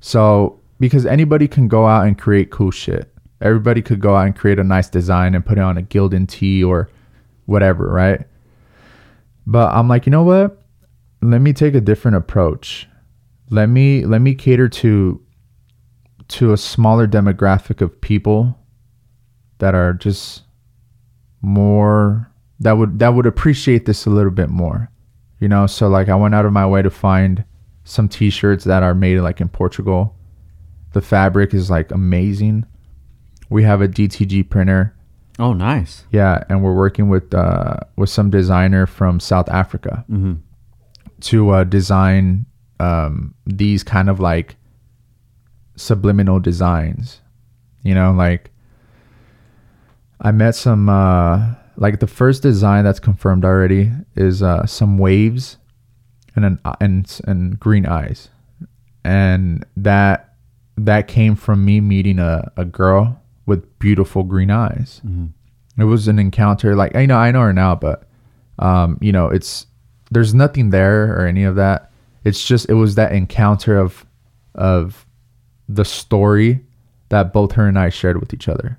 [0.00, 3.12] So, because anybody can go out and create cool shit.
[3.40, 6.28] Everybody could go out and create a nice design and put it on a Gildan
[6.28, 6.90] tee or
[7.46, 8.26] whatever, right?
[9.46, 10.61] But I'm like, you know what?
[11.22, 12.88] Let me take a different approach.
[13.50, 15.20] Let me let me cater to
[16.28, 18.58] to a smaller demographic of people
[19.58, 20.42] that are just
[21.42, 22.30] more
[22.60, 24.90] that would that would appreciate this a little bit more.
[25.40, 27.44] You know, so like I went out of my way to find
[27.84, 30.16] some t-shirts that are made like in Portugal.
[30.92, 32.64] The fabric is like amazing.
[33.50, 34.96] We have a DTG printer.
[35.38, 36.04] Oh, nice.
[36.12, 40.34] Yeah, and we're working with uh with some designer from South Africa Mm-hmm.
[41.22, 42.46] To uh design
[42.80, 44.56] um these kind of like
[45.76, 47.20] subliminal designs.
[47.82, 48.50] You know, like
[50.20, 55.56] I met some uh like the first design that's confirmed already is uh some waves
[56.36, 58.28] and an and and green eyes.
[59.04, 60.34] And that
[60.76, 65.00] that came from me meeting a, a girl with beautiful green eyes.
[65.04, 65.80] Mm-hmm.
[65.80, 68.08] It was an encounter like I know I know her now, but
[68.58, 69.66] um, you know, it's
[70.12, 71.90] there's nothing there or any of that.
[72.24, 74.06] It's just it was that encounter of
[74.54, 75.06] of
[75.68, 76.60] the story
[77.08, 78.78] that both her and I shared with each other.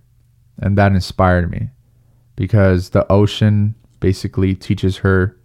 [0.60, 1.70] And that inspired me
[2.36, 5.38] because the ocean basically teaches her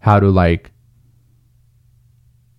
[0.00, 0.70] how to like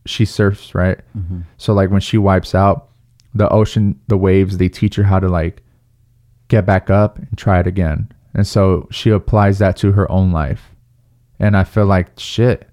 [0.06, 1.00] she surfs, right?
[1.16, 1.42] Mm-hmm.
[1.58, 2.90] So like when she wipes out,
[3.36, 5.62] the ocean, the waves, they teach her how to like
[6.48, 8.12] get back up and try it again.
[8.34, 10.71] And so she applies that to her own life.
[11.42, 12.70] And I feel like shit.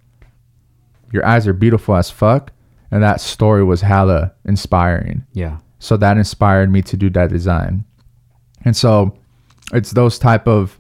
[1.13, 2.53] Your eyes are beautiful as fuck.
[2.93, 5.27] And that story was hella inspiring.
[5.33, 5.59] Yeah.
[5.81, 7.85] So that inspired me to do that design.
[8.65, 9.19] And so
[9.73, 10.79] it's those type of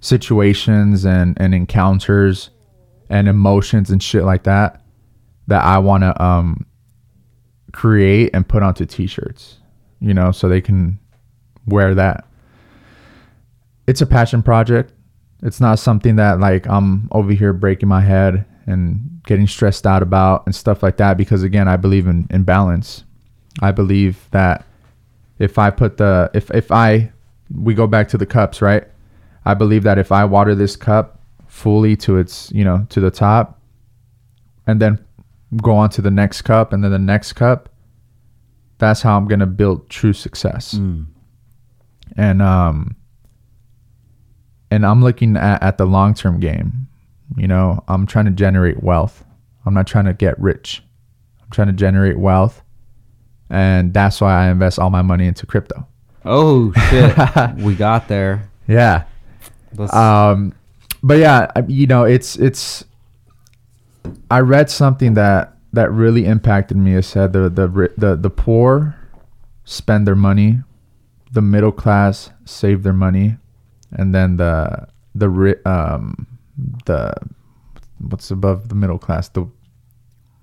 [0.00, 2.50] situations and, and encounters
[3.10, 4.82] and emotions and shit like that
[5.46, 6.66] that I want to um
[7.72, 9.58] create and put onto t-shirts,
[10.00, 10.98] you know, so they can
[11.66, 12.26] wear that.
[13.86, 14.92] It's a passion project.
[15.42, 20.02] It's not something that like I'm over here breaking my head and getting stressed out
[20.02, 23.04] about and stuff like that because again, I believe in in balance.
[23.60, 24.64] I believe that
[25.38, 27.12] if I put the if if I
[27.54, 28.84] we go back to the cups, right?
[29.44, 33.10] I believe that if I water this cup fully to its, you know, to the
[33.10, 33.60] top
[34.66, 35.02] and then
[35.62, 37.70] go on to the next cup and then the next cup,
[38.76, 40.74] that's how I'm going to build true success.
[40.74, 41.06] Mm.
[42.16, 42.96] And um
[44.70, 46.88] and I'm looking at, at the long-term game.
[47.36, 49.24] You know, I'm trying to generate wealth.
[49.66, 50.82] I'm not trying to get rich.
[51.42, 52.62] I'm trying to generate wealth.
[53.50, 55.86] And that's why I invest all my money into crypto.
[56.24, 58.50] Oh shit, we got there.
[58.66, 59.04] Yeah.
[59.76, 60.54] Let's, Um,
[61.02, 62.84] but yeah, you know, it's it's.
[64.30, 66.96] I read something that that really impacted me.
[66.96, 68.96] It said the the the the poor
[69.64, 70.60] spend their money,
[71.30, 73.36] the middle class save their money,
[73.92, 76.26] and then the the ri- um
[76.86, 77.12] the
[77.98, 79.46] what's above the middle class the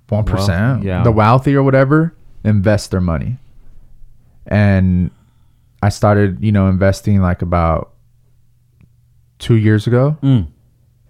[0.09, 1.01] one percent, yeah.
[1.03, 3.37] the wealthy or whatever, invest their money.
[4.45, 5.09] And
[5.81, 7.93] I started, you know, investing like about
[9.39, 10.47] two years ago, Mm.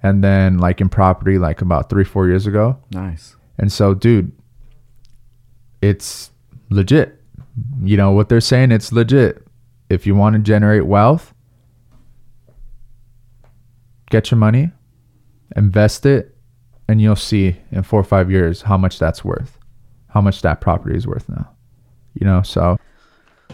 [0.02, 2.78] and then like in property like about three, four years ago.
[2.92, 3.36] Nice.
[3.58, 4.32] And so, dude,
[5.82, 6.32] it's
[6.70, 7.22] legit.
[7.84, 8.72] You know what they're saying?
[8.72, 9.46] It's legit.
[9.90, 11.34] If you want to generate wealth,
[14.10, 14.72] get your money,
[15.56, 16.36] invest it,
[16.88, 19.58] and you'll see in four or five years how much that's worth,
[20.08, 21.50] how much that property is worth now.
[22.14, 22.78] You know, so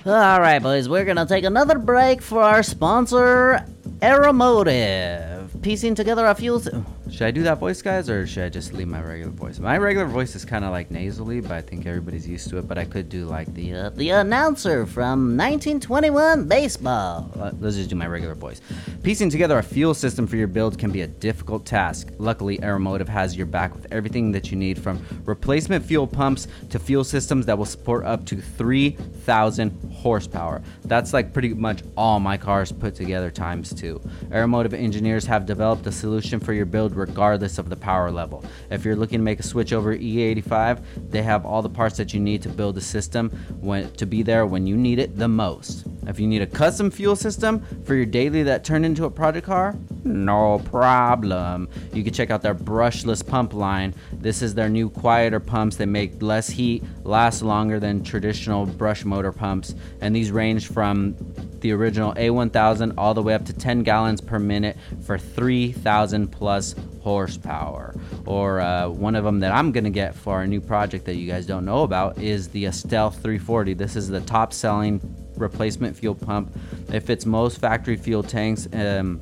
[0.05, 3.63] All right, boys, we're gonna take another break for our sponsor,
[4.01, 5.61] Aeromotive.
[5.61, 6.59] Piecing together a few.
[6.59, 6.75] Th-
[7.11, 9.59] Should I do that voice, guys, or should I just leave my regular voice?
[9.59, 12.69] My regular voice is kind of like nasally, but I think everybody's used to it.
[12.69, 13.73] But I could do like the.
[13.73, 17.29] Uh, the announcer from 1921 baseball.
[17.37, 18.61] uh, let's just do my regular voice.
[19.03, 22.07] Piecing together a fuel system for your build can be a difficult task.
[22.17, 26.79] Luckily, Aeromotive has your back with everything that you need from replacement fuel pumps to
[26.79, 30.61] fuel systems that will support up to 3,000 horsepower.
[30.85, 33.99] That's like pretty much all my cars put together times two.
[34.29, 38.45] Aeromotive engineers have developed a solution for your build regardless of the power level.
[38.69, 42.13] If you're looking to make a switch over E85, they have all the parts that
[42.13, 43.29] you need to build a system
[43.59, 45.85] when to be there when you need it the most.
[46.07, 49.45] If you need a custom fuel system for your daily that turned into a project
[49.45, 51.69] car, no problem.
[51.93, 53.93] You can check out their brushless pump line.
[54.13, 59.05] This is their new quieter pumps that make less heat, last longer than traditional brush
[59.05, 61.15] motor pumps, and these range from
[61.61, 66.75] the original A1000 all the way up to 10 gallons per minute for 3,000 plus
[67.01, 67.95] horsepower.
[68.25, 71.27] Or uh, one of them that I'm gonna get for our new project that you
[71.27, 73.73] guys don't know about is the Stealth 340.
[73.73, 75.01] This is the top selling
[75.35, 76.55] replacement fuel pump.
[76.91, 78.67] It fits most factory fuel tanks.
[78.73, 79.19] Um,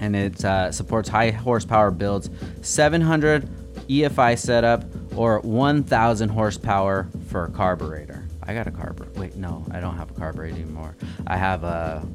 [0.00, 2.28] and it uh, supports high horsepower builds
[2.62, 3.48] 700
[3.88, 4.84] EFI setup
[5.16, 8.26] or 1000 horsepower for a carburetor.
[8.42, 9.18] I got a carburetor.
[9.18, 10.96] Wait, no, I don't have a carburetor anymore.
[11.26, 12.06] I have a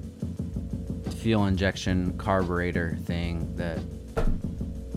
[1.17, 3.79] fuel injection carburetor thing that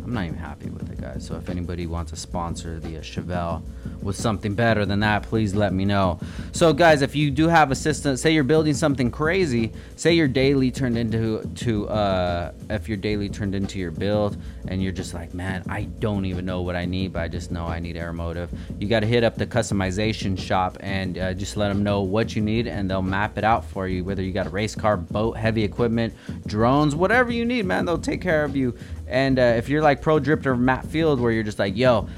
[0.04, 1.24] I'm not even happy with it, guys.
[1.24, 3.62] So if anybody wants to sponsor the uh, Chevelle
[4.02, 6.18] with something better than that, please let me know.
[6.52, 10.26] So guys, if you do have a system, say you're building something crazy, say your
[10.26, 15.14] daily turned into to uh, if your daily turned into your build, and you're just
[15.14, 17.96] like, man, I don't even know what I need, but I just know I need
[17.96, 18.48] Aeromotive.
[18.78, 22.34] You got to hit up the customization shop and uh, just let them know what
[22.34, 24.04] you need, and they'll map it out for you.
[24.04, 26.12] Whether you got a race car, boat, heavy equipment,
[26.46, 28.76] drones, whatever you need, man, they'll take care of you.
[29.12, 32.08] And uh, if you're like Pro Drifter Matt Field, where you're just like, yo,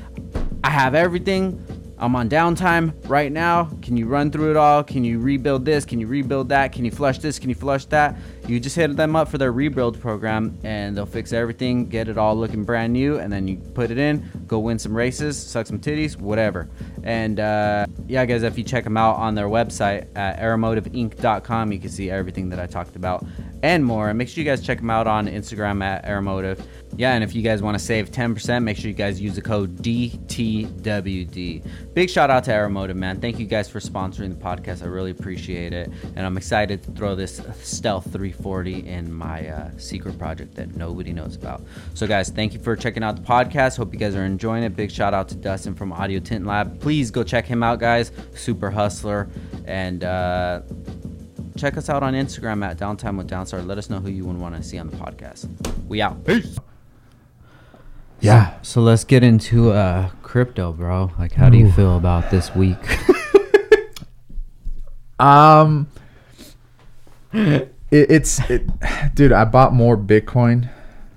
[0.62, 1.60] I have everything.
[1.98, 3.64] I'm on downtime right now.
[3.82, 4.84] Can you run through it all?
[4.84, 5.84] Can you rebuild this?
[5.84, 6.72] Can you rebuild that?
[6.72, 7.40] Can you flush this?
[7.40, 8.16] Can you flush that?
[8.46, 12.18] You just hit them up for their rebuild program and they'll fix everything, get it
[12.18, 15.66] all looking brand new, and then you put it in, go win some races, suck
[15.66, 16.68] some titties, whatever.
[17.02, 21.78] And uh, yeah, guys, if you check them out on their website at aeromotiveinc.com, you
[21.78, 23.24] can see everything that I talked about
[23.62, 24.10] and more.
[24.10, 26.62] And make sure you guys check them out on Instagram at aeromotive.
[26.96, 29.42] Yeah, and if you guys want to save 10%, make sure you guys use the
[29.42, 31.66] code DTWD.
[31.92, 33.20] Big shout out to Aeromotive, man.
[33.20, 34.82] Thank you guys for sponsoring the podcast.
[34.82, 35.90] I really appreciate it.
[36.14, 41.12] And I'm excited to throw this Stealth 340 in my uh, secret project that nobody
[41.12, 41.62] knows about.
[41.94, 43.77] So, guys, thank you for checking out the podcast.
[43.77, 44.77] Hope you guys are enjoying it.
[44.77, 46.81] Big shout out to Dustin from Audio Tint Lab.
[46.81, 48.12] Please go check him out, guys.
[48.35, 49.28] Super hustler.
[49.66, 50.62] And, uh,
[51.56, 53.65] check us out on Instagram at Downtime with Downstar.
[53.65, 55.48] Let us know who you would want to see on the podcast.
[55.89, 56.24] We out.
[56.24, 56.59] Peace.
[58.20, 61.12] yeah, So let's get into uh, crypto, bro.
[61.19, 62.78] Like, how do you feel about this week?
[65.20, 65.86] um,
[67.94, 68.62] it, it's it,
[69.14, 69.32] dude.
[69.32, 70.68] I bought more Bitcoin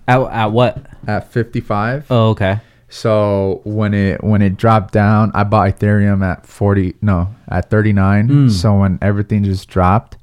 [0.07, 0.85] at, at what?
[1.07, 2.05] at 55.
[2.11, 2.59] Oh, okay.
[2.89, 8.27] So when it when it dropped down, I bought Ethereum at 40 no, at 39.
[8.27, 8.51] Mm.
[8.51, 10.17] So when everything just dropped,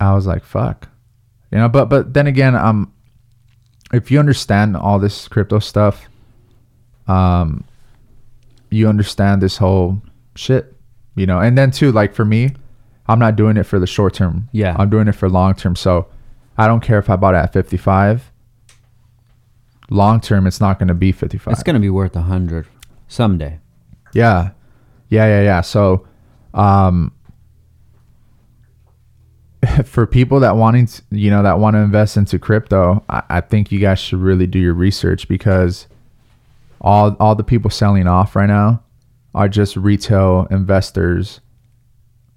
[0.00, 0.88] I was like, fuck.
[1.52, 2.92] You know, but but then again, um
[3.92, 6.08] if you understand all this crypto stuff,
[7.06, 7.64] um
[8.70, 10.02] you understand this whole
[10.34, 10.74] shit,
[11.14, 11.38] you know.
[11.38, 12.54] And then too like for me,
[13.08, 14.48] I'm not doing it for the short term.
[14.52, 14.76] Yeah.
[14.78, 15.76] I'm doing it for long term.
[15.76, 16.08] So
[16.58, 18.32] I don't care if I bought it at 55.
[19.90, 21.52] Long term, it's not going to be 55.
[21.52, 22.66] It's gonna be worth hundred
[23.08, 23.60] someday.
[24.12, 24.50] Yeah.
[25.08, 25.60] Yeah, yeah, yeah.
[25.60, 26.06] So
[26.54, 27.12] um
[29.84, 33.40] for people that wanting to, you know that want to invest into crypto, I, I
[33.40, 35.86] think you guys should really do your research because
[36.80, 38.82] all all the people selling off right now
[39.34, 41.40] are just retail investors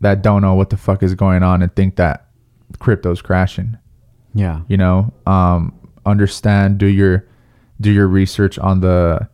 [0.02, 2.28] that don't know what the fuck is going on and think that
[2.80, 3.78] crypto's crashing
[4.34, 4.62] Yeah.
[4.68, 5.74] you know um
[6.06, 7.26] understand do your
[7.82, 9.28] do your research on the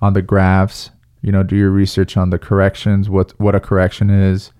[0.00, 0.90] on the graphs
[1.22, 4.50] You know, do your research on the corrections, what what a correction is,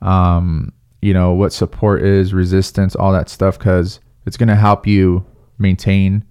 [0.00, 5.24] um, you know, what support is, resistance, all that stuff, because it's gonna help you
[5.58, 6.24] maintain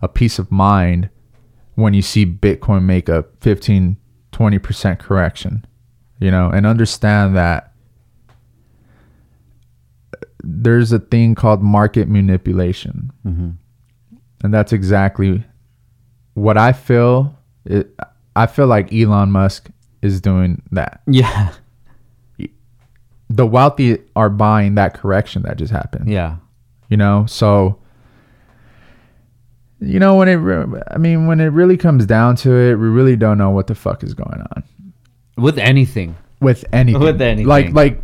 [0.00, 1.10] a peace of mind
[1.74, 3.96] when you see Bitcoin make a 15,
[4.32, 5.64] 20% correction,
[6.18, 7.69] you know, and understand that
[10.42, 13.10] there's a thing called market manipulation.
[13.26, 13.50] Mm-hmm.
[14.42, 15.44] And that's exactly
[16.34, 17.36] what I feel.
[17.64, 17.94] It,
[18.36, 19.70] I feel like Elon Musk
[20.02, 21.02] is doing that.
[21.06, 21.52] Yeah.
[23.28, 26.10] The wealthy are buying that correction that just happened.
[26.10, 26.36] Yeah.
[26.88, 27.78] you know so
[29.80, 33.16] you know when it i mean when it really comes down to it we really
[33.16, 34.64] don't know what the fuck is going on
[35.38, 36.16] With anything.
[36.40, 37.46] with anything With anything.
[37.46, 38.02] like like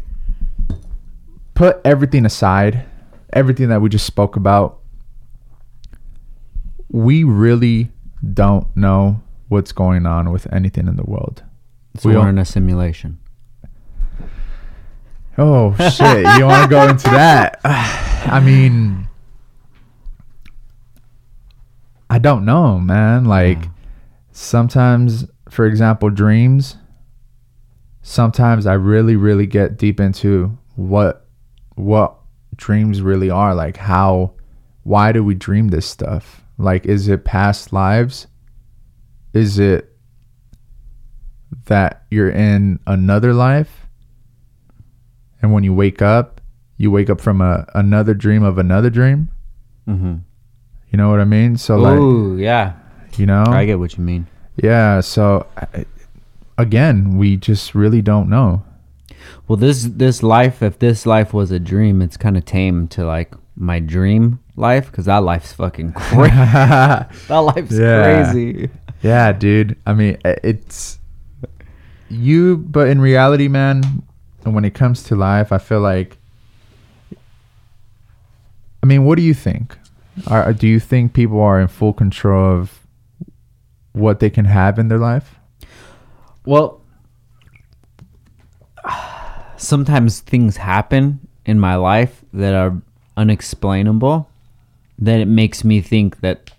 [1.56, 2.84] put everything aside
[3.32, 4.78] everything that we just spoke about
[6.88, 7.90] we really
[8.32, 11.42] don't know what's going on with anything in the world
[11.98, 13.18] So We we're in a simulation.
[15.38, 16.24] Oh shit!
[16.38, 17.60] You want to go into that?
[17.64, 19.06] I mean,
[22.08, 23.26] I don't know, man.
[23.26, 23.58] Like
[24.32, 26.76] sometimes, for example, dreams.
[28.02, 31.25] Sometimes I really, really get deep into what
[31.76, 32.16] what
[32.56, 33.54] dreams really are.
[33.54, 34.32] Like how,
[34.82, 36.42] why do we dream this stuff?
[36.58, 38.26] Like, is it past lives?
[39.32, 39.96] Is it
[41.66, 43.86] that you're in another life?
[45.42, 46.40] and when you wake up,
[46.76, 49.28] you wake up from a another dream of another dream.
[49.88, 50.16] Mm-hmm.
[50.90, 51.56] You know what I mean?
[51.56, 52.74] So like, yeah.
[53.16, 54.26] you know, I get what you mean.
[54.56, 55.00] yeah.
[55.00, 55.86] So I-
[56.58, 58.64] again, we just really don't know.
[59.48, 63.04] Well, this this life, if this life was a dream, it's kind of tame to
[63.04, 66.34] like my dream life because that life's fucking crazy.
[66.36, 68.02] that life's Yeah.
[68.32, 68.70] crazy.
[69.02, 69.76] yeah, dude.
[69.86, 70.98] I mean, it's
[72.08, 74.02] you, but in reality, man,
[74.44, 76.18] when it comes to life, I feel like.
[78.82, 79.76] I mean, what do you think?
[80.28, 82.80] Are, do you think people are in full control of
[83.92, 85.34] what they can have in their life?
[86.44, 86.80] Well,
[89.58, 92.80] sometimes things happen in my life that are
[93.16, 94.28] unexplainable
[94.98, 96.50] that it makes me think that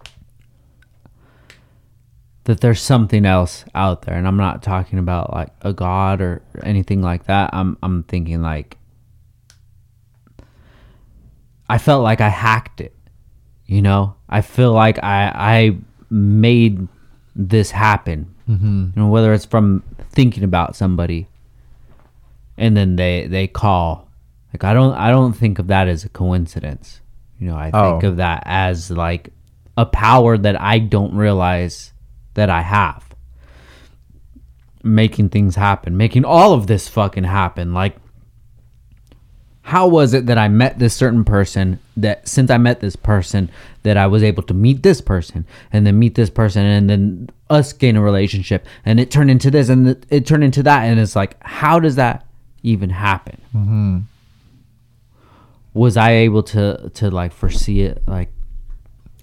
[2.46, 6.42] that there's something else out there and I'm not talking about like a god or
[6.64, 7.50] anything like that.
[7.52, 8.78] I'm I'm thinking like
[11.70, 12.96] I felt like I hacked it.
[13.66, 14.16] You know?
[14.30, 15.78] I feel like I I
[16.10, 16.88] made
[17.36, 18.34] this happen.
[18.50, 18.92] Mm-hmm.
[18.96, 21.28] You know, whether it's from thinking about somebody
[22.58, 24.10] and then they they call.
[24.54, 27.02] Like I don't I don't think of that as a coincidence.
[27.40, 28.08] You know, I think Oh.
[28.10, 29.30] of that as like
[29.78, 31.94] a power that I don't realize
[32.34, 33.04] that I have.
[34.84, 37.74] Making things happen, making all of this fucking happen.
[37.74, 37.96] Like
[39.64, 43.50] how was it that I met this certain person that since I met this person
[43.84, 47.30] that I was able to meet this person and then meet this person and then
[47.50, 50.84] us gain a relationship and it turned into this and it, it turned into that
[50.84, 52.26] and it's like how does that
[52.68, 53.42] even happen?
[53.56, 54.00] Mm-hmm.
[55.74, 58.30] Was I able to to like foresee it like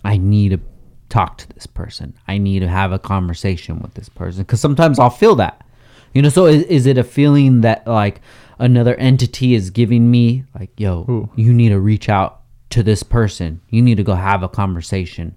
[0.04, 0.60] I need to
[1.08, 2.14] talk to this person.
[2.26, 5.64] I need to have a conversation with this person because sometimes I'll feel that.
[6.12, 8.20] You know, so is, is it a feeling that like
[8.58, 11.30] another entity is giving me like, yo, Ooh.
[11.36, 12.40] you need to reach out
[12.70, 13.60] to this person.
[13.70, 15.36] You need to go have a conversation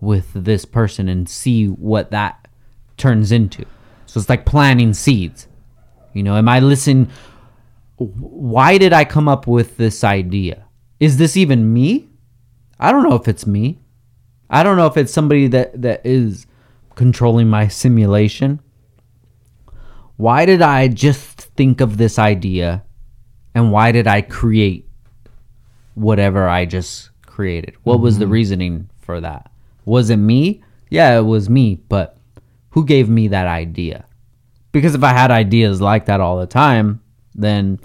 [0.00, 2.48] with this person and see what that
[2.96, 3.64] turns into.
[4.06, 5.46] So it's like planting seeds.
[6.12, 7.08] You know, am I listening?
[7.96, 10.64] Why did I come up with this idea?
[10.98, 12.08] Is this even me?
[12.78, 13.78] I don't know if it's me.
[14.50, 16.46] I don't know if it's somebody that that is
[16.94, 18.60] controlling my simulation.
[20.16, 22.84] Why did I just think of this idea
[23.54, 24.88] and why did I create
[25.94, 27.74] whatever I just created?
[27.82, 28.32] What was the mm-hmm.
[28.32, 29.50] reasoning for that?
[29.84, 30.62] Was it me?
[30.90, 32.18] Yeah, it was me, but
[32.70, 34.04] who gave me that idea?
[34.70, 37.01] Because if I had ideas like that all the time,
[37.34, 37.78] then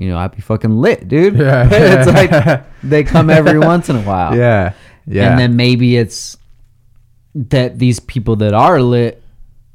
[0.00, 1.36] you know, I'd be fucking lit, dude.
[1.36, 1.68] Yeah.
[1.70, 4.34] it's like they come every once in a while.
[4.34, 4.72] Yeah,
[5.06, 5.30] yeah.
[5.30, 6.38] And then maybe it's
[7.34, 9.22] that these people that are lit,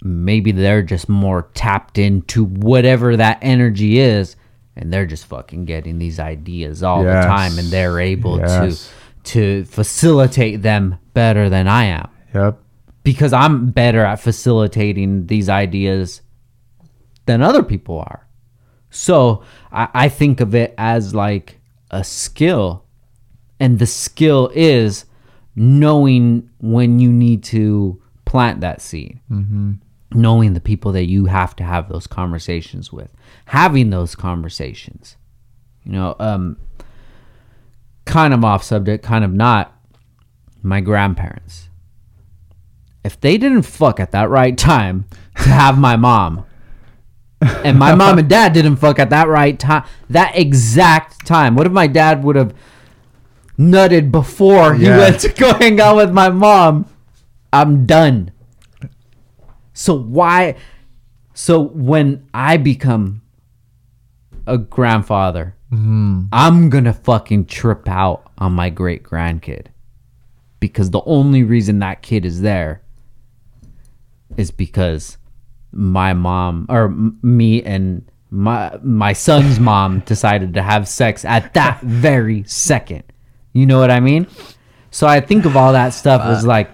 [0.01, 4.35] maybe they're just more tapped into whatever that energy is,
[4.75, 7.23] and they're just fucking getting these ideas all Yes.
[7.23, 8.89] the time, and they're able Yes.
[9.23, 12.59] to to facilitate them better than I am yep.
[13.03, 16.21] because I'm better at facilitating these ideas
[17.25, 18.24] than other people are.
[18.95, 21.59] So I, I think of it as like
[21.91, 22.85] a skill,
[23.59, 25.05] and the skill is
[25.55, 29.19] knowing when you need to plant that seed.
[29.31, 29.73] Mm-hmm.
[30.11, 33.09] knowing the people that you have to have those conversations with,
[33.45, 35.17] having those conversations.
[35.83, 36.57] You know, um,
[38.05, 39.71] kind of off subject, kind of not.
[40.63, 41.69] My grandparents.
[43.03, 45.05] If they didn't fuck at that right time
[45.35, 46.45] to have my mom,
[47.63, 51.55] and my mom and dad didn't fuck at that right time, that exact time.
[51.55, 52.53] What if my dad would have
[53.57, 54.97] nutted before he Yeah.
[54.97, 56.85] went to go hang out with my mom?
[57.53, 58.31] I'm done.
[59.73, 60.55] So why?
[61.33, 63.21] So when I become
[64.47, 66.23] a grandfather, mm-hmm.
[66.31, 69.67] I'm gonna fucking trip out on my great grandkid
[70.59, 72.81] because the only reason that kid is there
[74.37, 75.17] is because
[75.75, 81.53] my mom or m- me and my my son's mom decided to have sex at
[81.53, 83.03] that very second.
[83.53, 84.27] You know what I mean?
[84.91, 86.69] So I think of all that stuff as like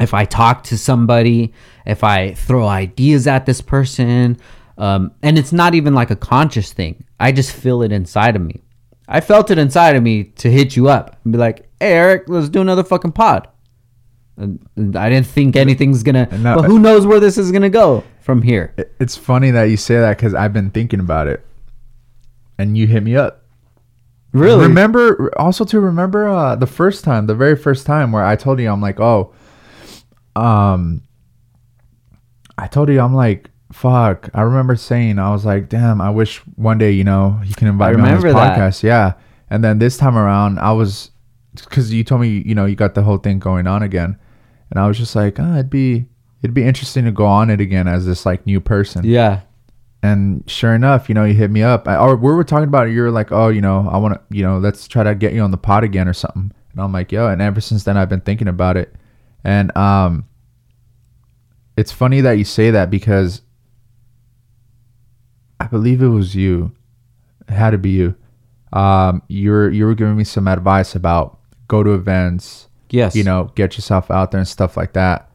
[0.00, 1.52] if I talk to somebody,
[1.86, 4.38] if I throw ideas at this person,
[4.76, 7.04] um, and it's not even like a conscious thing.
[7.18, 8.60] I just feel it inside of me.
[9.08, 12.24] I felt it inside of me to hit you up and be like, "Hey, Erik,
[12.28, 13.48] let's do another fucking pod."
[14.40, 16.56] I didn't think anything's gonna, No.
[16.56, 18.72] but who knows where this is gonna go from here?
[19.00, 21.44] It's funny that you say that because I've been thinking about it,
[22.56, 23.42] and you hit me up.
[24.32, 24.66] Really?
[24.66, 28.60] Remember also to remember uh, the first time, the very first time where I told
[28.60, 29.32] you I'm like, oh,
[30.36, 31.02] um,
[32.56, 34.28] I told you I'm like, fuck.
[34.34, 37.68] I remember saying I was like, damn, I wish one day you know you can
[37.68, 38.58] invite me on his remember that.
[38.58, 38.82] podcast.
[38.82, 39.14] Yeah,
[39.50, 41.10] and then this time around I was
[41.54, 44.16] because you told me you know you got the whole thing going on again,
[44.70, 46.06] and I was just like, ah, it'd be
[46.42, 49.40] it'd be interesting to go on it again as this like new person Yeah.
[50.02, 51.88] and sure enough, you know, you hit me up.
[51.88, 52.92] I, or we were talking about it.
[52.92, 55.32] You were like, oh, you know, I want to, you know, let's try to get
[55.32, 56.52] you on the pod again or something.
[56.72, 57.26] And I'm like, yo.
[57.28, 58.94] And ever since then, I've been thinking about it.
[59.42, 60.26] And um,
[61.76, 63.42] it's funny that you say that because
[65.60, 66.72] I believe it was you.
[67.48, 68.14] It had to be you.
[68.72, 71.38] Um, you're you were giving me some advice about
[71.68, 73.14] go to events, Yes.
[73.14, 75.30] you know, get yourself out there and stuff like that.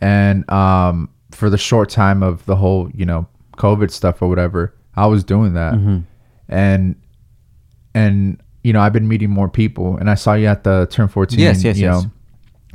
[0.00, 3.26] And um, for the short time of the whole, you know,
[3.56, 5.74] COVID stuff or whatever, I was doing that.
[6.48, 6.96] And
[7.94, 11.08] and you know, I've been meeting more people, and I saw you at the Turn
[11.08, 12.04] 14, Yes, yes, you yes.
[12.04, 12.10] know,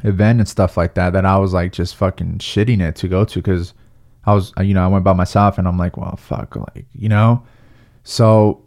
[0.09, 1.13] event and stuff like that.
[1.13, 3.73] That I was like just fucking shitting it to go to because
[4.25, 7.09] I was, you know, I went by myself, and I'm like, well, fuck, like, you
[7.09, 7.43] know,
[8.03, 8.61] so.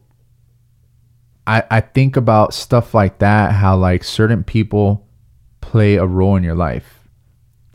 [1.47, 5.08] I, I think about stuff like that, how like certain people
[5.61, 7.09] play a role in your life.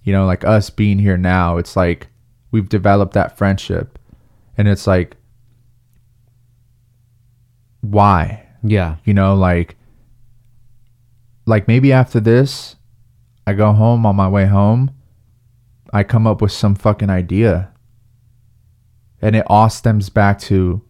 [0.04, 2.08] You know, like us being here now, it's like
[2.52, 3.98] we've developed that friendship.
[4.58, 5.16] And it's like,
[7.82, 8.46] why?
[8.64, 8.98] Yeah.
[9.06, 9.76] You know, like,
[11.46, 12.76] like maybe after this,
[13.46, 14.92] I go home on my way home,
[15.92, 17.70] I come up with some fucking idea.
[19.22, 20.82] And it all stems back to,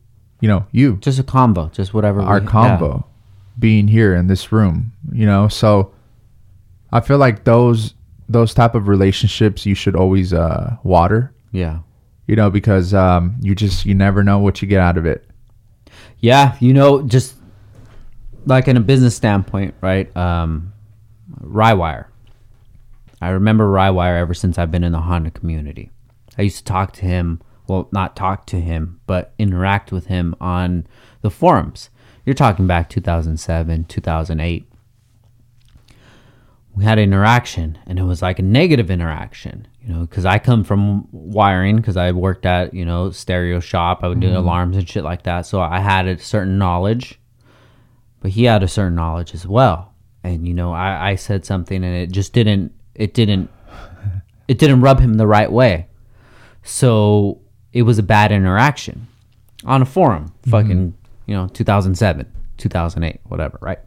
[0.41, 1.69] you know, you Just a combo.
[1.69, 2.21] Just whatever.
[2.21, 2.51] our we- yeah.
[2.51, 3.05] combo
[3.59, 5.92] being here in this room you know so
[6.93, 7.93] i feel like those
[8.29, 11.79] those type of relationships you should always uh water Yeah.
[12.27, 15.25] you know because um you just you never know what you get out of it
[16.21, 17.35] Yeah, you know, just
[18.45, 20.07] like in a business standpoint, right?
[20.15, 20.71] Um,
[21.41, 22.05] Rywire.
[23.21, 25.91] I remember Rywire ever since I've been in the Honda community.
[26.37, 30.33] I used to talk to him, well, not talk to him, but interact with him
[30.39, 30.87] on
[31.21, 31.89] the forums.
[32.25, 34.65] You're talking back 2007, 2008.
[36.75, 40.39] We had an interaction, and it was like a negative interaction, you know, because I
[40.39, 43.99] come from wiring, because I worked at, you know, stereo shop.
[44.01, 44.37] I would do mm-hmm.
[44.37, 45.45] alarms and shit like that.
[45.45, 47.19] So I had a certain knowledge,
[48.21, 49.93] but he had a certain knowledge as well.
[50.23, 53.49] And, you know, I, I said something and it just didn't, it didn't,
[54.47, 55.87] it didn't rub him the right way.
[56.63, 57.41] So
[57.73, 59.07] it was a bad interaction
[59.65, 61.31] on a forum, fucking, mm-hmm.
[61.31, 63.79] you know, 2007, 2008, whatever, right?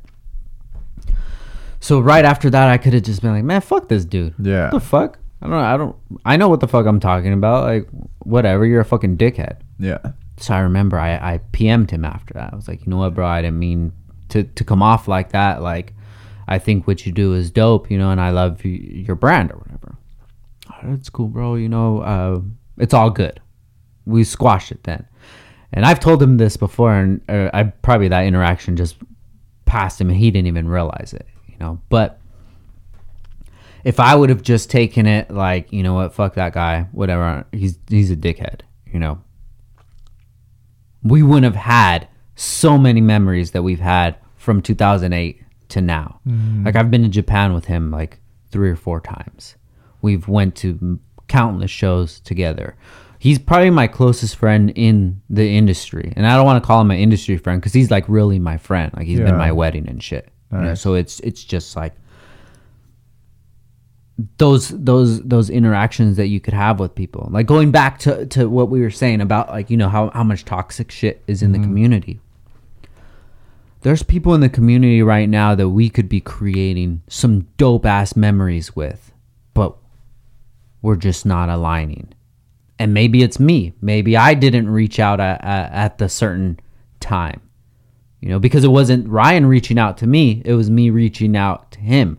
[1.87, 4.35] So right after that, I could have just been like, man, fuck this dude.
[4.41, 4.65] Yeah.
[4.65, 5.19] What the fuck?
[5.41, 7.65] I don't I don't, I know what the fuck I'm talking about.
[7.65, 7.89] Like,
[8.21, 9.59] whatever, you're a fucking dickhead.
[9.79, 9.99] yeah
[10.39, 12.53] So I remember I, I PM'd him after that.
[12.53, 13.27] I was like, you know what, bro?
[13.27, 13.93] I didn't mean
[14.31, 15.63] to, to come off like that.
[15.63, 15.93] Like,
[16.49, 19.53] I think what you do is dope, you know, and I love y- your brand
[19.53, 19.95] or whatever.
[20.71, 21.55] "Oh, that's cool, bro.
[21.55, 22.41] You know, uh,
[22.79, 23.41] it's all good.
[24.07, 25.07] We squashed it then.
[25.73, 28.97] And I've told him this before, and uh, I probably that interaction just
[29.67, 31.27] passed him, and he didn't even realize it,
[31.59, 31.81] you know.
[31.89, 32.21] But
[33.85, 37.47] if I would have just taken it like, you know what, fuck that guy, whatever.
[37.53, 39.21] He's he's a dickhead, you know
[41.07, 46.21] we wouldn't have had so many memories that we've had from 2008 to now.
[46.27, 46.65] Mm-hmm.
[46.67, 48.19] Like I've been to Japan with him like
[48.51, 49.57] three or four times.
[50.03, 52.77] We've went to countless shows together.
[53.19, 56.91] He's probably my closest friend in the industry, and I don't want to call him
[56.91, 58.93] an industry friend because he's like really my friend.
[58.95, 60.29] Like he's been my wedding and shit.
[60.65, 61.95] Know, so it's it's just like
[64.39, 67.29] those those those interactions that you could have with people.
[67.31, 70.25] Like going back to to what we were saying about like you know how how
[70.25, 71.67] much toxic shit is in the mm-hmm.
[71.67, 72.21] community.
[73.83, 78.17] There's people in the community right now that we could be creating some dope ass
[78.17, 79.13] memories with
[79.57, 79.75] but
[80.83, 82.13] we're just not aligning.
[82.79, 83.73] And maybe it's me.
[83.81, 86.61] Maybe i didn't reach out at, at, at the certain
[87.01, 87.41] time
[88.27, 91.71] you know because it wasn't ryan reaching out to me it was me reaching out
[91.71, 92.19] to him.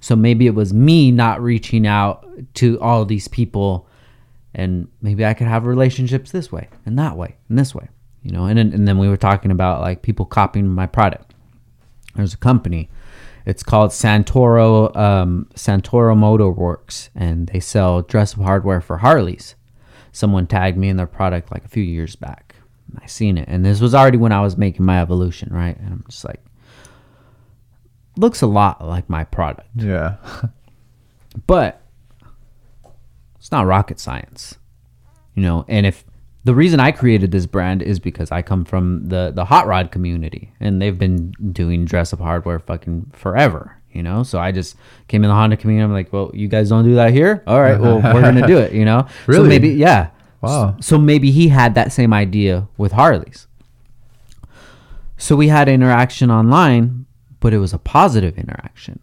[0.00, 3.86] So maybe it was me not reaching out to all these people
[4.54, 7.90] and maybe i could have relationships this way and that way and this way
[8.22, 11.34] you know and then, and then we were talking about like people copying my product.
[12.14, 12.88] There's a company
[13.44, 19.54] it's called santoro um, santoro motor works and they sell dress up hardware for harleys.
[20.12, 22.51] Someone tagged me in their product like a few years back
[23.00, 23.48] i seen it.
[23.48, 25.76] And this was already when i was making my evolution right?
[25.78, 26.40] And i'm just like
[28.16, 29.68] looks a lot like my product.
[29.74, 30.16] Yeah.
[31.46, 31.80] but
[33.36, 34.58] it's not rocket science
[35.34, 35.64] you know?
[35.68, 36.04] And if
[36.44, 39.90] the reason i created this brand is because i come from the the hot rod
[39.92, 44.22] community and they've been doing dress up hardware fucking forever you know?
[44.22, 44.76] So i just
[45.08, 47.42] came in the honda community i'm like well you guys don't do that here?
[47.46, 49.06] All right well we're gonna do it you know?
[49.08, 49.48] So Really?
[49.48, 50.10] maybe yeah
[50.42, 50.76] Wow.
[50.80, 53.46] so maybe he had that same idea with harleys
[55.16, 57.06] so we had interaction online
[57.40, 58.98] but it was a positive interaction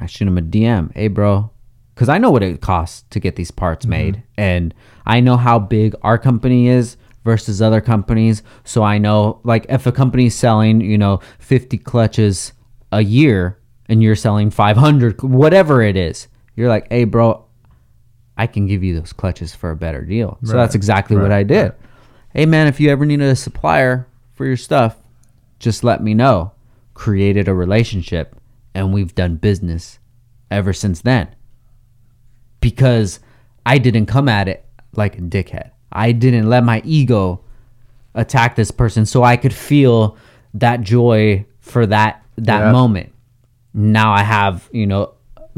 [0.00, 0.92] I shoot him a DM.
[0.94, 1.50] Hey, bro.
[1.94, 3.90] Because I know what it costs to get these parts mm-hmm.
[3.90, 4.22] made.
[4.36, 4.74] And
[5.06, 8.42] I know how big our company is versus other companies.
[8.64, 12.54] So I know, like, if a company's selling, you know, 50 clutches
[12.90, 17.44] a year and you're selling 500, whatever it is, you're like, hey, bro,
[18.40, 20.38] I can give you those clutches for a better deal.
[20.44, 21.62] So that's exactly what I did.
[21.62, 21.72] right.
[22.32, 24.96] Hey, man, if you ever need a supplier for your stuff,
[25.58, 26.52] just let me know.
[26.94, 28.34] Created a relationship,
[28.74, 29.98] and we've done business
[30.50, 31.28] ever since then.
[32.60, 33.20] Because
[33.66, 34.64] I didn't come at it
[34.96, 35.72] like a dickhead.
[35.92, 37.40] I didn't let my ego
[38.14, 40.16] attack this person so I could feel
[40.54, 42.72] that joy for that that Yeah.
[42.72, 43.12] moment.
[43.74, 45.12] Now I have, you know,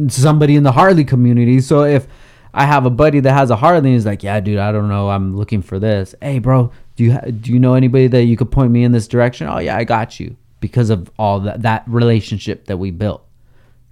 [0.08, 1.60] somebody in the Harley community.
[1.60, 2.08] So if
[2.54, 4.88] I have a buddy that has a Harley and he's like, "Yeah, dude, I don't
[4.88, 8.24] know, I'm looking for this." Hey, bro, do you ha- do you know anybody that
[8.24, 9.46] you could point me in this direction?
[9.48, 13.24] Oh yeah, I got you because of all that that relationship that we built.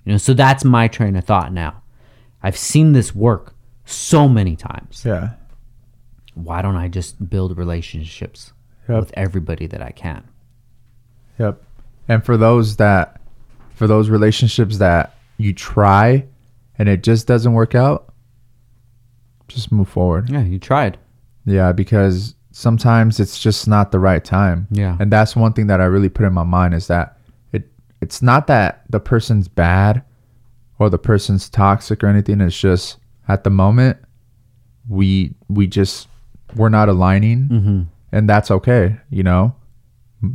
[0.05, 1.83] You know, so that's my train of thought now.
[2.43, 3.55] I've seen this work
[3.85, 5.03] so many times.
[5.07, 5.31] Yeah.
[6.35, 8.53] Why don't I just build relationships
[8.89, 9.01] Yep.
[9.01, 10.25] with everybody that I can?
[11.39, 11.63] Yep.
[12.09, 13.21] And for those that,
[13.75, 16.25] for those relationships that you try
[16.79, 18.10] and it just doesn't work out,
[19.55, 20.31] just move forward.
[20.31, 20.99] Yeah, you tried.
[21.45, 24.67] Yeah, because sometimes it's just not the right time.
[24.71, 24.97] Yeah.
[25.01, 27.19] And that's one thing that I really put in my mind is that
[27.53, 27.71] it
[28.01, 30.03] it's not that the person's bad
[30.79, 32.41] or the person's toxic or anything.
[32.41, 32.97] It's just
[33.29, 33.99] at the moment
[34.89, 36.09] we we just
[36.57, 37.83] we're not aligning Mm-hmm.
[38.13, 39.55] and that's okay, you know.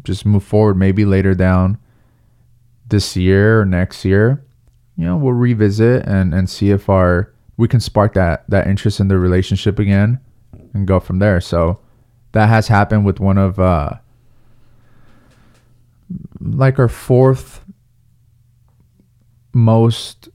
[0.03, 1.77] Just move forward maybe later down
[2.87, 4.43] this year or next year.
[4.97, 8.99] You know, we'll revisit and and see if our we can spark that that interest
[8.99, 10.19] in the relationship again
[10.73, 11.39] and go from there.
[11.41, 11.79] So
[12.33, 13.91] that has happened with one of uh
[16.41, 17.61] like our fourth
[19.53, 20.29] most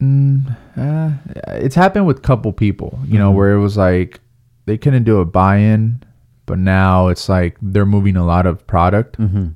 [0.00, 1.10] mm, uh,
[1.54, 3.36] it's happened with couple people, you know, Mhm.
[3.36, 4.20] where it was like
[4.66, 6.02] they couldn't do a buy-in,
[6.46, 9.46] but now it's like they're moving a lot of product Mm-hmm.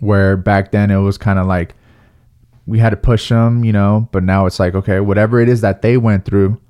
[0.00, 1.74] where back then it was kind of like
[2.70, 5.60] we had to push them, you know, but now it's like, okay, whatever it is
[5.60, 6.60] that they went through,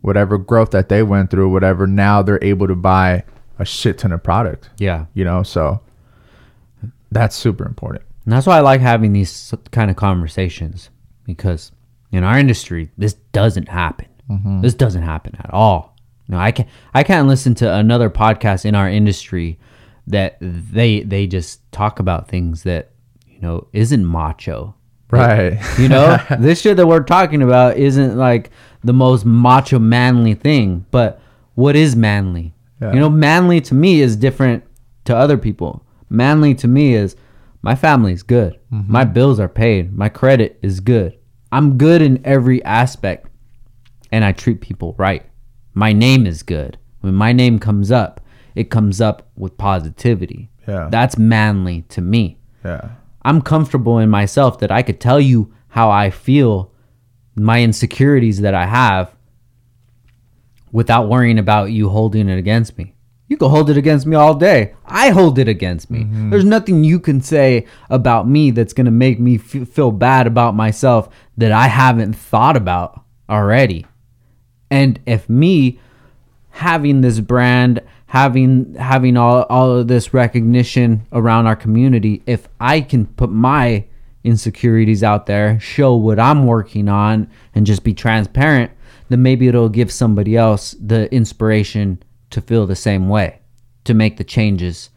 [0.00, 3.24] whatever growth that they went through, whatever, now they're able to buy
[3.58, 5.06] a shit ton of product, Yeah.
[5.14, 5.80] you know, so
[7.10, 8.04] that's super important.
[8.24, 10.90] And that's why I like having these kind of conversations
[11.24, 11.72] because
[12.12, 14.06] in our industry, this doesn't happen.
[14.30, 14.60] Mm-hmm.
[14.60, 15.96] This doesn't happen at all.
[16.28, 19.58] No, I can I can't listen to another podcast in our industry
[20.06, 22.90] that they they just talk about things that
[23.26, 24.74] you know isn't macho.
[25.10, 25.58] Right.
[25.78, 28.50] You know, this shit that we're talking about isn't like
[28.84, 31.20] the most macho manly thing, but
[31.54, 32.54] what is manly?
[32.80, 32.92] Yeah.
[32.92, 34.64] You know, manly to me is different
[35.06, 35.84] to other people.
[36.10, 37.16] Manly to me is
[37.62, 38.58] my family's good.
[38.72, 38.92] Mm-hmm.
[38.92, 39.96] My bills are paid.
[39.96, 41.18] My credit is good.
[41.50, 43.28] I'm good in every aspect
[44.12, 45.24] and I treat people right.
[45.74, 46.78] My name is good.
[47.00, 48.20] When my name comes up,
[48.54, 50.50] it comes up with positivity.
[50.66, 50.88] Yeah.
[50.90, 52.38] That's manly to me.
[52.64, 52.90] yeah.
[53.28, 56.72] I'm comfortable in myself that I could tell you how I feel,
[57.36, 59.14] my insecurities that I have,
[60.72, 62.94] without worrying about you holding it against me.
[63.26, 64.74] You can hold it against me all day.
[64.86, 66.04] I hold it against me.
[66.04, 66.30] Mm-hmm.
[66.30, 70.26] There's nothing you can say about me that's going to make me f- feel bad
[70.26, 73.84] about myself that I haven't thought about already.
[74.70, 75.78] And if me
[76.48, 82.80] having this brand, having having all, all of this recognition around our community, if I
[82.80, 83.84] can put my
[84.24, 88.70] insecurities out there, show what I'm working on and just be transparent,
[89.08, 93.40] then maybe it'll give somebody else the inspiration to feel the same way,
[93.84, 94.90] to make the changes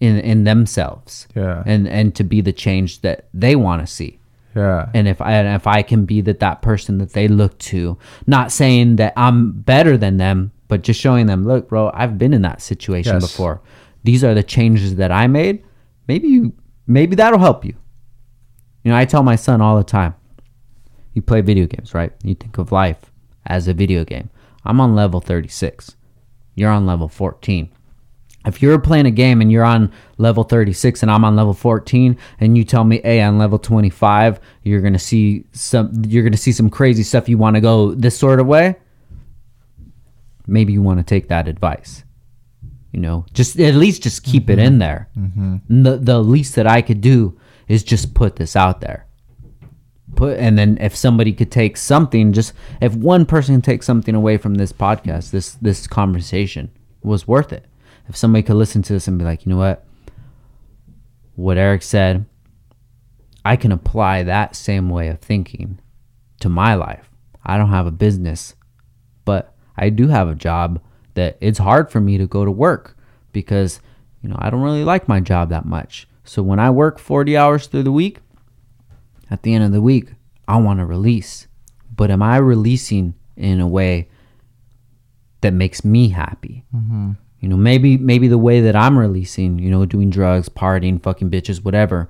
[0.00, 1.26] in in themselves.
[1.34, 1.62] Yeah.
[1.66, 4.18] And and to be the change that they want to see
[4.54, 4.90] Yeah.
[4.94, 7.96] and if I and if I can be that that person that they look to,
[8.26, 12.32] not saying that I'm better than them, but just showing them, look, bro, I've been
[12.32, 13.22] in that situation Yes.
[13.30, 13.60] before.
[14.04, 15.64] These are the changes that I made.
[16.06, 16.52] Maybe you,
[16.86, 17.74] maybe that'll help you.
[18.84, 20.14] You know, I tell my son all the time.
[21.14, 22.12] You play video games, right?
[22.22, 23.10] You think of life
[23.46, 24.30] as a video game.
[24.64, 25.96] I'm on level 36.
[26.54, 27.70] You're on level 14
[28.46, 32.16] if you're playing a game and you're on level 36 and I'm on level 14
[32.40, 36.32] and you tell me hey on level 25 you're going to see some you're going
[36.32, 38.76] to see some crazy stuff you want to go this sort of way
[40.48, 42.04] maybe you want to take that advice.
[42.92, 44.78] You know just at least just keep it in mm-hmm.
[44.78, 45.08] there.
[45.16, 45.82] Mm-hmm.
[45.82, 47.38] The the least that I could do
[47.68, 49.06] is just put this out there.
[50.16, 54.14] Put and then if somebody could take something just if one person can take something
[54.14, 56.70] away from this podcast this this conversation
[57.02, 57.66] was worth it.
[58.08, 59.84] If somebody could listen to this and be like you know what?
[61.36, 62.24] What eric said
[63.44, 65.78] i can apply that same way of thinking
[66.40, 67.10] to my life.
[67.44, 68.54] I don't have a business
[69.78, 70.80] i do have a job
[71.14, 72.96] that it's hard for me to go to work
[73.32, 73.80] because
[74.22, 77.36] you know i don't really like my job that much so when i work 40
[77.36, 78.18] hours through the week
[79.30, 80.12] at the end of the week,
[80.46, 81.46] I want to release.
[81.94, 84.08] But am I releasing in a way
[85.40, 86.64] that makes me happy?
[86.74, 87.12] Mm-hmm.
[87.40, 91.30] You know, maybe maybe the way that I'm releasing, you know, doing drugs, partying, fucking
[91.30, 92.08] bitches, whatever.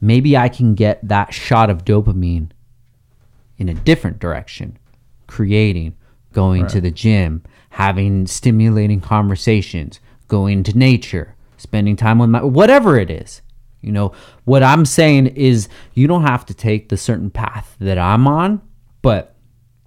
[0.00, 2.50] Maybe I can get that shot of dopamine
[3.58, 4.78] in a different direction,
[5.26, 5.94] creating,
[6.32, 12.98] going to the gym, having stimulating conversations, going to nature, spending time with my whatever
[12.98, 13.42] it is.
[13.80, 14.12] You know,
[14.44, 18.62] what I'm saying is you don't have to take the certain path that I'm on,
[19.02, 19.34] but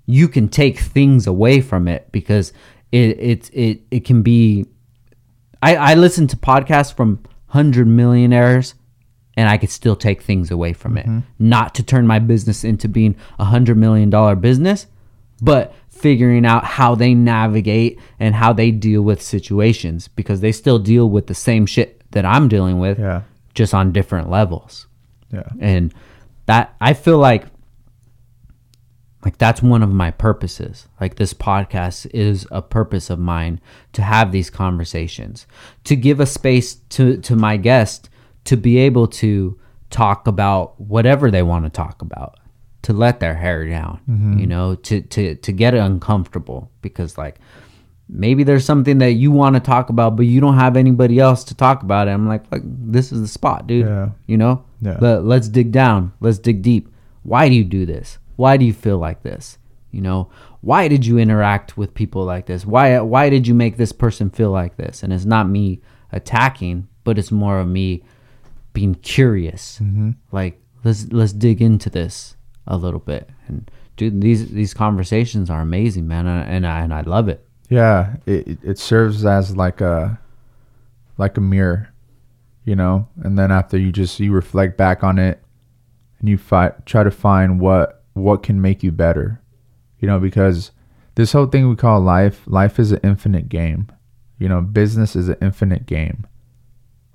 [0.06, 2.54] you can take things away from it because
[2.92, 4.66] it it it, it can be
[5.62, 8.76] I, I listen to podcasts from hundred millionaires
[9.38, 11.06] and I could still take things away from it.
[11.06, 11.20] Mm-hmm.
[11.40, 14.88] Not to turn my business into being a hundred million dollar business,
[15.42, 20.78] but figuring out how they navigate and how they deal with situations because they still
[20.80, 23.22] deal with the same shit that I'm dealing with, Yeah.
[23.54, 24.88] just on different levels.
[25.32, 25.50] Yeah.
[25.60, 25.94] And
[26.46, 27.46] that I feel like
[29.24, 30.88] like that's one of my purposes.
[31.02, 33.60] Like this podcast is a purpose of mine
[33.94, 35.48] to have these conversations,
[35.86, 38.10] to give a space to to my guest
[38.44, 39.58] to be able to
[39.90, 42.38] talk about whatever they want to talk about,
[42.86, 44.38] to let their hair down, mm-hmm.
[44.38, 47.40] you know, to to to get uncomfortable because like
[48.07, 51.44] maybe there's something that you want to talk about but you don't have anybody else
[51.45, 52.12] to talk about it.
[52.12, 53.88] I'm like, like this is the spot, dude.
[53.88, 54.10] Yeah.
[54.28, 54.64] You know?
[54.82, 54.99] Yeah.
[55.02, 56.14] Let, let's dig down.
[56.20, 56.94] Let's dig deep.
[57.24, 58.20] Why do you do this?
[58.36, 59.57] Why do you feel like this?
[59.90, 60.30] You know,
[60.62, 62.68] why did you interact with people like this?
[62.68, 65.02] Why why did you make this person feel like this?
[65.02, 65.82] And it's not me
[66.12, 68.03] attacking, but it's more of me
[68.74, 69.80] being curious.
[69.82, 70.12] Mm-hmm.
[70.32, 72.36] Like let's let's dig into this
[72.68, 73.30] a little bit.
[73.48, 77.46] And dude, these these conversations are amazing, man, and, I and I love it.
[77.70, 80.20] Yeah, it it- serves as like a
[81.18, 81.90] like a mirror,
[82.64, 83.08] you know.
[83.24, 85.42] And then after you just you reflect back on it,
[86.20, 89.42] and you fi- try to find what what can make you better,
[90.00, 90.20] you know.
[90.20, 90.72] Because
[91.16, 93.88] this whole thing we call life, life is an infinite game.
[94.38, 96.28] You know, business is an infinite game.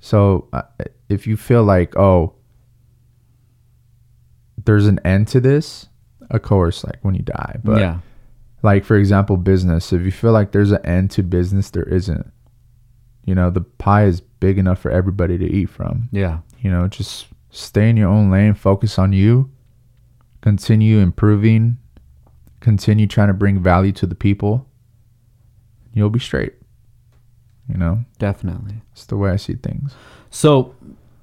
[0.00, 0.62] So uh,
[1.08, 2.34] if you feel like oh,
[4.64, 5.88] there's an end to this,
[6.30, 7.98] of course, like when you die, but yeah.
[8.62, 12.30] like for example business if you feel like there's an end to business there isn't
[13.24, 16.38] you know the pie is big enough for everybody to eat from Yeah.
[16.60, 19.50] you know just stay in your own lane focus on you
[20.40, 21.78] continue improving
[22.60, 24.66] continue trying to bring value to the people
[25.94, 26.54] you'll be straight
[27.68, 28.82] you know Definitely.
[28.92, 29.94] it's the way i see things
[30.30, 30.74] So,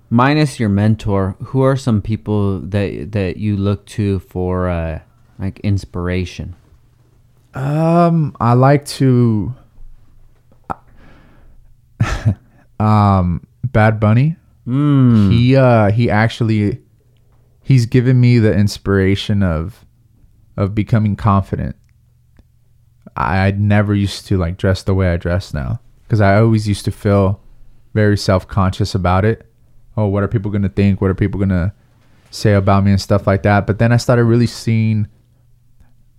[0.10, 5.02] minus your mentor, who are some people that that you look to for uh,
[5.40, 6.56] like inspiration?
[7.54, 9.56] Um, I like to.
[12.80, 14.38] um, Bad Bunny.
[14.68, 15.32] Mm.
[15.32, 16.82] He uh he actually
[17.64, 19.86] he's given me the inspiration of
[20.58, 21.76] of becoming confident.
[23.16, 26.86] I never used to like dress the way I dress now because I always used
[26.86, 27.42] to feel
[27.94, 29.46] very self conscious about it.
[29.98, 31.02] Oh, what are people gonna think?
[31.02, 31.74] What are people gonna
[32.32, 33.66] say about me and stuff like that?
[33.68, 35.08] But then I started really seeing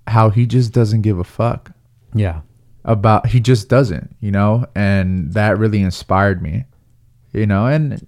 [0.07, 1.71] how he just doesn't give a fuck
[2.15, 2.41] Yeah.
[2.85, 6.65] about he just doesn't you know and that really inspired me
[7.35, 8.07] you know and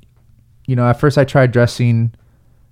[0.66, 2.14] you know at first i tried dressing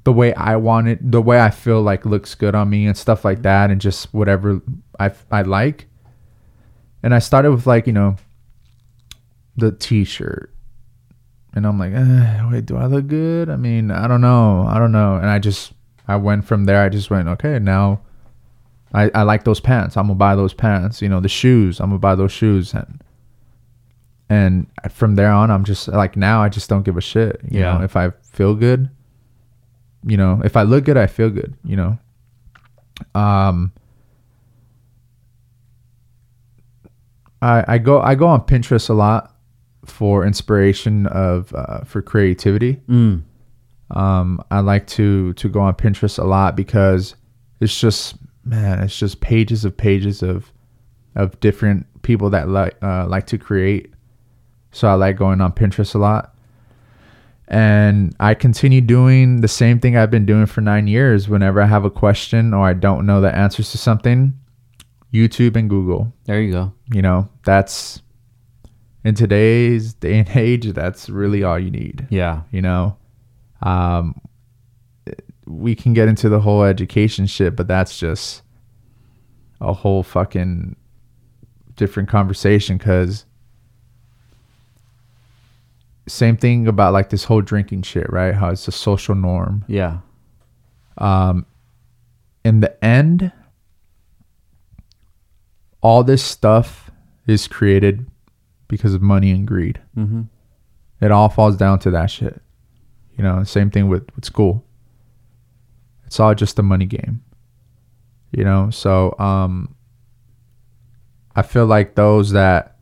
[0.05, 3.23] the way i wanted the way i feel like looks good on me and stuff
[3.23, 4.63] like that and just whatever
[4.99, 5.87] i i like
[7.03, 8.17] and i started with like you know
[9.59, 10.51] the t-shirt
[11.59, 14.79] and i'm like eh, wait do i look good i mean i don't know i
[14.79, 15.73] don't know and i just
[16.07, 18.01] i went from there i just went okay now
[18.95, 19.99] I, I like those pants.
[19.99, 21.03] I'm gonna buy those pants.
[21.03, 21.79] You know, the shoes.
[21.79, 23.03] I'm gonna buy those shoes, and
[24.31, 26.43] and from there on, I'm just like now.
[26.43, 27.39] I just don't give a shit.
[27.51, 27.77] You Yeah.
[27.77, 28.89] know, if I feel good,
[30.07, 31.53] you know, if I look good, I feel good.
[31.65, 31.99] You know,
[33.15, 33.73] um,
[37.43, 39.35] I I go I go on Pinterest a lot
[39.91, 43.23] for inspiration of uh, for creativity Mm.
[43.91, 47.15] um, I like to to go on Pinterest a lot because
[47.61, 50.53] it's just man, it's just pages of pages of
[51.15, 53.93] of different people that like uh, like to create.
[54.71, 56.35] So I like going on Pinterest a lot,
[57.49, 61.29] and I continue doing the same thing I've been doing for nine years.
[61.29, 64.35] Whenever I have a question or I don't know the answers to something,
[65.13, 66.13] YouTube and Google.
[66.27, 66.73] There you go.
[66.93, 68.03] You know, that's
[69.09, 70.67] in today's day and age.
[70.73, 72.43] That's really all you need Yeah.
[72.53, 72.97] you know
[73.63, 74.21] um
[75.47, 78.43] we can get into the whole education shit but that's just
[79.61, 80.77] a whole fucking
[81.75, 83.25] different conversation because
[86.07, 89.99] same thing about like this whole drinking shit right how it's a social norm Yeah.
[90.99, 91.45] um
[92.45, 93.33] in the end
[95.81, 96.91] all this stuff
[97.27, 98.07] is created
[98.69, 100.23] because of money and greed Mm-hmm.
[101.01, 102.41] it all falls down to that shit.
[103.17, 104.65] You know, same thing with, with school.
[106.07, 107.23] It's all just a money game.
[108.31, 109.75] You know, so um
[111.35, 112.77] I feel like those that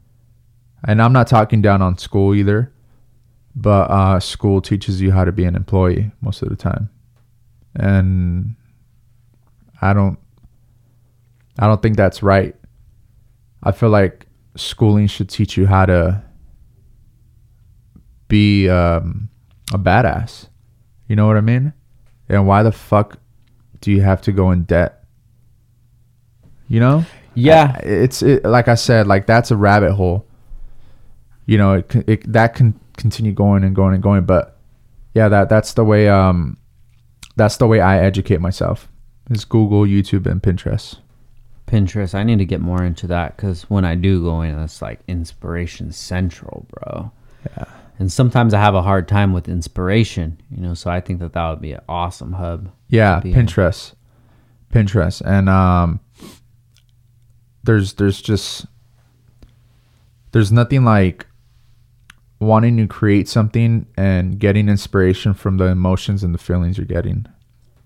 [0.84, 2.72] and I'm not talking down on school either,
[3.54, 6.90] but uh school teaches you how to be an employee most of the time.
[7.74, 8.56] And
[9.80, 10.18] I don't
[11.58, 12.54] I don't think that's right.
[13.62, 14.25] I feel like
[14.56, 16.22] schooling should teach you how to
[18.28, 19.28] be um,
[19.72, 20.48] a badass.
[21.08, 21.72] You know what I mean?
[22.28, 23.18] And why the fuck
[23.80, 25.04] do you have to go in debt?
[26.68, 27.04] You know?
[27.34, 27.76] Yeah.
[27.78, 30.26] It's it, like I said, like that's a rabbit hole.
[31.44, 34.58] You know, it, it that can continue going and going and going, but
[35.14, 36.56] yeah, that that's the way um
[37.36, 38.88] that's the way I educate myself.
[39.30, 40.98] Is Google, YouTube, and Pinterest.
[41.66, 42.14] Pinterest.
[42.14, 45.00] I need to get more into that because when I do go in, it's like
[45.08, 47.10] inspiration central, bro.
[47.56, 47.64] Yeah.
[47.98, 50.74] And sometimes I have a hard time with inspiration, you know.
[50.74, 52.70] So I think that that would be an awesome hub.
[52.88, 53.94] Yeah, Pinterest,
[54.72, 56.00] Pinterest, and um,
[57.64, 58.66] there's there's just
[60.32, 61.26] there's nothing like
[62.38, 67.26] wanting to create something and getting inspiration from the emotions and the feelings you're getting.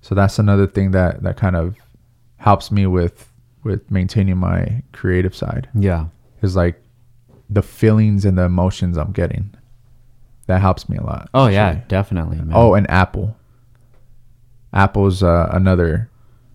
[0.00, 1.76] So that's another thing that that kind of
[2.38, 3.29] helps me with
[3.62, 6.06] with maintaining my creative side Yeah.
[6.42, 6.80] is like
[7.48, 9.54] the feelings and the emotions I'm getting.
[10.46, 11.28] That helps me a lot.
[11.34, 12.50] Oh yeah, definitely, man.
[12.52, 13.36] Oh, and Apple.
[14.72, 16.08] Apple's uh, another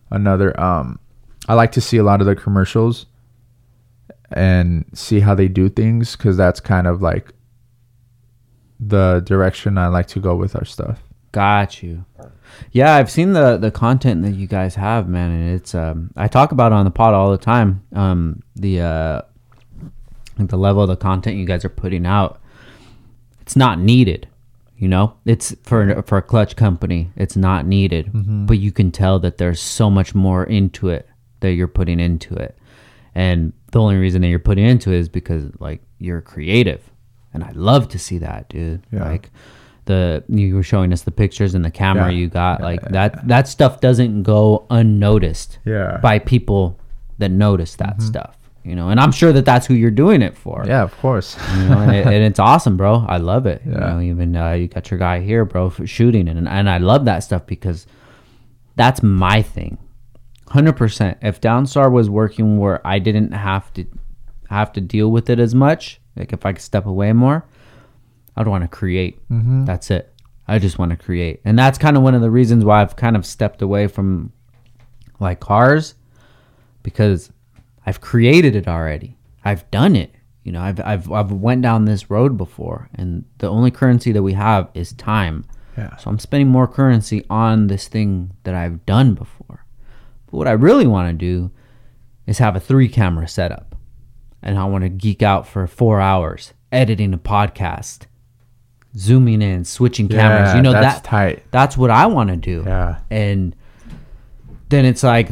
[0.09, 0.99] another um
[1.47, 3.05] I like to see a lot of the commercials
[4.31, 7.33] and see how they do things cuz that's kind of like
[8.79, 11.01] the direction I like to go with our stuff.
[11.31, 12.05] Got you.
[12.71, 16.27] Yeah, I've seen the the content that you guys have, man, and it's um I
[16.27, 17.83] talk about it on the pod all the time.
[17.93, 19.21] Um the uh
[20.37, 22.41] the level of the content you guys are putting out.
[23.41, 24.27] It's not needed.
[24.77, 25.15] You know?
[25.25, 28.09] It's for for a clutch company, it's not needed.
[28.45, 31.07] But you can tell that there's so much more into it
[31.39, 32.57] that you're putting into it.
[33.13, 36.81] And the only reason that you're putting into it is because like you're creative.
[37.33, 38.83] And I love to see that, dude.
[38.91, 39.09] Yeah.
[39.09, 39.29] Like
[39.85, 42.17] the you were showing us the pictures and the camera Yeah.
[42.17, 45.97] you got like that that stuff doesn't go unnoticed Yeah.
[46.01, 46.79] by people
[47.19, 48.89] that notice that stuff you know?
[48.89, 50.63] And i'm sure that that's who you're doing it for.
[50.67, 51.37] Yeah, of course.
[51.57, 53.05] you know and, it, and it's awesome bro.
[53.07, 53.61] I love it.
[53.63, 56.77] You know even uh, you got your guy here bro for shooting and, and i
[56.79, 57.85] love that stuff because
[58.75, 59.77] that's my thing.
[60.47, 63.85] 100% if downstar was working where i didn't have to
[64.49, 67.45] have to deal with it as much like if i could step away more
[68.37, 69.65] i'd want to create mm-hmm.
[69.65, 70.13] that's it
[70.47, 72.95] i just want to create and that's kind of one of the reasons why i've
[72.95, 74.31] kind of stepped away from
[75.19, 75.95] like cars
[76.83, 77.31] because
[77.85, 79.17] I've created it already.
[79.43, 80.13] I've done it.
[80.43, 84.21] You know, I've I've I've went down this road before, and the only currency that
[84.21, 85.45] we have is time.
[85.75, 85.95] Yeah.
[85.97, 89.65] So I'm spending more currency on this thing that I've done before.
[90.27, 91.51] But what I really want to do
[92.27, 93.75] is have a three camera setup,
[94.41, 98.05] and I want to geek out for four hours editing a podcast,
[98.97, 100.49] zooming in, switching cameras.
[100.49, 101.43] Yeah, You know that's that tight.
[101.51, 102.63] That's what I want to do.
[102.65, 102.99] Yeah.
[103.09, 103.55] And
[104.69, 105.29] then it's like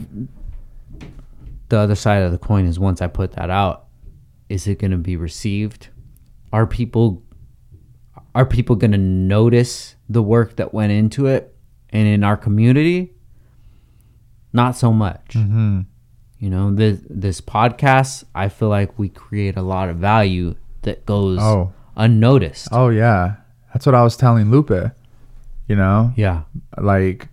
[1.69, 3.85] the other side of the coin is once I put that out,
[4.49, 5.87] is it going to be received?
[6.51, 7.23] Are people
[8.35, 11.55] are people going to notice the work that went into it?
[11.89, 13.13] And in our community,
[14.51, 15.33] not so much.
[15.35, 15.81] Mm-hmm.
[16.39, 21.05] You know, this this podcast, I feel like we create a lot of value that
[21.05, 21.71] goes Oh.
[21.95, 22.67] unnoticed.
[22.71, 23.35] Oh yeah,
[23.73, 24.71] that's what I was telling Lupe.
[25.67, 26.41] You know, Yeah.
[26.77, 27.29] like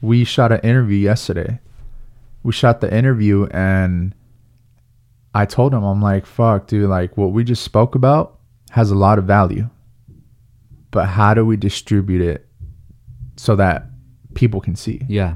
[0.00, 1.60] we shot an interview yesterday.
[2.42, 4.14] We shot the interview and
[5.34, 8.38] I told him I'm like, "Fuck, dude, like what we just spoke about
[8.70, 9.68] has a lot of value.
[10.90, 12.46] But how do we distribute it
[13.36, 13.86] so that
[14.34, 15.34] people can see?" Yeah.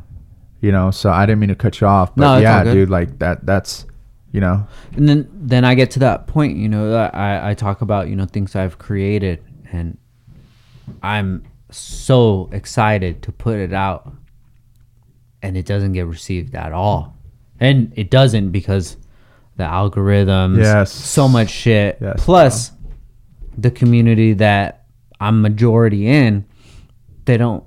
[0.63, 3.19] You know, so I didn't mean to cut you off, but No, yeah, dude, like
[3.19, 3.87] that that's
[4.33, 4.65] you know,
[4.97, 8.09] and then then I get to that point, you know, that I I talk about
[8.09, 9.99] you know things I've created, and
[11.03, 14.13] I'm so excited to put it out,
[15.43, 17.17] and it doesn't get received at all,
[17.59, 18.97] and it doesn't because
[19.57, 20.91] the algorithms, Yes.
[20.93, 22.73] so much shit, Yes, plus
[23.57, 24.85] the community that
[25.21, 26.45] I'm majority in,
[27.27, 27.65] they don't.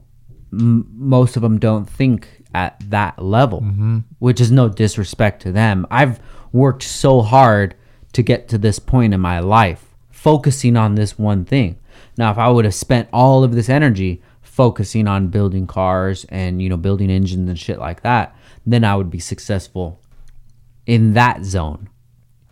[0.52, 4.00] M- most of them don't think at that level, mm-hmm.
[4.20, 5.86] which is no disrespect to them.
[5.90, 6.20] I've
[6.52, 7.76] worked so hard
[8.14, 11.78] to get to this point in my life, focusing on this one thing.
[12.18, 16.62] Now, if I would have spent all of this energy focusing on building cars and
[16.62, 18.36] you know building engines and shit like that,
[18.66, 20.00] then I would be successful
[20.86, 21.90] in that zone.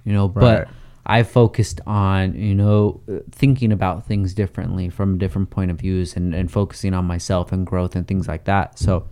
[0.04, 0.68] You know, but
[1.06, 3.02] I focused on, you know,
[3.32, 7.66] thinking about things differently from different point of views and, and focusing on myself and
[7.66, 8.80] growth and things like that.
[8.80, 9.08] So,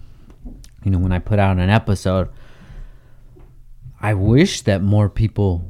[0.83, 2.29] you know, when I put out an episode,
[4.01, 5.65] I wish that more people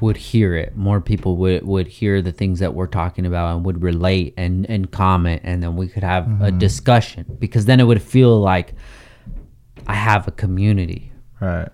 [0.00, 0.76] would hear it.
[0.76, 4.68] More people would would hear the things that we're talking about and would relate and
[4.68, 6.58] and comment and then we could have a mm-hmm.
[6.58, 8.74] discussion because then it would feel like
[9.86, 11.68] I have a community right.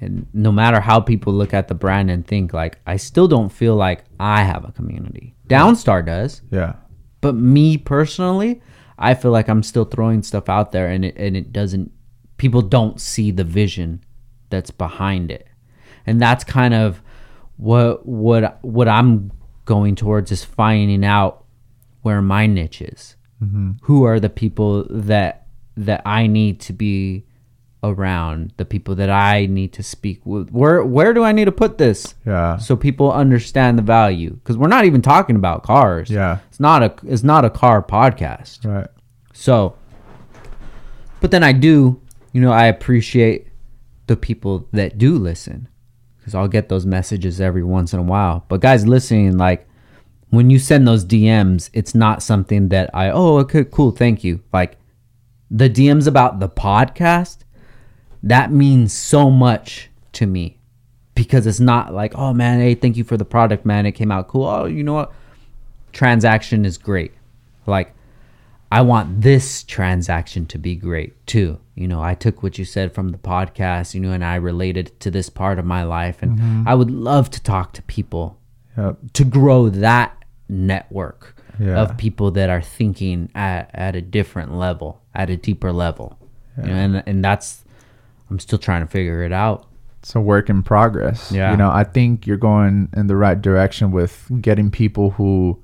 [0.00, 3.50] and no matter how people look at the brand and think like i still don't
[3.50, 6.74] feel like i have a community downstar does Yeah.
[7.20, 8.62] but me personally
[8.98, 11.92] i feel like i'm still throwing stuff out there and it, and it doesn't
[12.36, 14.02] people don't see the vision
[14.48, 15.46] that's behind it
[16.06, 17.02] and that's kind of
[17.60, 19.30] what what what i'm
[19.66, 21.44] going towards is finding out
[22.02, 23.16] where my niche is.
[23.42, 23.72] Mm-hmm.
[23.82, 25.46] Who are the people that
[25.76, 27.26] that i need to be
[27.82, 28.54] around?
[28.56, 30.50] The people that i need to speak with.
[30.50, 32.14] Where where do i need to put this?
[32.26, 32.56] Yeah.
[32.56, 34.30] so people understand the value.
[34.30, 36.10] Because we're not even talking about cars.
[36.10, 36.38] Yeah.
[36.48, 38.64] it's not a it's not a car podcast.
[38.64, 38.88] Right.
[39.34, 39.76] so
[41.20, 42.00] but then i do
[42.32, 43.48] you know i appreciate
[44.06, 45.68] the people that do listen
[46.30, 48.44] because i'll get those messages every once in a while.
[48.48, 49.66] But guys listening like
[50.30, 54.40] when you send those dms it's not something that i oh okay cool thank you.
[54.52, 54.76] Like
[55.50, 57.38] the dms about the podcast
[58.22, 60.58] that means so much to me
[61.14, 63.86] because it's not like oh man hey thank you for the product man.
[63.86, 64.46] It came out cool.
[64.46, 65.12] Oh you know what?
[65.92, 67.12] Transaction is great.
[67.66, 67.92] Like
[68.70, 72.92] i want this transaction to be great too you know i took what you said
[72.92, 76.22] from the podcast you know and i related it to this part of my life
[76.22, 76.68] and mm-hmm.
[76.68, 78.36] i would love to talk to people
[78.76, 78.98] Yep.
[79.14, 80.16] to grow that
[80.48, 81.82] network Yeah.
[81.82, 86.18] of people that are thinking at, at a different level at a deeper level
[86.56, 87.64] you know, and, and that's
[88.30, 89.66] i'm still trying to figure it out
[90.00, 91.30] it's a work in progress.
[91.30, 91.50] Yeah.
[91.50, 95.62] You know, I think you're going in the right direction with getting people who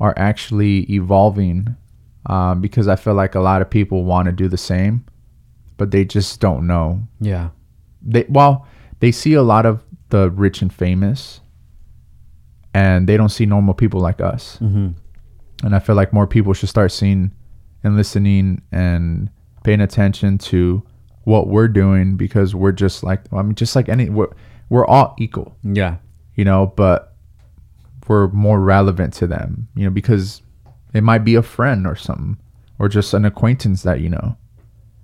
[0.00, 1.76] are actually evolving
[2.28, 5.04] um, because I feel like a lot of people want to do the same,
[5.76, 7.02] but they just don't know.
[7.20, 7.50] yeah
[8.02, 8.66] They well,
[9.00, 11.40] they see a lot of the rich and famous,
[12.74, 14.58] and they don't see normal people like us.
[14.60, 14.90] mm-hmm.
[15.64, 17.32] And I feel like more people should start seeing
[17.82, 19.28] and listening and
[19.64, 20.84] paying attention to
[21.24, 24.28] what we're doing because we're just like I mean, just like any we're,
[24.68, 25.96] we're all equal yeah
[26.38, 27.16] you know, but
[28.06, 30.40] we're more relevant to them, you know, because
[30.94, 32.38] it might be a friend or something,
[32.78, 34.36] or just an acquaintance that you know.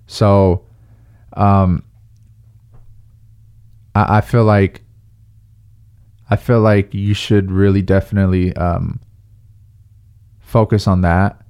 [0.07, 0.65] So,
[1.33, 1.83] um,
[3.93, 4.81] I, I feel like,
[6.29, 8.99] I feel like you should really definitely um,
[10.39, 11.41] focus on that.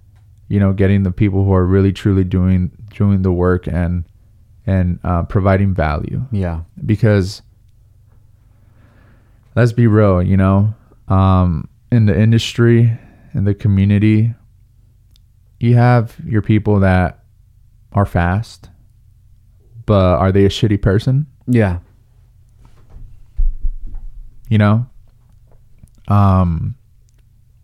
[0.47, 4.05] You know, getting the people who are really truly doing doing the work and
[4.67, 7.41] and uh, providing value yeah because
[9.55, 10.73] let's be real, you know,
[11.07, 12.97] um, in the industry,
[13.35, 14.33] in the community,
[15.59, 17.23] you have your people that
[17.91, 18.69] are fast,
[19.85, 21.27] but are they a shitty person?
[21.45, 21.79] Yeah.
[24.49, 24.87] You know,
[26.07, 26.75] um,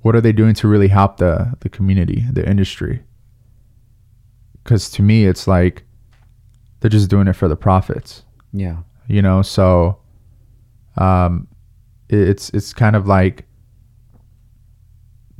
[0.01, 3.01] what are they doing to really help the the community, the industry?
[4.63, 5.83] Because to me, it's like
[6.79, 8.23] they're just doing it for the profits.
[8.53, 8.77] Yeah.
[9.07, 9.97] you know so
[10.97, 11.47] um
[12.09, 13.45] it's it's kind of like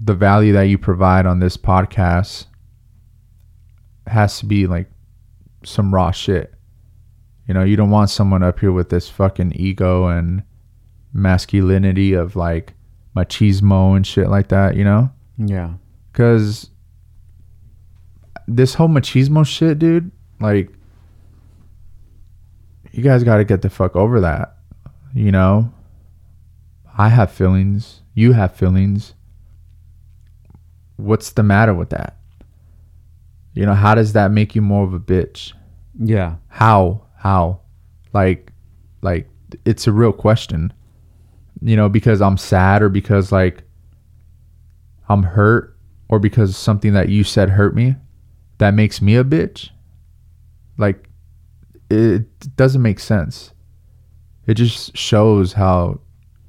[0.03, 2.45] the value that you provide on this podcast
[4.07, 4.89] has to be like
[5.63, 6.53] some raw shit
[7.47, 10.41] you know you don't want someone up here with this fucking ego and
[11.13, 12.73] masculinity of like
[13.15, 15.73] machismo and shit like that you know Yeah.
[16.11, 16.69] because
[18.47, 20.11] this whole machismo shit, dude,
[20.41, 20.69] like,
[22.91, 24.57] you guys got to get the fuck over that.
[25.13, 25.71] You know,
[26.97, 28.01] I have feelings.
[28.13, 29.13] You have feelings.
[31.01, 32.17] What's the matter with that?
[33.53, 35.53] You know, how does that make you more of a bitch?
[35.99, 36.35] Yeah.
[36.47, 37.05] How?
[37.17, 37.61] How?
[38.13, 38.53] Like,
[39.01, 39.29] like,
[39.65, 40.71] it's a real question.
[41.61, 43.63] You know, because I'm sad or because, like,
[45.09, 47.95] I'm hurt or because something that you said hurt me
[48.59, 49.69] that makes me a bitch
[50.77, 51.09] like
[51.89, 53.51] it doesn't make sense
[54.45, 55.99] it just shows how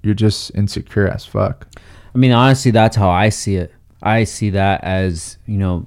[0.03, 1.66] you're just insecure as fuck
[2.15, 3.73] I mean, honestly, that's how I see it.
[4.03, 5.87] I see that as, you know,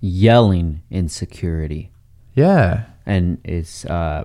[0.00, 1.90] yelling insecurity.
[2.34, 4.24] yeah And it's, uh,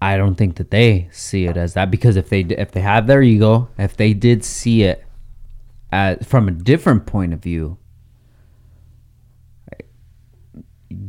[0.00, 3.06] I don't think that they see it as that because if they if they have
[3.06, 5.02] their ego, if they did see it
[5.90, 7.78] as from a different point of view,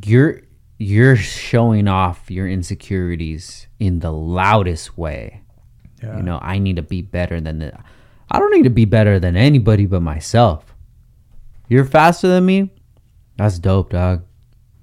[0.05, 0.41] you're
[0.77, 5.41] you're showing off your insecurities in the loudest way.
[6.01, 7.73] yeah You know, I need to be better than the.
[8.29, 10.73] I don't need to be better than anybody but myself.
[11.67, 12.71] You're faster than me.
[13.37, 14.23] That's dope, dog.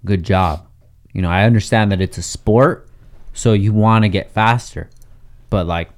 [0.05, 0.67] Good job.
[1.13, 2.89] You know, I understand that it's a sport,
[3.33, 4.91] so you want to get faster.
[5.51, 5.91] But like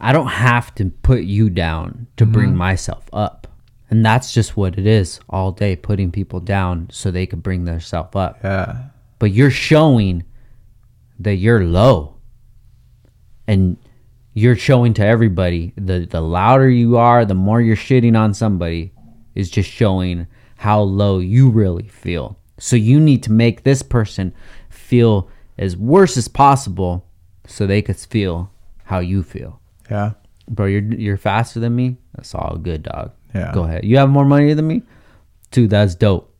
[0.00, 2.32] I don't have to put you down to mm-hmm.
[2.32, 3.46] bring myself up.
[3.90, 7.64] And that's just what it is all day putting people down so they could bring
[7.64, 8.88] themselves up yeah
[9.18, 10.24] but you're showing
[11.18, 12.14] that you're low
[13.46, 13.76] and
[14.38, 18.92] you're showing to everybody the the louder you are the more you're shitting on somebody
[19.34, 22.38] is just showing how low you really feel.
[22.58, 24.34] So you need to make this person
[24.68, 27.04] feel as worse as possible
[27.46, 28.50] so they could feel
[28.84, 29.60] how you feel.
[29.90, 30.12] Yeah.
[30.48, 31.96] Bro you're you're faster than me?
[32.14, 33.12] That's all good dog.
[33.34, 33.52] Yeah.
[33.52, 33.84] go ahead.
[33.84, 34.82] You have more money than me?
[35.50, 36.32] Dude that's dope.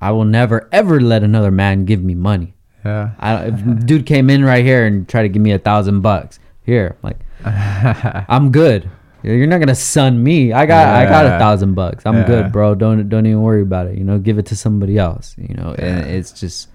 [0.00, 2.54] I will never ever let another man give me money.
[2.84, 3.12] Yeah.
[3.18, 6.38] I, if dude came in right here and tried to give me a thousand bucks
[6.62, 7.18] here like
[8.28, 8.90] i'm good.
[9.22, 10.52] You're not gonna sun me.
[10.52, 12.06] I got i got a thousand bucks.
[12.06, 12.26] I'm Yeah.
[12.26, 12.74] good bro.
[12.74, 13.98] Don't don't even worry about it.
[13.98, 15.74] You know give it to somebody else you know?
[15.78, 16.68] And it's just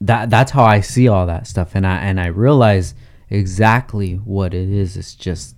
[0.00, 1.74] that that's how i see all that stuff.
[1.74, 2.94] And i and i realize
[3.30, 4.96] exactly what it is.
[4.96, 5.56] It's just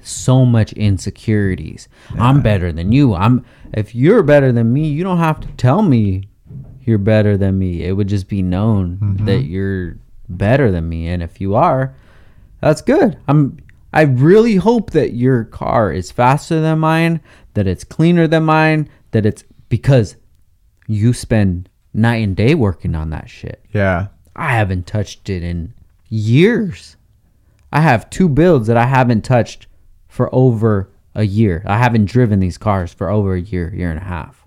[0.00, 1.88] so much insecurities.
[2.16, 3.14] I'm better than you.
[3.14, 6.28] I'm if you're better than me you don't have to tell me
[6.84, 7.84] you're better than me.
[7.84, 9.26] It would just be known mm-hmm.
[9.26, 9.98] that you're
[10.28, 11.08] better than me.
[11.08, 11.94] And if you are
[12.60, 13.56] that's good i'm
[13.92, 17.20] i really hope that your car is faster than mine
[17.54, 20.16] that it's cleaner than mine that it's because
[20.86, 25.74] you spend night and day working on that shit yeah I haven't touched it in
[26.08, 26.96] years.
[27.72, 29.66] I have two builds that I haven't touched
[30.06, 31.64] for over a year.
[31.66, 34.46] I haven't driven these cars for over a year, year and a half.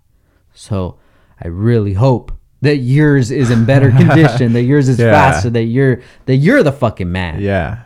[0.53, 0.97] So
[1.43, 2.31] I really hope
[2.61, 5.11] that yours is in better condition, that yours is Yeah.
[5.11, 7.41] faster, that you're that you're the fucking man.
[7.41, 7.79] yeah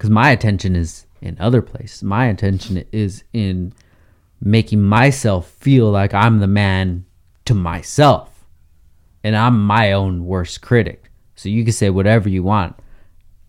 [0.00, 2.02] Because my attention is in other places.
[2.02, 3.74] My attention is in
[4.40, 7.04] making myself feel like I'm the man
[7.44, 8.46] to myself.
[9.22, 11.10] And I'm my own worst critic.
[11.34, 12.76] So you can say whatever you want.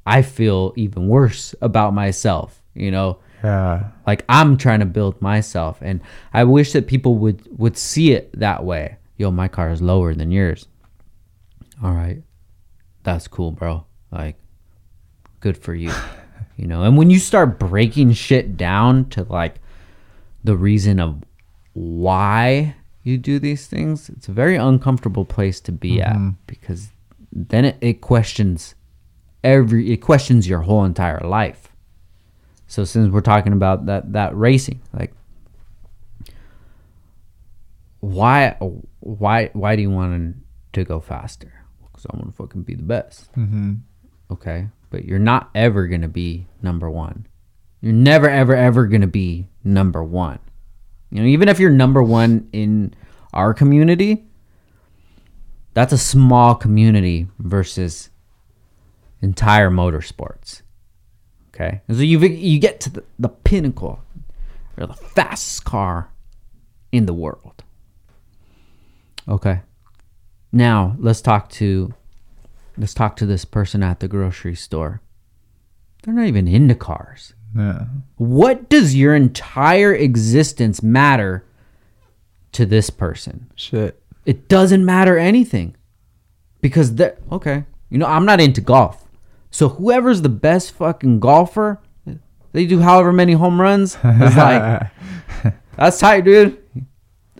[0.05, 3.19] I feel even worse about myself, you know?
[3.45, 6.01] yeah Like I'm trying to build myself and
[6.33, 8.97] I wish that people would would see it that way.
[9.15, 10.67] Yo, my car is lower than yours.
[11.81, 12.21] All right.
[13.03, 13.85] That's cool, bro.
[14.11, 14.35] Like
[15.39, 15.93] good for you.
[16.61, 19.55] you know, and when you start breaking shit down to like
[20.43, 21.23] the reason of
[21.73, 26.15] why you do these things, it's a very uncomfortable place to be at
[26.45, 26.89] because
[27.33, 28.75] then it, it questions
[29.43, 31.69] every it questions your whole entire life.
[32.67, 35.13] So since we're talking about that that racing, like
[38.01, 38.55] why
[38.99, 40.35] why why do you want
[40.73, 41.51] to go faster?
[41.91, 43.31] because I want to fucking be the best.
[43.33, 43.73] Mm-hmm.
[44.31, 47.25] Okay, but you're not ever gonna be number one.
[47.81, 50.37] You're never, ever, ever gonna be number one.
[51.09, 52.93] You know, even if you're number one in
[53.33, 54.27] our community,
[55.73, 58.09] that's a small community versus
[59.21, 60.61] entire motorsports.
[61.53, 64.01] Okay, so you you get to the, the pinnacle,
[64.77, 66.11] or the fastest car
[66.91, 67.63] in the world.
[69.27, 69.61] Okay,
[70.51, 71.93] now let's talk to
[72.81, 75.01] let's talk to this person at the grocery store.
[76.03, 77.33] They're not even into cars.
[77.55, 77.85] Yeah.
[78.17, 81.45] What does your entire existence matter
[82.53, 83.51] to this person?
[83.55, 84.01] Shit.
[84.25, 85.75] It doesn't matter anything.
[86.61, 89.07] Because they okay, you know, I'm not into golf.
[89.49, 91.79] So whoever's the best fucking golfer,
[92.51, 93.97] they do however many home runs.
[94.03, 94.89] It's like
[95.75, 96.57] that's tight, dude.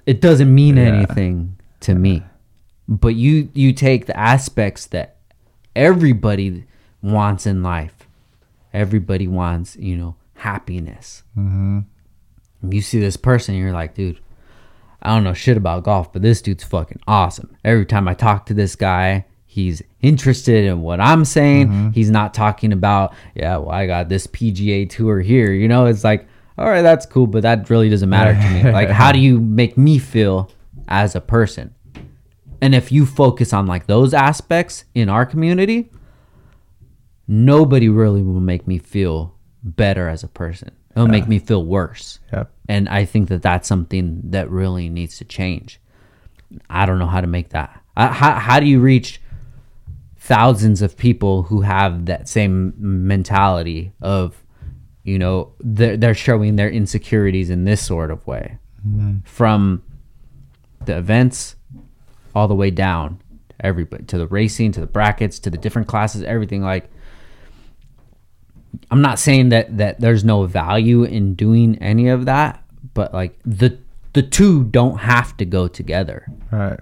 [0.06, 0.84] It doesn't mean Yeah.
[0.86, 2.24] anything to me.
[2.88, 5.11] But you you take the aspects that
[5.76, 6.66] everybody
[7.02, 8.08] wants in life.
[8.74, 11.24] Everybody wants, you know, happiness.
[11.38, 11.80] Mm-hmm.
[12.72, 14.20] You see this person, you're like, dude,
[15.02, 17.56] I don't know shit about golf, but this dude's fucking awesome.
[17.66, 21.92] Every time I talk to this guy, he's interested in what I'm saying.
[21.94, 25.52] He's not talking about, yeah, well, I got this PGA tour here.
[25.52, 26.28] You know, it's like,
[26.58, 28.72] all right, that's cool, but that really doesn't matter to me.
[28.72, 30.52] Like, how do you make me feel
[30.88, 31.74] as a person?
[32.62, 35.90] And if you focus on like those aspects in our community,
[37.28, 40.72] nobody really will make me feel better as a person.
[40.96, 42.20] It'll make me feel worse.
[42.34, 42.52] Yep.
[42.68, 45.80] And I think that that's something that really needs to change.
[46.70, 47.82] I don't know how to make that.
[47.96, 49.22] How, how do you reach
[50.18, 54.44] thousands of people who have that same mentality of,
[55.04, 58.58] you know, they're, they're showing their insecurities in this sort of way?
[58.86, 59.20] Mm-hmm.
[59.24, 59.84] From
[60.86, 61.56] the events
[62.36, 65.88] all the way down to everybody, to the racing, to the brackets, to the different
[65.88, 66.90] classes, everything like.
[68.90, 72.64] I'm not saying that that there's no value in doing any of that,
[72.94, 73.78] but like the
[74.14, 76.26] the two don't have to go together.
[76.52, 76.80] Right.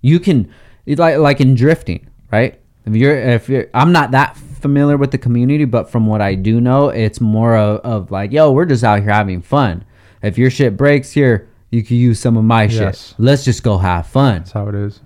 [0.00, 0.52] You can
[0.86, 2.60] like like in drifting, right?
[2.84, 6.34] If you're if you're I'm not that familiar with the community, but from what I
[6.34, 9.84] do know, it's more of, of like, yo, we're just out here having fun.
[10.22, 13.14] If your shit breaks here, you can use some of my shit.
[13.18, 15.00] Let's just go have fun That's how it is.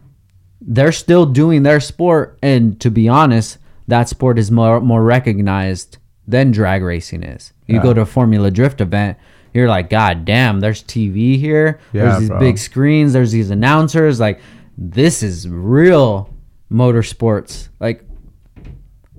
[0.61, 5.99] they're still doing their sport and to be honest that sport is more more recognized
[6.27, 7.83] than drag racing is you Yeah.
[7.83, 9.17] go to a formula drift event
[9.55, 12.41] you're like god damn there's tv here Yeah, there's these bro.
[12.41, 14.41] big screens there's these announcers like
[14.77, 16.35] this is real
[16.71, 18.03] motorsports like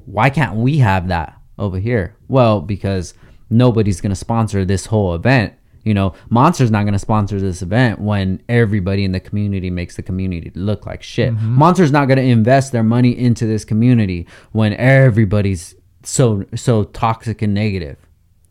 [0.05, 3.13] why can't we have that over here well because
[3.49, 5.53] nobody's going to sponsor this whole event
[5.87, 9.95] you know monster's not going to sponsor this event when everybody in the community makes
[9.95, 11.47] the community look like shit mm-hmm.
[11.47, 17.41] monster's not going to invest their money into this community when everybody's so so toxic
[17.41, 17.97] and negative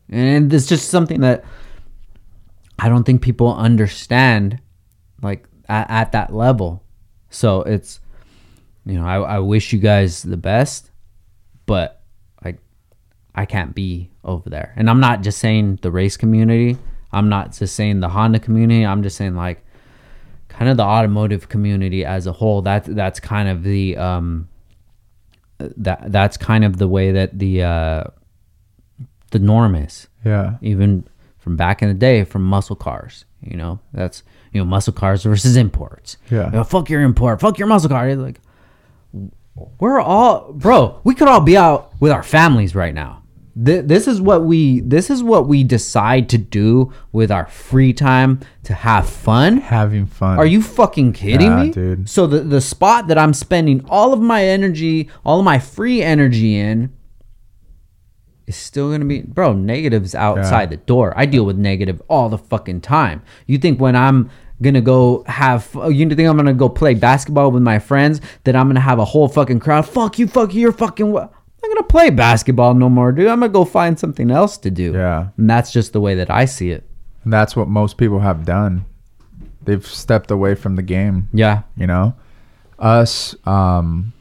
[0.09, 1.43] and it's just something that
[2.79, 4.59] i don't think people understand
[5.21, 6.83] like at, at that level
[7.29, 7.99] so it's
[8.85, 10.91] you know I, I wish you guys the best
[11.67, 12.01] but
[12.43, 12.57] like
[13.35, 14.73] I can't be over there.
[14.75, 16.77] And I'm not just saying the race community.
[17.11, 18.85] I'm not just saying the Honda community.
[18.85, 19.63] I'm just saying like
[20.49, 22.61] kind of the automotive community as a whole.
[22.61, 24.49] That that's kind of the um
[25.59, 28.03] that that's kind of the way that the uh
[29.31, 30.07] the norm is.
[30.25, 30.57] Yeah.
[30.61, 31.07] Even
[31.37, 33.25] from back in the day from muscle cars.
[33.41, 36.17] You know, that's you know, muscle cars versus imports.
[36.31, 36.45] Yeah.
[36.45, 38.13] You know, fuck your import, fuck your muscle car.
[38.15, 38.41] Like
[39.79, 43.23] we're all bro we could all be out with our families right now
[43.65, 47.91] Th- this is what we this is what we decide to do with our free
[47.93, 49.57] time to have fun.
[49.57, 50.37] Having fun.
[50.37, 51.71] are you fucking kidding Yeah, me?
[51.71, 52.09] dude.
[52.09, 56.03] so the the spot that i'm spending all of my energy all of my free
[56.03, 56.93] energy in
[58.45, 61.13] is still gonna be bro negatives outside the door.
[61.17, 63.21] I deal with negative all the fucking time.
[63.45, 64.29] You think when i'm
[64.61, 68.55] gonna go have oh, you think i'm gonna go play basketball with my friends that
[68.55, 69.87] i'm gonna have a whole fucking crowd?
[69.87, 71.33] Fuck you fuck you you're fucking what
[71.67, 74.93] not gonna play basketball no more dude i'm gonna go find something else to do
[74.93, 75.29] Yeah.
[75.37, 76.83] and that's just the way that i see it
[77.23, 78.85] And that's what most people have done.
[79.65, 81.27] They've stepped away from the game.
[81.33, 82.13] yeah You know,
[82.79, 84.13] us, um,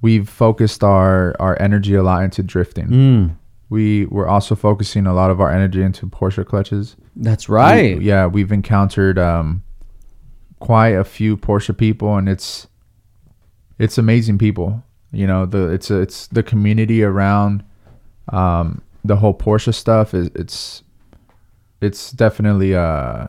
[0.00, 2.88] we've focused our our energy a lot into drifting.
[2.88, 3.30] mm,
[3.70, 6.94] We we're also focusing a lot of our energy into Porsche clutches.
[7.16, 9.62] that's right We- yeah, we've encountered um,
[10.60, 12.68] quite a few Porsche people, and it's
[13.78, 14.82] it's amazing people.
[15.12, 17.64] You know, the it's it's the community around
[18.32, 20.82] um, the whole Porsche stuff is it's
[21.80, 23.26] it's definitely uh,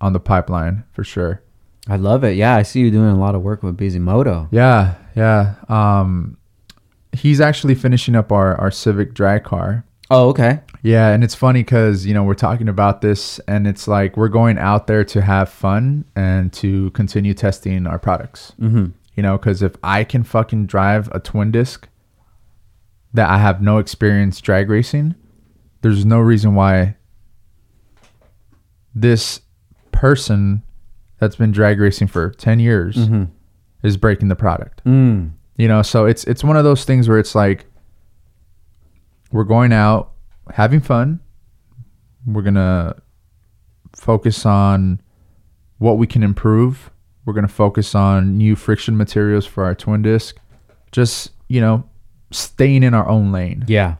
[0.00, 1.42] on the pipeline for sure.
[1.88, 2.36] I love it.
[2.36, 4.48] Yeah, I see you doing a lot of work with Bisimoto.
[4.50, 5.54] Yeah, yeah.
[5.68, 6.36] Um,
[7.12, 9.84] he's actually finishing up our our Civic drag car.
[10.10, 10.60] Oh, okay.
[10.82, 14.28] Yeah, and it's funny because you know we're talking about this, and it's like we're
[14.28, 18.52] going out there to have fun and to continue testing our products.
[18.60, 18.86] Mm-hmm.
[19.16, 21.88] You know, because if I can fucking drive a twin disc
[23.14, 25.14] that I have no experience drag racing,
[25.80, 26.96] there's no reason why
[28.94, 29.40] this
[29.92, 30.62] person
[31.18, 33.24] that's been drag racing for 10 years Mm-hmm.
[33.82, 34.82] is breaking the product.
[34.84, 35.30] Mm.
[35.56, 37.64] You know, so it's it's one of those things where it's like
[39.32, 40.12] we're going out
[40.52, 41.20] having fun.
[42.26, 42.96] We're going to
[43.94, 45.00] focus on
[45.78, 46.90] what we can improve.
[47.26, 50.36] We're going to focus on new friction materials for our twin disc.
[50.92, 51.84] Just, you know,
[52.30, 53.64] staying in our own lane.
[53.66, 53.96] Yeah.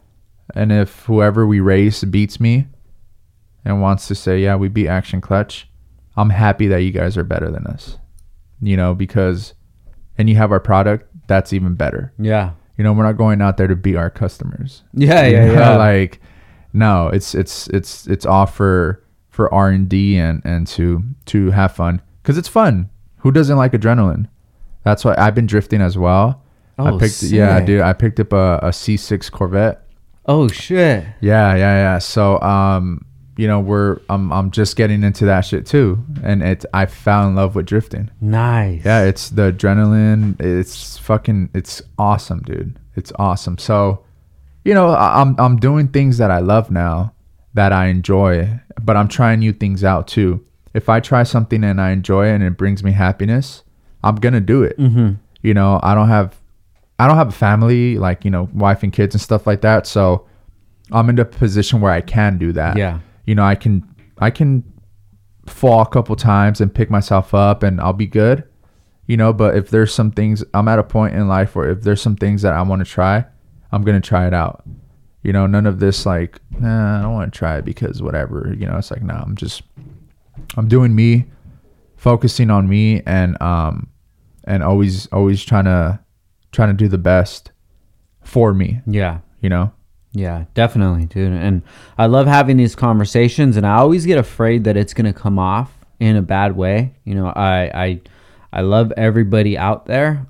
[0.54, 2.68] And if whoever we race beats me
[3.64, 5.68] and wants to say, yeah, we beat Action Clutch,
[6.16, 7.98] I'm happy that you guys are better than us.
[8.62, 9.52] You know, because,
[10.16, 12.14] and you have our product, that's even better.
[12.18, 12.52] Yeah.
[12.78, 14.82] You know, we're not going out there to beat our customers.
[14.94, 15.26] Yeah.
[15.26, 15.52] Yeah.
[15.52, 15.76] Yeah.
[15.76, 16.20] like,
[16.72, 21.50] no, it's it's it's it's off for for R and D and and to to
[21.50, 22.90] have fun because it's fun.
[23.26, 24.28] Who doesn't like adrenaline?
[24.84, 26.44] That's why I've been drifting as well.
[26.78, 27.66] I Oh, picked yeah, sick.
[27.66, 27.80] dude.
[27.80, 29.82] I picked up a, a C6 Corvette.
[30.26, 31.04] oh shit.
[31.20, 31.98] Yeah, yeah, yeah.
[31.98, 33.04] So, um,
[33.36, 37.26] you know, we're I'm I'm just getting into that shit too, and it I fell
[37.26, 38.12] in love with drifting.
[38.20, 38.84] Nice.
[38.84, 40.40] Yeah, it's the adrenaline.
[40.40, 41.50] It's fucking.
[41.52, 42.78] It's awesome, dude.
[42.94, 43.58] It's awesome.
[43.58, 44.04] So,
[44.64, 47.12] you know, I- I'm I'm doing things that I love now
[47.54, 50.44] that I enjoy, but I'm trying new things out too.
[50.76, 53.64] If I try something and I enjoy it and it brings me happiness,
[54.04, 54.78] I'm gonna do it.
[54.78, 55.14] Mm-hmm.
[55.40, 56.38] You know, I don't have
[56.98, 59.86] I don't have a family like you know wife and kids and stuff like that.
[59.86, 60.26] So
[60.92, 62.76] I'm in a position where I can do that.
[62.76, 63.00] Yeah.
[63.24, 64.64] You know, I can I can
[65.46, 68.44] fall a couple times and pick myself up and I'll be good.
[69.06, 71.82] You know, but if there's some things I'm at a point in life where if
[71.82, 73.24] there's some things that I want to try,
[73.72, 74.62] I'm gonna try it out.
[75.22, 78.54] You know, none of this like, nah, I don't want to try it because whatever.
[78.56, 79.62] You know, it's like, nah, I'm just
[80.56, 81.26] I'm doing me,
[81.96, 83.88] focusing on me and um
[84.44, 85.98] and always always trying to
[86.52, 87.50] trying to do the best
[88.22, 89.18] for me, Yeah.
[89.40, 89.72] you know?
[90.12, 91.32] Yeah, definitely, dude.
[91.32, 91.62] And
[91.98, 95.70] I love having these conversations, and I always get afraid that it's gonna come off
[96.00, 96.94] in a bad way.
[97.04, 98.00] You know, I I
[98.52, 100.26] I love everybody out there.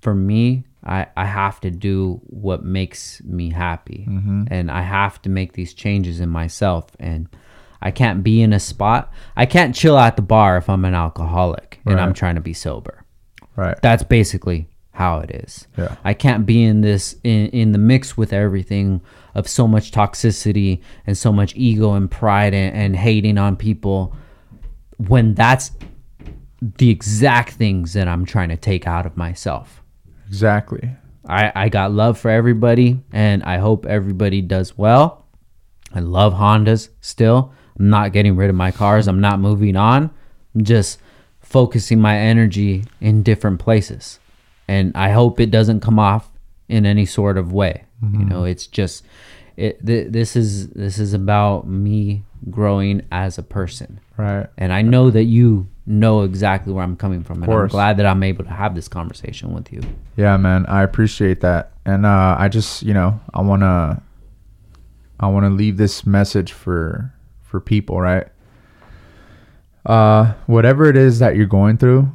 [0.00, 4.06] For me, I I have to do what makes me happy,
[4.50, 6.86] and I have to make these changes in myself.
[6.98, 7.28] And
[7.82, 9.12] I can't be in a spot.
[9.36, 12.52] I can't chill at the bar if I'm an alcoholic and I'm trying to be
[12.54, 13.04] sober
[13.54, 13.76] Right.
[13.80, 15.66] that's basically how it is.
[15.78, 15.96] Yeah.
[16.04, 19.02] I can't be in this in, in the mix with everything
[19.34, 24.14] of so much toxicity and so much ego and pride and, and hating on people
[24.96, 25.70] when that's
[26.60, 29.82] the exact things that I'm trying to take out of myself.
[30.26, 30.90] Exactly.
[31.28, 35.26] I, I got love for everybody and I hope everybody does well.
[35.94, 37.52] I love Hondas still.
[37.78, 39.08] I'm not getting rid of my cars.
[39.08, 40.10] I'm not moving on.
[40.54, 40.98] I'm just
[41.40, 44.18] focusing my energy in different places.
[44.68, 46.28] And I hope it doesn't come off
[46.68, 47.84] in any sort of way.
[48.02, 49.04] You know, it's just
[49.56, 54.00] it th- this is this is about me growing as a person.
[54.16, 54.46] Right.
[54.58, 58.06] And I know that you know exactly where I'm coming from and I'm glad that
[58.06, 59.80] I'm able to have this conversation with you.
[60.16, 61.72] Yeah, man, I appreciate that.
[61.84, 64.02] And uh I just, you know, I want to
[65.18, 67.14] I want to leave this message for
[67.56, 68.28] for people, right?
[69.86, 72.12] Uh whatever it is that you're going through,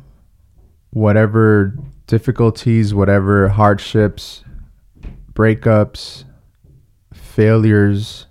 [0.91, 4.43] whatever difficulties, whatever hardships,
[5.33, 6.25] breakups,
[7.11, 8.27] failures,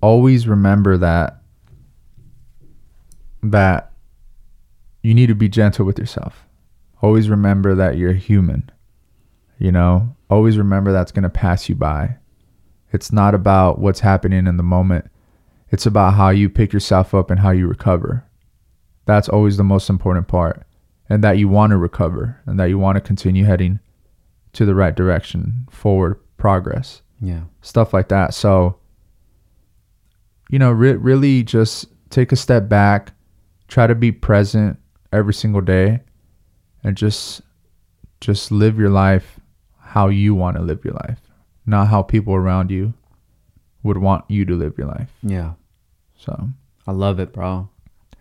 [0.00, 1.42] always remember that
[3.42, 3.90] that
[5.02, 6.46] you need to be gentle with yourself.
[7.00, 8.70] Always remember that you're human.
[9.58, 12.18] You know, always remember that's going to pass you by.
[12.92, 15.11] It's not about what's happening in the moment.
[15.72, 18.24] It's about how you pick yourself up and how you recover.
[19.06, 20.64] That's always the most important part.
[21.08, 23.80] And that you want to recover and that you want to continue heading
[24.52, 27.42] to the right direction, forward progress Yeah.
[27.62, 28.34] stuff like that.
[28.34, 28.76] So,
[30.50, 33.12] you know, re- really just take a step back,
[33.68, 34.78] try to be present
[35.12, 36.00] every single day,
[36.84, 37.42] and just
[38.20, 39.40] just live your life
[39.80, 41.20] how you want to live your life,
[41.66, 42.94] not how people around you
[43.82, 45.10] would want you to live your life.
[45.22, 45.52] Yeah.
[46.24, 46.50] So,
[46.86, 47.68] I love it, bro.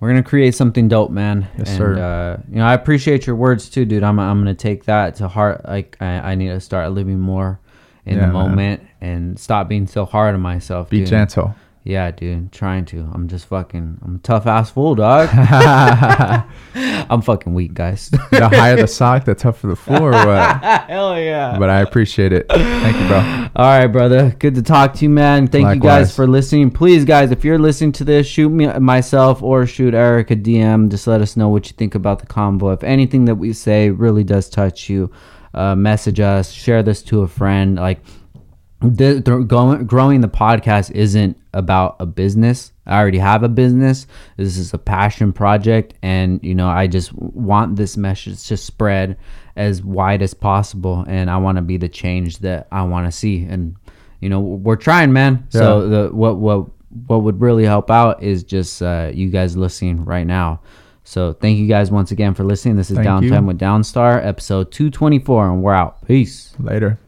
[0.00, 1.46] We're gonna create something dope, man.
[1.58, 1.98] Yes, and, sir.
[1.98, 4.02] Uh, you know, I appreciate your words too, dude.
[4.02, 5.64] I'm I'm gonna take that to heart.
[5.66, 7.60] Like I, I need to start living more
[8.06, 8.32] in Yeah, the man.
[8.32, 10.88] moment and stop being so hard on myself.
[10.88, 11.08] Be dude.
[11.08, 11.54] gentle.
[11.82, 12.52] Yeah, dude.
[12.52, 13.10] Trying to.
[13.14, 13.98] I'm just fucking.
[14.04, 15.30] I'm a tough ass fool, dog.
[16.74, 18.10] I'm fucking weak, guys.
[18.10, 20.14] the higher the sock, the tougher the floor.
[20.14, 20.36] Or?
[20.36, 21.56] Hell yeah.
[21.58, 22.46] But I appreciate it.
[22.50, 23.18] Thank you, bro.
[23.56, 24.36] All right, brother.
[24.38, 25.46] Good to talk to you, man.
[25.46, 26.70] Thank you guys for listening.
[26.70, 30.90] Please, guys, if you're listening to this, shoot me myself or shoot Erik a DM.
[30.90, 32.74] Just let us know what you think about the convo.
[32.74, 35.10] If anything that we say really does touch you,
[35.54, 36.52] uh, message us.
[36.52, 37.76] Share this to a friend.
[37.76, 38.00] Like
[38.80, 42.72] the, the going, growing the podcast isn't about a business.
[42.86, 44.06] I already have a business.
[44.36, 49.16] This is a passion project, and you know, I just want this message to spread
[49.56, 53.12] as wide as possible, and I want to be the change that I want to
[53.12, 53.44] see.
[53.44, 53.76] And
[54.20, 55.46] you know, we're trying, man.
[55.50, 56.66] So the what what
[57.06, 60.60] what would really help out is just uh, you guys listening right now.
[61.04, 62.76] So thank you guys once again for listening.
[62.76, 63.30] This is Thank you.
[63.30, 66.06] Downtime with Downstar, episode two twenty four, and we're out.
[66.06, 66.54] Peace.
[66.58, 66.98] Later.